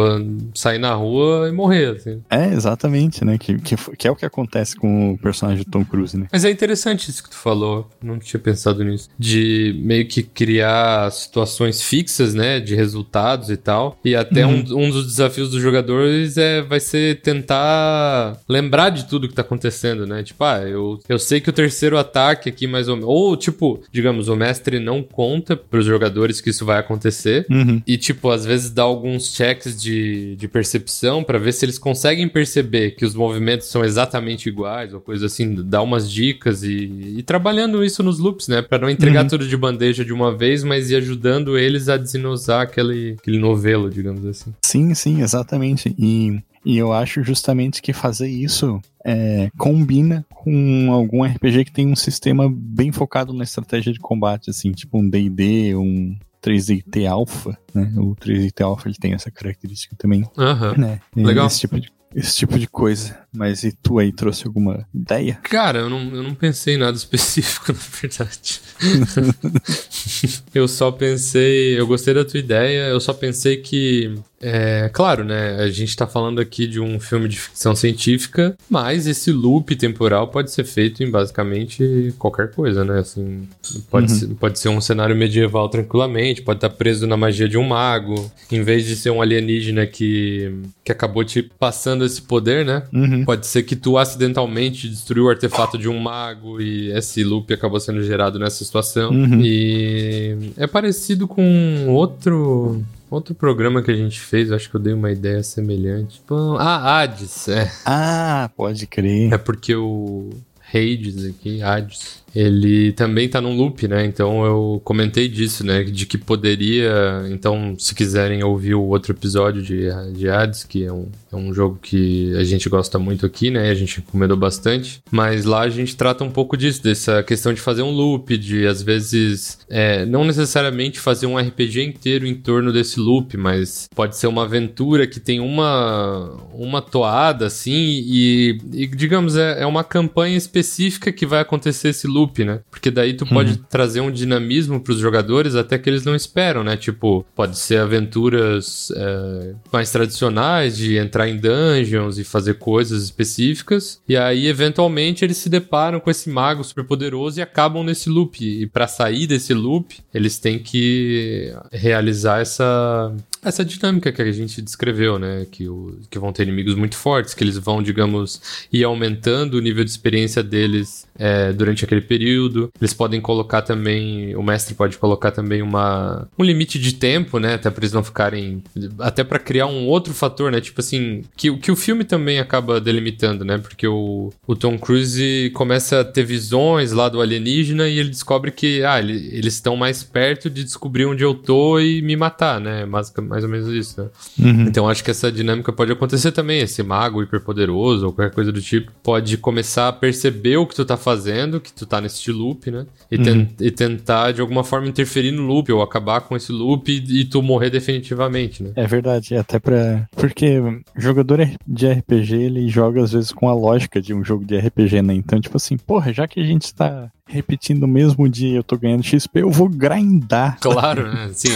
sair 0.54 0.78
na 0.78 0.92
rua 0.92 1.48
e 1.48 1.52
morrer, 1.52 1.96
assim. 1.96 2.20
É, 2.28 2.46
exatamente, 2.52 3.24
né? 3.24 3.38
Que, 3.38 3.58
que, 3.58 3.76
que 3.76 4.08
é 4.08 4.10
o 4.10 4.16
que 4.16 4.26
acontece 4.26 4.74
com 4.74 5.12
o 5.12 5.18
personagem 5.18 5.64
do 5.64 5.70
Tom 5.70 5.84
Cruise, 5.84 6.16
né? 6.18 6.26
Mas 6.32 6.44
é 6.44 6.50
interessante 6.50 7.08
isso 7.08 7.22
que 7.22 7.30
tu 7.30 7.36
falou. 7.36 7.88
Não 8.02 8.18
tinha 8.18 8.40
pensado 8.40 8.82
nisso. 8.82 9.08
De 9.16 9.80
meio 9.84 10.06
que 10.08 10.24
criar 10.24 11.10
situações 11.12 11.80
fixas, 11.80 12.34
né? 12.34 12.58
De 12.58 12.74
resultados 12.74 13.48
e 13.50 13.56
tal. 13.56 13.96
E 14.04 14.16
até 14.16 14.44
um, 14.44 14.64
um 14.72 14.90
dos 14.90 15.06
desafios 15.06 15.48
dos 15.48 15.62
jogadores 15.62 16.36
é, 16.36 16.60
vai 16.60 16.80
ser 16.80 17.20
tentar 17.20 18.36
lembrar 18.48 18.90
de 18.90 19.06
tudo 19.06 19.28
que 19.28 19.34
tá 19.34 19.42
acontecendo, 19.42 20.06
né? 20.06 20.24
Tipo, 20.24 20.42
ah, 20.42 20.60
eu, 20.62 20.98
eu 21.08 21.18
sei 21.20 21.40
que 21.40 21.50
o 21.50 21.52
terceiro 21.52 21.96
ataque 21.96 22.48
aqui 22.48 22.66
mais 22.66 22.88
ou 22.88 22.96
menos. 22.96 23.08
Ou, 23.08 23.36
tipo, 23.36 23.80
digamos, 23.92 24.26
o 24.26 24.34
mestre 24.34 24.80
não 24.80 25.02
conta 25.02 25.56
pros 25.56 25.84
jogadores 25.84 25.99
que 26.40 26.50
isso 26.50 26.64
vai 26.64 26.78
acontecer. 26.78 27.46
Uhum. 27.50 27.82
E, 27.86 27.96
tipo, 27.96 28.30
às 28.30 28.44
vezes 28.44 28.70
dá 28.70 28.82
alguns 28.82 29.34
checks 29.34 29.80
de, 29.80 30.36
de 30.36 30.48
percepção 30.48 31.24
pra 31.24 31.38
ver 31.38 31.52
se 31.52 31.64
eles 31.64 31.78
conseguem 31.78 32.28
perceber 32.28 32.92
que 32.92 33.04
os 33.04 33.14
movimentos 33.14 33.66
são 33.68 33.84
exatamente 33.84 34.48
iguais 34.48 34.94
ou 34.94 35.00
coisa 35.00 35.26
assim, 35.26 35.54
dá 35.54 35.82
umas 35.82 36.10
dicas 36.10 36.62
e, 36.62 37.16
e 37.18 37.22
trabalhando 37.22 37.84
isso 37.84 38.02
nos 38.02 38.18
loops, 38.18 38.48
né? 38.48 38.62
Pra 38.62 38.78
não 38.78 38.88
entregar 38.88 39.26
tudo 39.26 39.46
de 39.46 39.56
bandeja 39.56 40.04
de 40.04 40.12
uma 40.12 40.34
vez, 40.36 40.62
mas 40.62 40.90
ir 40.90 40.96
ajudando 40.96 41.58
eles 41.58 41.88
a 41.88 41.96
desenosar 41.96 42.62
aquele, 42.62 43.16
aquele 43.18 43.38
novelo, 43.38 43.90
digamos 43.90 44.24
assim. 44.24 44.54
Sim, 44.64 44.94
sim, 44.94 45.22
exatamente. 45.22 45.94
E, 45.98 46.40
e 46.64 46.76
eu 46.76 46.92
acho 46.92 47.22
justamente 47.22 47.80
que 47.80 47.92
fazer 47.92 48.28
isso 48.28 48.80
é, 49.04 49.50
combina 49.56 50.24
com 50.30 50.90
algum 50.92 51.24
RPG 51.24 51.66
que 51.66 51.72
tem 51.72 51.86
um 51.86 51.96
sistema 51.96 52.50
bem 52.50 52.92
focado 52.92 53.32
na 53.32 53.44
estratégia 53.44 53.92
de 53.92 53.98
combate, 53.98 54.50
assim, 54.50 54.72
tipo 54.72 54.98
um 54.98 55.08
D&D, 55.08 55.74
um 55.74 56.16
3DT 56.42 57.06
Alpha, 57.06 57.56
né? 57.74 57.92
O 57.96 58.14
3DT 58.14 58.60
Alpha 58.62 58.88
ele 58.88 58.96
tem 58.98 59.12
essa 59.12 59.30
característica 59.30 59.94
também, 59.96 60.28
Aham. 60.36 60.74
né? 60.76 61.00
É, 61.16 61.22
Legal. 61.22 61.46
Esse 61.46 61.60
tipo 61.60 61.80
de, 61.80 61.90
esse 62.14 62.36
tipo 62.36 62.58
de 62.58 62.66
coisa. 62.66 63.18
Mas 63.32 63.62
e 63.62 63.72
tu 63.72 63.98
aí 63.98 64.12
trouxe 64.12 64.46
alguma 64.46 64.86
ideia? 64.94 65.38
Cara, 65.42 65.78
eu 65.80 65.90
não, 65.90 66.00
eu 66.14 66.22
não 66.22 66.34
pensei 66.34 66.74
em 66.74 66.78
nada 66.78 66.96
específico, 66.98 67.72
na 67.72 67.78
verdade. 68.00 68.60
eu 70.54 70.66
só 70.68 70.90
pensei. 70.90 71.78
Eu 71.78 71.86
gostei 71.86 72.14
da 72.14 72.24
tua 72.24 72.40
ideia, 72.40 72.88
eu 72.88 73.00
só 73.00 73.12
pensei 73.12 73.56
que. 73.58 74.14
É 74.42 74.88
claro, 74.90 75.22
né? 75.22 75.56
A 75.56 75.68
gente 75.68 75.94
tá 75.94 76.06
falando 76.06 76.40
aqui 76.40 76.66
de 76.66 76.80
um 76.80 76.98
filme 76.98 77.28
de 77.28 77.38
ficção 77.38 77.74
científica, 77.76 78.56
mas 78.70 79.06
esse 79.06 79.30
loop 79.30 79.76
temporal 79.76 80.28
pode 80.28 80.50
ser 80.50 80.64
feito 80.64 81.02
em 81.04 81.10
basicamente 81.10 82.14
qualquer 82.18 82.50
coisa, 82.50 82.82
né? 82.82 83.00
Assim, 83.00 83.46
pode, 83.90 84.10
Uhum. 84.10 84.18
ser, 84.18 84.26
pode 84.36 84.58
ser 84.58 84.70
um 84.70 84.80
cenário 84.80 85.14
medieval 85.14 85.68
tranquilamente, 85.68 86.40
pode 86.40 86.56
estar 86.56 86.70
preso 86.70 87.06
na 87.06 87.18
magia 87.18 87.46
de 87.46 87.58
um 87.58 87.62
mago, 87.68 88.32
em 88.50 88.62
vez 88.62 88.86
de 88.86 88.96
ser 88.96 89.10
um 89.10 89.20
alienígena 89.20 89.86
que, 89.86 90.50
que 90.82 90.90
acabou 90.90 91.22
te 91.22 91.42
passando 91.42 92.02
esse 92.06 92.22
poder, 92.22 92.64
né? 92.64 92.82
Uhum. 92.94 93.19
Pode 93.24 93.46
ser 93.46 93.62
que 93.62 93.76
tu 93.76 93.98
acidentalmente 93.98 94.88
destruiu 94.88 95.24
o 95.24 95.28
artefato 95.28 95.78
de 95.78 95.88
um 95.88 95.98
mago 95.98 96.60
e 96.60 96.90
esse 96.92 97.22
loop 97.24 97.52
acabou 97.52 97.80
sendo 97.80 98.02
gerado 98.02 98.38
nessa 98.38 98.64
situação. 98.64 99.10
Uhum. 99.10 99.40
E 99.42 100.52
é 100.56 100.66
parecido 100.66 101.26
com 101.26 101.86
outro. 101.88 102.82
Outro 103.10 103.34
programa 103.34 103.82
que 103.82 103.90
a 103.90 103.96
gente 103.96 104.20
fez, 104.20 104.50
eu 104.50 104.56
acho 104.56 104.70
que 104.70 104.76
eu 104.76 104.80
dei 104.80 104.92
uma 104.92 105.10
ideia 105.10 105.42
semelhante. 105.42 106.22
Ah, 106.60 107.00
Hades, 107.00 107.48
é. 107.48 107.68
Ah, 107.84 108.48
pode 108.56 108.86
crer. 108.86 109.32
É 109.32 109.36
porque 109.36 109.74
o 109.74 110.30
Hades 110.72 111.24
aqui, 111.24 111.60
Hades, 111.60 112.19
ele 112.34 112.92
também 112.92 113.28
tá 113.28 113.40
num 113.40 113.56
loop, 113.56 113.86
né? 113.88 114.04
Então 114.04 114.44
eu 114.44 114.80
comentei 114.84 115.28
disso, 115.28 115.64
né? 115.64 115.82
De 115.82 116.06
que 116.06 116.18
poderia. 116.18 117.26
Então, 117.30 117.74
se 117.78 117.94
quiserem 117.94 118.42
ouvir 118.42 118.74
o 118.74 118.82
outro 118.82 119.12
episódio 119.12 119.62
de, 119.62 119.88
de 120.12 120.28
Hades, 120.28 120.64
que 120.64 120.84
é 120.84 120.92
um, 120.92 121.08
é 121.32 121.36
um 121.36 121.52
jogo 121.52 121.78
que 121.80 122.34
a 122.36 122.44
gente 122.44 122.68
gosta 122.68 122.98
muito 122.98 123.26
aqui, 123.26 123.50
né? 123.50 123.70
A 123.70 123.74
gente 123.74 123.96
recomendou 123.96 124.36
bastante. 124.36 125.02
Mas 125.10 125.44
lá 125.44 125.62
a 125.62 125.68
gente 125.68 125.96
trata 125.96 126.24
um 126.24 126.30
pouco 126.30 126.56
disso, 126.56 126.82
dessa 126.82 127.22
questão 127.22 127.52
de 127.52 127.60
fazer 127.60 127.82
um 127.82 127.90
loop, 127.90 128.36
de 128.36 128.66
às 128.66 128.82
vezes 128.82 129.58
é, 129.68 130.04
não 130.04 130.24
necessariamente 130.24 131.00
fazer 131.00 131.26
um 131.26 131.38
RPG 131.38 131.82
inteiro 131.82 132.26
em 132.26 132.34
torno 132.34 132.72
desse 132.72 132.98
loop, 132.98 133.36
mas 133.36 133.88
pode 133.94 134.16
ser 134.16 134.26
uma 134.26 134.44
aventura 134.44 135.06
que 135.06 135.20
tem 135.20 135.40
uma, 135.40 136.36
uma 136.52 136.82
toada 136.82 137.46
assim 137.46 137.72
e, 137.72 138.58
e, 138.72 138.86
digamos, 138.86 139.36
é, 139.36 139.62
é 139.62 139.66
uma 139.66 139.84
campanha 139.84 140.36
específica 140.36 141.12
que 141.12 141.26
vai 141.26 141.40
acontecer 141.40 141.88
esse 141.88 142.06
loop, 142.06 142.19
né? 142.44 142.60
Porque 142.70 142.90
daí 142.90 143.14
tu 143.14 143.26
pode 143.26 143.56
trazer 143.68 144.00
um 144.00 144.10
dinamismo 144.10 144.80
pros 144.80 144.98
jogadores 144.98 145.54
até 145.54 145.78
que 145.78 145.88
eles 145.88 146.04
não 146.04 146.14
esperam, 146.14 146.62
né? 146.62 146.76
Tipo, 146.76 147.24
pode 147.34 147.58
ser 147.58 147.78
aventuras 147.78 148.92
é, 148.94 149.54
mais 149.72 149.90
tradicionais 149.90 150.76
de 150.76 150.96
entrar 150.96 151.28
em 151.28 151.36
dungeons 151.36 152.18
e 152.18 152.24
fazer 152.24 152.54
coisas 152.54 153.02
específicas 153.02 154.00
e 154.08 154.16
aí 154.16 154.46
eventualmente 154.46 155.24
eles 155.24 155.36
se 155.36 155.48
deparam 155.48 156.00
com 156.00 156.10
esse 156.10 156.28
mago 156.28 156.62
super 156.64 156.84
poderoso 156.84 157.38
e 157.38 157.42
acabam 157.42 157.84
nesse 157.84 158.08
loop 158.08 158.44
e 158.44 158.66
para 158.66 158.86
sair 158.86 159.26
desse 159.26 159.54
loop 159.54 159.98
eles 160.12 160.38
têm 160.38 160.58
que 160.58 161.54
realizar 161.72 162.40
essa 162.40 163.14
essa 163.42 163.64
dinâmica 163.64 164.12
que 164.12 164.20
a 164.20 164.32
gente 164.32 164.60
descreveu, 164.60 165.18
né? 165.18 165.46
Que, 165.50 165.68
o, 165.68 165.98
que 166.10 166.18
vão 166.18 166.32
ter 166.32 166.42
inimigos 166.42 166.74
muito 166.74 166.96
fortes, 166.96 167.32
que 167.32 167.42
eles 167.42 167.56
vão, 167.56 167.82
digamos, 167.82 168.66
ir 168.72 168.84
aumentando 168.84 169.54
o 169.54 169.60
nível 169.60 169.82
de 169.82 169.90
experiência 169.90 170.42
deles 170.42 171.06
é, 171.18 171.52
durante 171.52 171.84
aquele 171.84 172.02
período. 172.10 172.72
Eles 172.80 172.92
podem 172.92 173.20
colocar 173.20 173.62
também, 173.62 174.34
o 174.34 174.42
mestre 174.42 174.74
pode 174.74 174.98
colocar 174.98 175.30
também 175.30 175.62
uma, 175.62 176.26
um 176.36 176.42
limite 176.42 176.76
de 176.76 176.94
tempo, 176.94 177.38
né? 177.38 177.54
Até 177.54 177.70
pra 177.70 177.82
eles 177.82 177.92
não 177.92 178.02
ficarem. 178.02 178.64
Até 178.98 179.22
para 179.22 179.38
criar 179.38 179.66
um 179.66 179.86
outro 179.86 180.12
fator, 180.12 180.50
né? 180.50 180.60
Tipo 180.60 180.80
assim, 180.80 181.22
que, 181.36 181.56
que 181.58 181.70
o 181.70 181.76
filme 181.76 182.02
também 182.02 182.40
acaba 182.40 182.80
delimitando, 182.80 183.44
né? 183.44 183.58
Porque 183.58 183.86
o, 183.86 184.32
o 184.44 184.56
Tom 184.56 184.76
Cruise 184.76 185.52
começa 185.54 186.00
a 186.00 186.04
ter 186.04 186.24
visões 186.24 186.90
lá 186.90 187.08
do 187.08 187.20
alienígena 187.20 187.86
e 187.86 188.00
ele 188.00 188.08
descobre 188.08 188.50
que, 188.50 188.82
ah, 188.82 188.98
ele, 188.98 189.30
eles 189.32 189.54
estão 189.54 189.76
mais 189.76 190.02
perto 190.02 190.50
de 190.50 190.64
descobrir 190.64 191.06
onde 191.06 191.22
eu 191.22 191.32
tô 191.32 191.78
e 191.78 192.02
me 192.02 192.16
matar, 192.16 192.60
né? 192.60 192.84
Mais, 192.86 193.12
mais 193.22 193.44
ou 193.44 193.50
menos 193.50 193.68
isso, 193.68 194.02
né? 194.02 194.08
Uhum. 194.40 194.62
Então 194.62 194.88
acho 194.88 195.04
que 195.04 195.12
essa 195.12 195.30
dinâmica 195.30 195.72
pode 195.72 195.92
acontecer 195.92 196.32
também. 196.32 196.60
Esse 196.60 196.82
mago 196.82 197.22
hiperpoderoso 197.22 198.06
ou 198.06 198.12
qualquer 198.12 198.34
coisa 198.34 198.50
do 198.50 198.60
tipo 198.60 198.90
pode 199.00 199.36
começar 199.36 199.86
a 199.86 199.92
perceber 199.92 200.56
o 200.56 200.66
que 200.66 200.74
tu 200.74 200.84
tá 200.84 200.96
fazendo, 200.96 201.60
que 201.60 201.72
tu 201.72 201.86
tá 201.86 201.99
nesse 202.00 202.30
loop, 202.32 202.70
né? 202.70 202.86
E, 203.10 203.18
ten- 203.18 203.48
e 203.60 203.70
tentar 203.70 204.32
de 204.32 204.40
alguma 204.40 204.62
forma 204.64 204.88
interferir 204.88 205.30
no 205.32 205.42
loop 205.42 205.70
ou 205.72 205.82
acabar 205.82 206.20
com 206.22 206.36
esse 206.36 206.52
loop 206.52 206.90
e, 206.90 207.20
e 207.20 207.24
tu 207.24 207.42
morrer 207.42 207.70
definitivamente, 207.70 208.62
né? 208.62 208.70
É 208.76 208.86
verdade, 208.86 209.36
até 209.36 209.58
pra. 209.58 210.08
Porque 210.16 210.60
jogador 210.96 211.38
de 211.66 211.86
RPG 211.90 212.34
ele 212.36 212.68
joga 212.68 213.02
às 213.02 213.12
vezes 213.12 213.32
com 213.32 213.48
a 213.48 213.54
lógica 213.54 214.00
de 214.00 214.12
um 214.14 214.24
jogo 214.24 214.44
de 214.44 214.56
RPG, 214.58 215.02
né? 215.02 215.14
Então, 215.14 215.40
tipo 215.40 215.56
assim, 215.56 215.76
porra, 215.76 216.12
já 216.12 216.26
que 216.28 216.40
a 216.40 216.44
gente 216.44 216.72
tá 216.74 217.10
repetindo 217.26 217.84
o 217.84 217.88
mesmo 217.88 218.28
dia 218.28 218.48
e 218.48 218.56
eu 218.56 218.62
tô 218.64 218.76
ganhando 218.76 219.04
XP, 219.04 219.42
eu 219.42 219.50
vou 219.52 219.68
grindar. 219.68 220.58
Claro, 220.60 221.06
né? 221.12 221.30
Sim, 221.34 221.48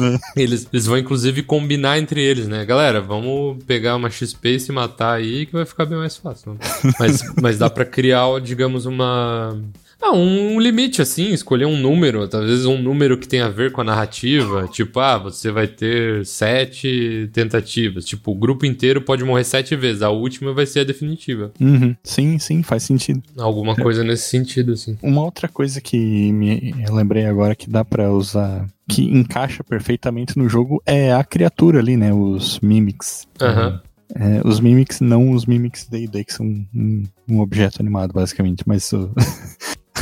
eles, 0.34 0.66
eles 0.72 0.86
vão 0.86 0.96
inclusive 0.96 1.42
combinar 1.42 1.98
entre 1.98 2.22
eles, 2.22 2.48
né? 2.48 2.64
Galera, 2.64 3.00
vamos 3.00 3.62
pegar 3.64 3.96
uma 3.96 4.08
XP 4.10 4.48
e 4.56 4.60
se 4.60 4.72
matar 4.72 5.12
aí 5.14 5.44
que 5.44 5.52
vai 5.52 5.66
ficar 5.66 5.84
bem 5.84 5.98
mais 5.98 6.16
fácil. 6.16 6.54
né? 6.54 6.58
Mas, 6.98 7.22
mas 7.42 7.58
dá 7.58 7.68
pra 7.68 7.84
criar, 7.84 8.40
digamos, 8.40 8.86
uma. 8.86 9.60
Ah, 10.00 10.12
um 10.12 10.60
limite, 10.60 11.02
assim, 11.02 11.32
escolher 11.32 11.66
um 11.66 11.76
número, 11.76 12.28
talvez 12.28 12.64
um 12.64 12.80
número 12.80 13.18
que 13.18 13.26
tenha 13.26 13.46
a 13.46 13.50
ver 13.50 13.72
com 13.72 13.80
a 13.80 13.84
narrativa. 13.84 14.68
Tipo, 14.70 15.00
ah, 15.00 15.18
você 15.18 15.50
vai 15.50 15.66
ter 15.66 16.24
sete 16.24 17.28
tentativas. 17.32 18.04
Tipo, 18.04 18.30
o 18.30 18.34
grupo 18.36 18.64
inteiro 18.64 19.02
pode 19.02 19.24
morrer 19.24 19.42
sete 19.44 19.74
vezes, 19.74 20.00
a 20.02 20.10
última 20.10 20.52
vai 20.52 20.66
ser 20.66 20.80
a 20.80 20.84
definitiva. 20.84 21.52
Uhum. 21.60 21.96
Sim, 22.04 22.38
sim, 22.38 22.62
faz 22.62 22.84
sentido. 22.84 23.22
Alguma 23.36 23.74
coisa 23.74 24.04
nesse 24.04 24.28
sentido, 24.28 24.72
assim. 24.72 24.96
Uma 25.02 25.22
outra 25.24 25.48
coisa 25.48 25.80
que 25.80 26.32
me 26.32 26.72
eu 26.86 26.94
lembrei 26.94 27.26
agora 27.26 27.56
que 27.56 27.68
dá 27.68 27.84
pra 27.84 28.10
usar, 28.12 28.66
que 28.88 29.02
encaixa 29.02 29.64
perfeitamente 29.64 30.38
no 30.38 30.48
jogo, 30.48 30.80
é 30.86 31.12
a 31.12 31.24
criatura 31.24 31.80
ali, 31.80 31.96
né? 31.96 32.14
Os 32.14 32.60
mimics. 32.60 33.26
Aham. 33.42 33.80
É, 34.14 34.40
os 34.42 34.58
mimics, 34.58 35.00
não 35.02 35.32
os 35.32 35.44
mimics 35.44 35.86
D&D, 35.86 36.24
que 36.24 36.32
são 36.32 36.46
um, 36.46 37.02
um 37.28 37.40
objeto 37.40 37.82
animado, 37.82 38.12
basicamente, 38.14 38.62
mas 38.66 38.90
o- 38.92 39.10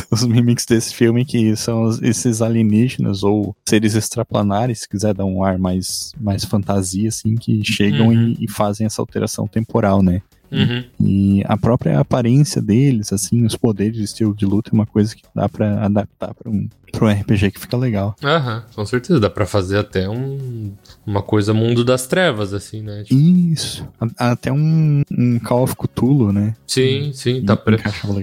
os 0.11 0.25
mimics 0.25 0.65
desse 0.67 0.95
filme 0.95 1.25
que 1.25 1.55
são 1.57 1.89
esses 2.03 2.43
alienígenas 2.43 3.23
ou 3.23 3.55
seres 3.69 3.95
extraplanares, 3.95 4.81
se 4.81 4.89
quiser 4.89 5.15
dar 5.15 5.25
um 5.25 5.43
ar 5.43 5.59
mais, 5.59 6.13
mais 6.21 6.45
fantasia, 6.45 7.09
assim, 7.09 7.35
que 7.35 7.63
chegam 7.65 8.09
Uhum. 8.09 8.35
e, 8.39 8.45
e 8.45 8.51
fazem 8.51 8.87
essa 8.87 9.01
alteração 9.03 9.47
temporal, 9.47 10.03
né? 10.03 10.23
Uhum. 10.51 10.85
E 11.01 11.43
a 11.47 11.57
própria 11.57 11.99
aparência 11.99 12.63
deles, 12.63 13.13
assim, 13.13 13.45
os 13.45 13.57
poderes, 13.57 13.99
o 13.99 14.05
estilo 14.05 14.35
de 14.35 14.47
luta 14.47 14.71
é 14.71 14.75
uma 14.75 14.87
coisa 14.87 15.15
que 15.15 15.23
dá 15.35 15.49
pra 15.49 15.85
adaptar 15.85 16.33
pra 16.35 16.51
um, 16.51 16.69
pra 16.99 17.07
um 17.07 17.11
RPG 17.11 17.51
que 17.53 17.61
fica 17.61 17.77
legal. 17.77 18.15
Aham, 18.23 18.65
com 18.75 18.85
certeza. 18.87 19.21
Dá 19.21 19.31
pra 19.31 19.47
fazer 19.47 19.79
até 19.79 20.09
um, 20.09 20.73
uma 21.07 21.23
coisa 21.23 21.53
mundo 21.55 21.85
das 21.85 22.07
trevas, 22.07 22.53
assim, 22.55 22.83
né? 22.83 23.03
Tipo, 23.05 23.21
Isso. 23.21 23.87
Até 24.19 24.53
um, 24.53 25.03
um 25.11 25.39
Call 25.39 25.63
of 25.65 25.75
Cthulhu, 25.77 26.33
né? 26.33 26.55
sim, 26.67 27.11
sim. 27.15 27.43
Tá 27.45 27.57
pre-. 27.57 27.79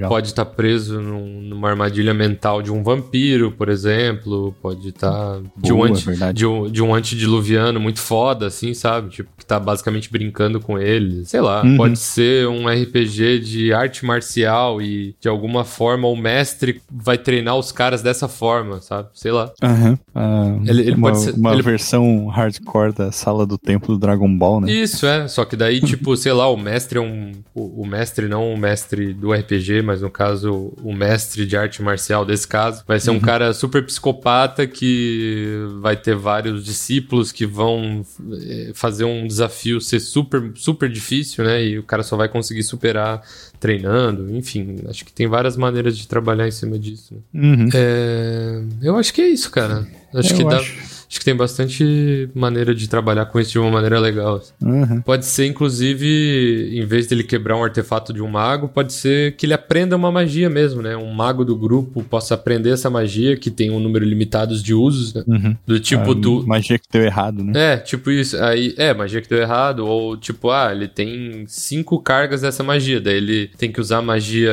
Pode 0.07 0.27
estar 0.27 0.45
preso 0.45 1.01
num- 1.01 1.41
numa 1.41 1.69
armadilha 1.69 2.13
mental 2.13 2.61
de 2.61 2.71
um 2.71 2.83
vampiro, 2.83 3.51
por 3.51 3.69
exemplo. 3.69 4.55
Pode 4.61 4.89
estar 4.89 5.39
de, 5.57 5.73
um 5.73 5.83
anti- 5.83 6.05
verdade. 6.05 6.37
de, 6.37 6.45
um, 6.45 6.69
de 6.69 6.81
um 6.83 6.93
antediluviano 6.93 7.79
muito 7.79 7.99
foda, 7.99 8.47
assim, 8.47 8.73
sabe? 8.73 9.09
Tipo, 9.09 9.29
que 9.37 9.45
tá 9.45 9.59
basicamente 9.59 10.11
brincando 10.11 10.59
com 10.59 10.77
ele. 10.77 11.25
Sei 11.25 11.41
lá. 11.41 11.63
Uhum. 11.63 11.77
Pode 11.77 11.97
ser 11.99 12.47
um 12.47 12.67
RPG 12.67 13.39
de 13.39 13.73
arte 13.73 14.05
marcial 14.05 14.81
e 14.81 15.15
de 15.19 15.27
alguma 15.27 15.63
forma 15.63 16.07
o 16.07 16.15
mestre 16.15 16.81
vai 16.91 17.17
treinar 17.17 17.55
os 17.57 17.71
caras 17.71 18.01
dessa 18.01 18.27
forma, 18.27 18.62
sabe? 18.81 19.09
Sei 19.13 19.31
lá. 19.31 19.51
Aham. 19.61 19.97
Ah, 20.15 20.55
Ele- 20.65 20.81
ele 20.81 20.91
uma 20.95 21.09
pode 21.11 21.19
ser- 21.23 21.33
uma 21.35 21.53
ele- 21.53 21.61
versão 21.61 22.27
hardcore 22.27 22.93
da 22.93 23.11
sala 23.11 23.45
do 23.45 23.57
templo 23.57 23.95
do 23.95 23.99
Dragon 23.99 24.35
Ball, 24.37 24.61
né? 24.61 24.71
Isso, 24.71 25.05
é. 25.05 25.27
Só 25.27 25.45
que 25.45 25.55
daí, 25.55 25.79
tipo, 25.81 26.15
sei 26.17 26.33
lá, 26.33 26.47
o 26.49 26.57
mestre 26.57 26.97
é 26.97 27.01
um. 27.01 27.31
O, 27.53 27.81
o 27.83 27.85
mestre, 27.87 28.27
não 28.27 28.53
o 28.53 28.57
mestre 28.57 29.13
do 29.13 29.31
RPG, 29.33 29.81
mas 29.81 30.01
no 30.01 30.09
caso, 30.09 30.73
o 30.83 30.93
mestre 30.93 31.45
de 31.45 31.55
arte 31.57 31.81
marcial 31.81 32.25
desse 32.25 32.47
caso, 32.47 32.83
vai 32.87 32.99
ser 32.99 33.11
um 33.11 33.19
cara 33.19 33.53
super 33.53 33.85
psicopata 33.85 34.65
que 34.67 35.65
vai 35.81 35.95
ter 35.95 36.15
vários 36.15 36.63
discípulos 36.63 37.31
que 37.31 37.45
vão 37.45 38.03
eh, 38.41 38.71
fazer 38.73 39.03
um 39.05 39.27
desafio 39.27 39.79
ser 39.81 39.99
super, 39.99 40.51
super 40.55 40.89
difícil, 40.89 41.43
né? 41.43 41.63
E 41.63 41.79
o 41.79 41.83
cara 41.83 42.03
só 42.03 42.15
vai 42.17 42.27
conseguir 42.29 42.63
superar 42.63 43.21
treinando. 43.63 44.29
Enfim, 44.35 44.79
acho 44.89 45.05
que 45.05 45.13
tem 45.13 45.25
várias 45.25 45.55
maneiras 45.55 45.97
de 45.97 46.05
trabalhar 46.05 46.45
em 46.45 46.51
cima 46.51 46.77
disso. 46.77 47.15
né? 47.33 47.55
Uhum. 47.55 47.69
É, 47.73 48.61
eu 48.81 48.97
acho 48.97 49.13
que 49.13 49.21
é 49.21 49.29
isso, 49.29 49.49
cara. 49.49 49.87
Acho 50.13 50.35
que 50.35 50.43
dá. 50.43 50.57
acho. 50.57 50.93
Acho 51.13 51.19
que 51.19 51.25
tem 51.25 51.35
bastante 51.35 52.27
maneira 52.33 52.73
de 52.73 52.87
trabalhar 52.89 53.27
com 53.27 53.39
isso 53.39 53.51
de 53.51 53.59
uma 53.59 53.69
maneira 53.69 53.99
legal. 53.99 54.37
assim. 54.37 54.51
Uhum. 54.63 54.99
Pode 55.01 55.27
ser, 55.27 55.45
inclusive, 55.45 56.71
em 56.73 56.85
vez 56.87 57.05
dele 57.05 57.23
quebrar 57.23 57.55
um 57.55 57.63
artefato 57.63 58.11
de 58.11 58.19
um 58.19 58.27
mago, 58.27 58.67
pode 58.67 58.93
ser 58.93 59.35
que 59.35 59.45
ele 59.45 59.53
aprenda 59.53 59.95
uma 59.95 60.11
magia 60.11 60.49
mesmo, 60.49 60.81
né? 60.81 60.97
Um 60.97 61.13
mago 61.13 61.45
do 61.45 61.55
grupo 61.55 62.03
possa 62.03 62.33
aprender 62.33 62.71
essa 62.71 62.89
magia, 62.89 63.37
que 63.37 63.51
tem 63.51 63.69
um 63.69 63.79
número 63.79 64.03
limitado 64.03 64.57
de 64.59 64.73
usos, 64.73 65.13
né? 65.13 65.23
Uhum. 65.27 65.55
Do 65.67 65.79
tipo 65.79 66.11
Ah, 66.11 66.15
do. 66.15 66.47
Magia 66.47 66.79
que 66.79 66.87
deu 66.91 67.03
errado, 67.03 67.43
né? 67.43 67.73
É, 67.73 67.77
tipo 67.77 68.09
isso. 68.09 68.35
Aí, 68.37 68.73
é, 68.75 68.91
magia 68.91 69.21
que 69.21 69.29
deu 69.29 69.37
errado. 69.39 69.85
Ou 69.85 70.17
tipo, 70.17 70.49
ah, 70.49 70.71
ele 70.71 70.87
tem 70.87 71.43
cinco 71.47 71.99
cargas 72.01 72.41
dessa 72.41 72.63
magia. 72.63 72.99
Daí 72.99 73.17
ele 73.17 73.51
tem 73.55 73.71
que 73.71 73.79
usar 73.79 74.01
magia 74.01 74.51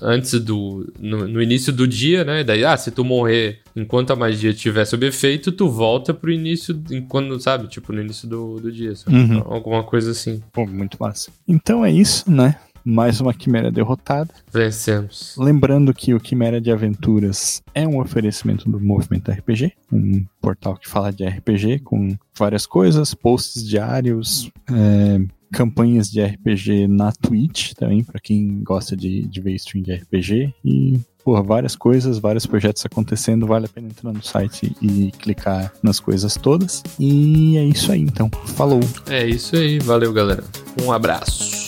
antes 0.00 0.40
do. 0.40 0.90
No, 0.98 1.28
no 1.28 1.42
início 1.42 1.70
do 1.70 1.86
dia, 1.86 2.24
né? 2.24 2.42
Daí, 2.42 2.64
ah, 2.64 2.76
se 2.78 2.90
tu 2.90 3.04
morrer 3.04 3.58
enquanto 3.74 4.12
a 4.12 4.16
magia 4.16 4.50
estiver 4.50 4.84
sob 4.84 5.06
efeito, 5.06 5.52
tu 5.52 5.68
volta 5.68 6.12
pro 6.12 6.30
início. 6.30 6.80
Enquanto, 6.90 7.38
sabe? 7.40 7.68
Tipo, 7.68 7.92
no 7.92 8.00
início 8.00 8.28
do, 8.28 8.56
do 8.56 8.72
dia. 8.72 8.94
sabe? 8.94 9.16
Uhum. 9.16 9.42
Alguma 9.46 9.82
coisa 9.82 10.10
assim. 10.10 10.42
Pô, 10.52 10.66
muito 10.66 10.96
massa. 11.00 11.30
Então 11.46 11.84
é 11.84 11.90
isso, 11.90 12.30
né? 12.30 12.56
Mais 12.84 13.20
uma 13.20 13.34
quimera 13.34 13.70
derrotada. 13.70 14.32
Vencemos. 14.50 15.34
Lembrando 15.36 15.92
que 15.92 16.14
o 16.14 16.20
Quimera 16.20 16.58
de 16.60 16.70
Aventuras 16.70 17.62
é 17.74 17.86
um 17.86 18.00
oferecimento 18.00 18.70
do 18.70 18.80
Movimento 18.80 19.30
RPG, 19.30 19.72
um 19.92 20.24
portal 20.40 20.74
que 20.76 20.88
fala 20.88 21.12
de 21.12 21.26
RPG 21.26 21.80
com 21.80 22.16
várias 22.34 22.64
coisas, 22.64 23.12
posts 23.12 23.66
diários, 23.68 24.50
é, 24.70 25.20
campanhas 25.52 26.10
de 26.10 26.22
RPG 26.22 26.86
na 26.88 27.12
Twitch 27.12 27.72
também, 27.74 28.02
para 28.02 28.20
quem 28.20 28.62
gosta 28.62 28.96
de, 28.96 29.26
de 29.26 29.40
ver 29.40 29.54
stream 29.54 29.82
de 29.82 29.94
RPG. 29.94 30.54
E, 30.64 31.00
várias 31.42 31.76
coisas, 31.76 32.18
vários 32.18 32.46
projetos 32.46 32.84
acontecendo. 32.84 33.46
Vale 33.46 33.66
a 33.66 33.68
pena 33.68 33.88
entrar 33.88 34.12
no 34.12 34.22
site 34.22 34.74
e 34.80 35.12
clicar 35.18 35.72
nas 35.82 36.00
coisas 36.00 36.34
todas. 36.36 36.82
E 36.98 37.56
é 37.56 37.64
isso 37.64 37.92
aí, 37.92 38.02
então. 38.02 38.30
Falou! 38.56 38.80
É 39.08 39.26
isso 39.26 39.56
aí. 39.56 39.78
Valeu, 39.78 40.12
galera. 40.12 40.44
Um 40.82 40.92
abraço. 40.92 41.67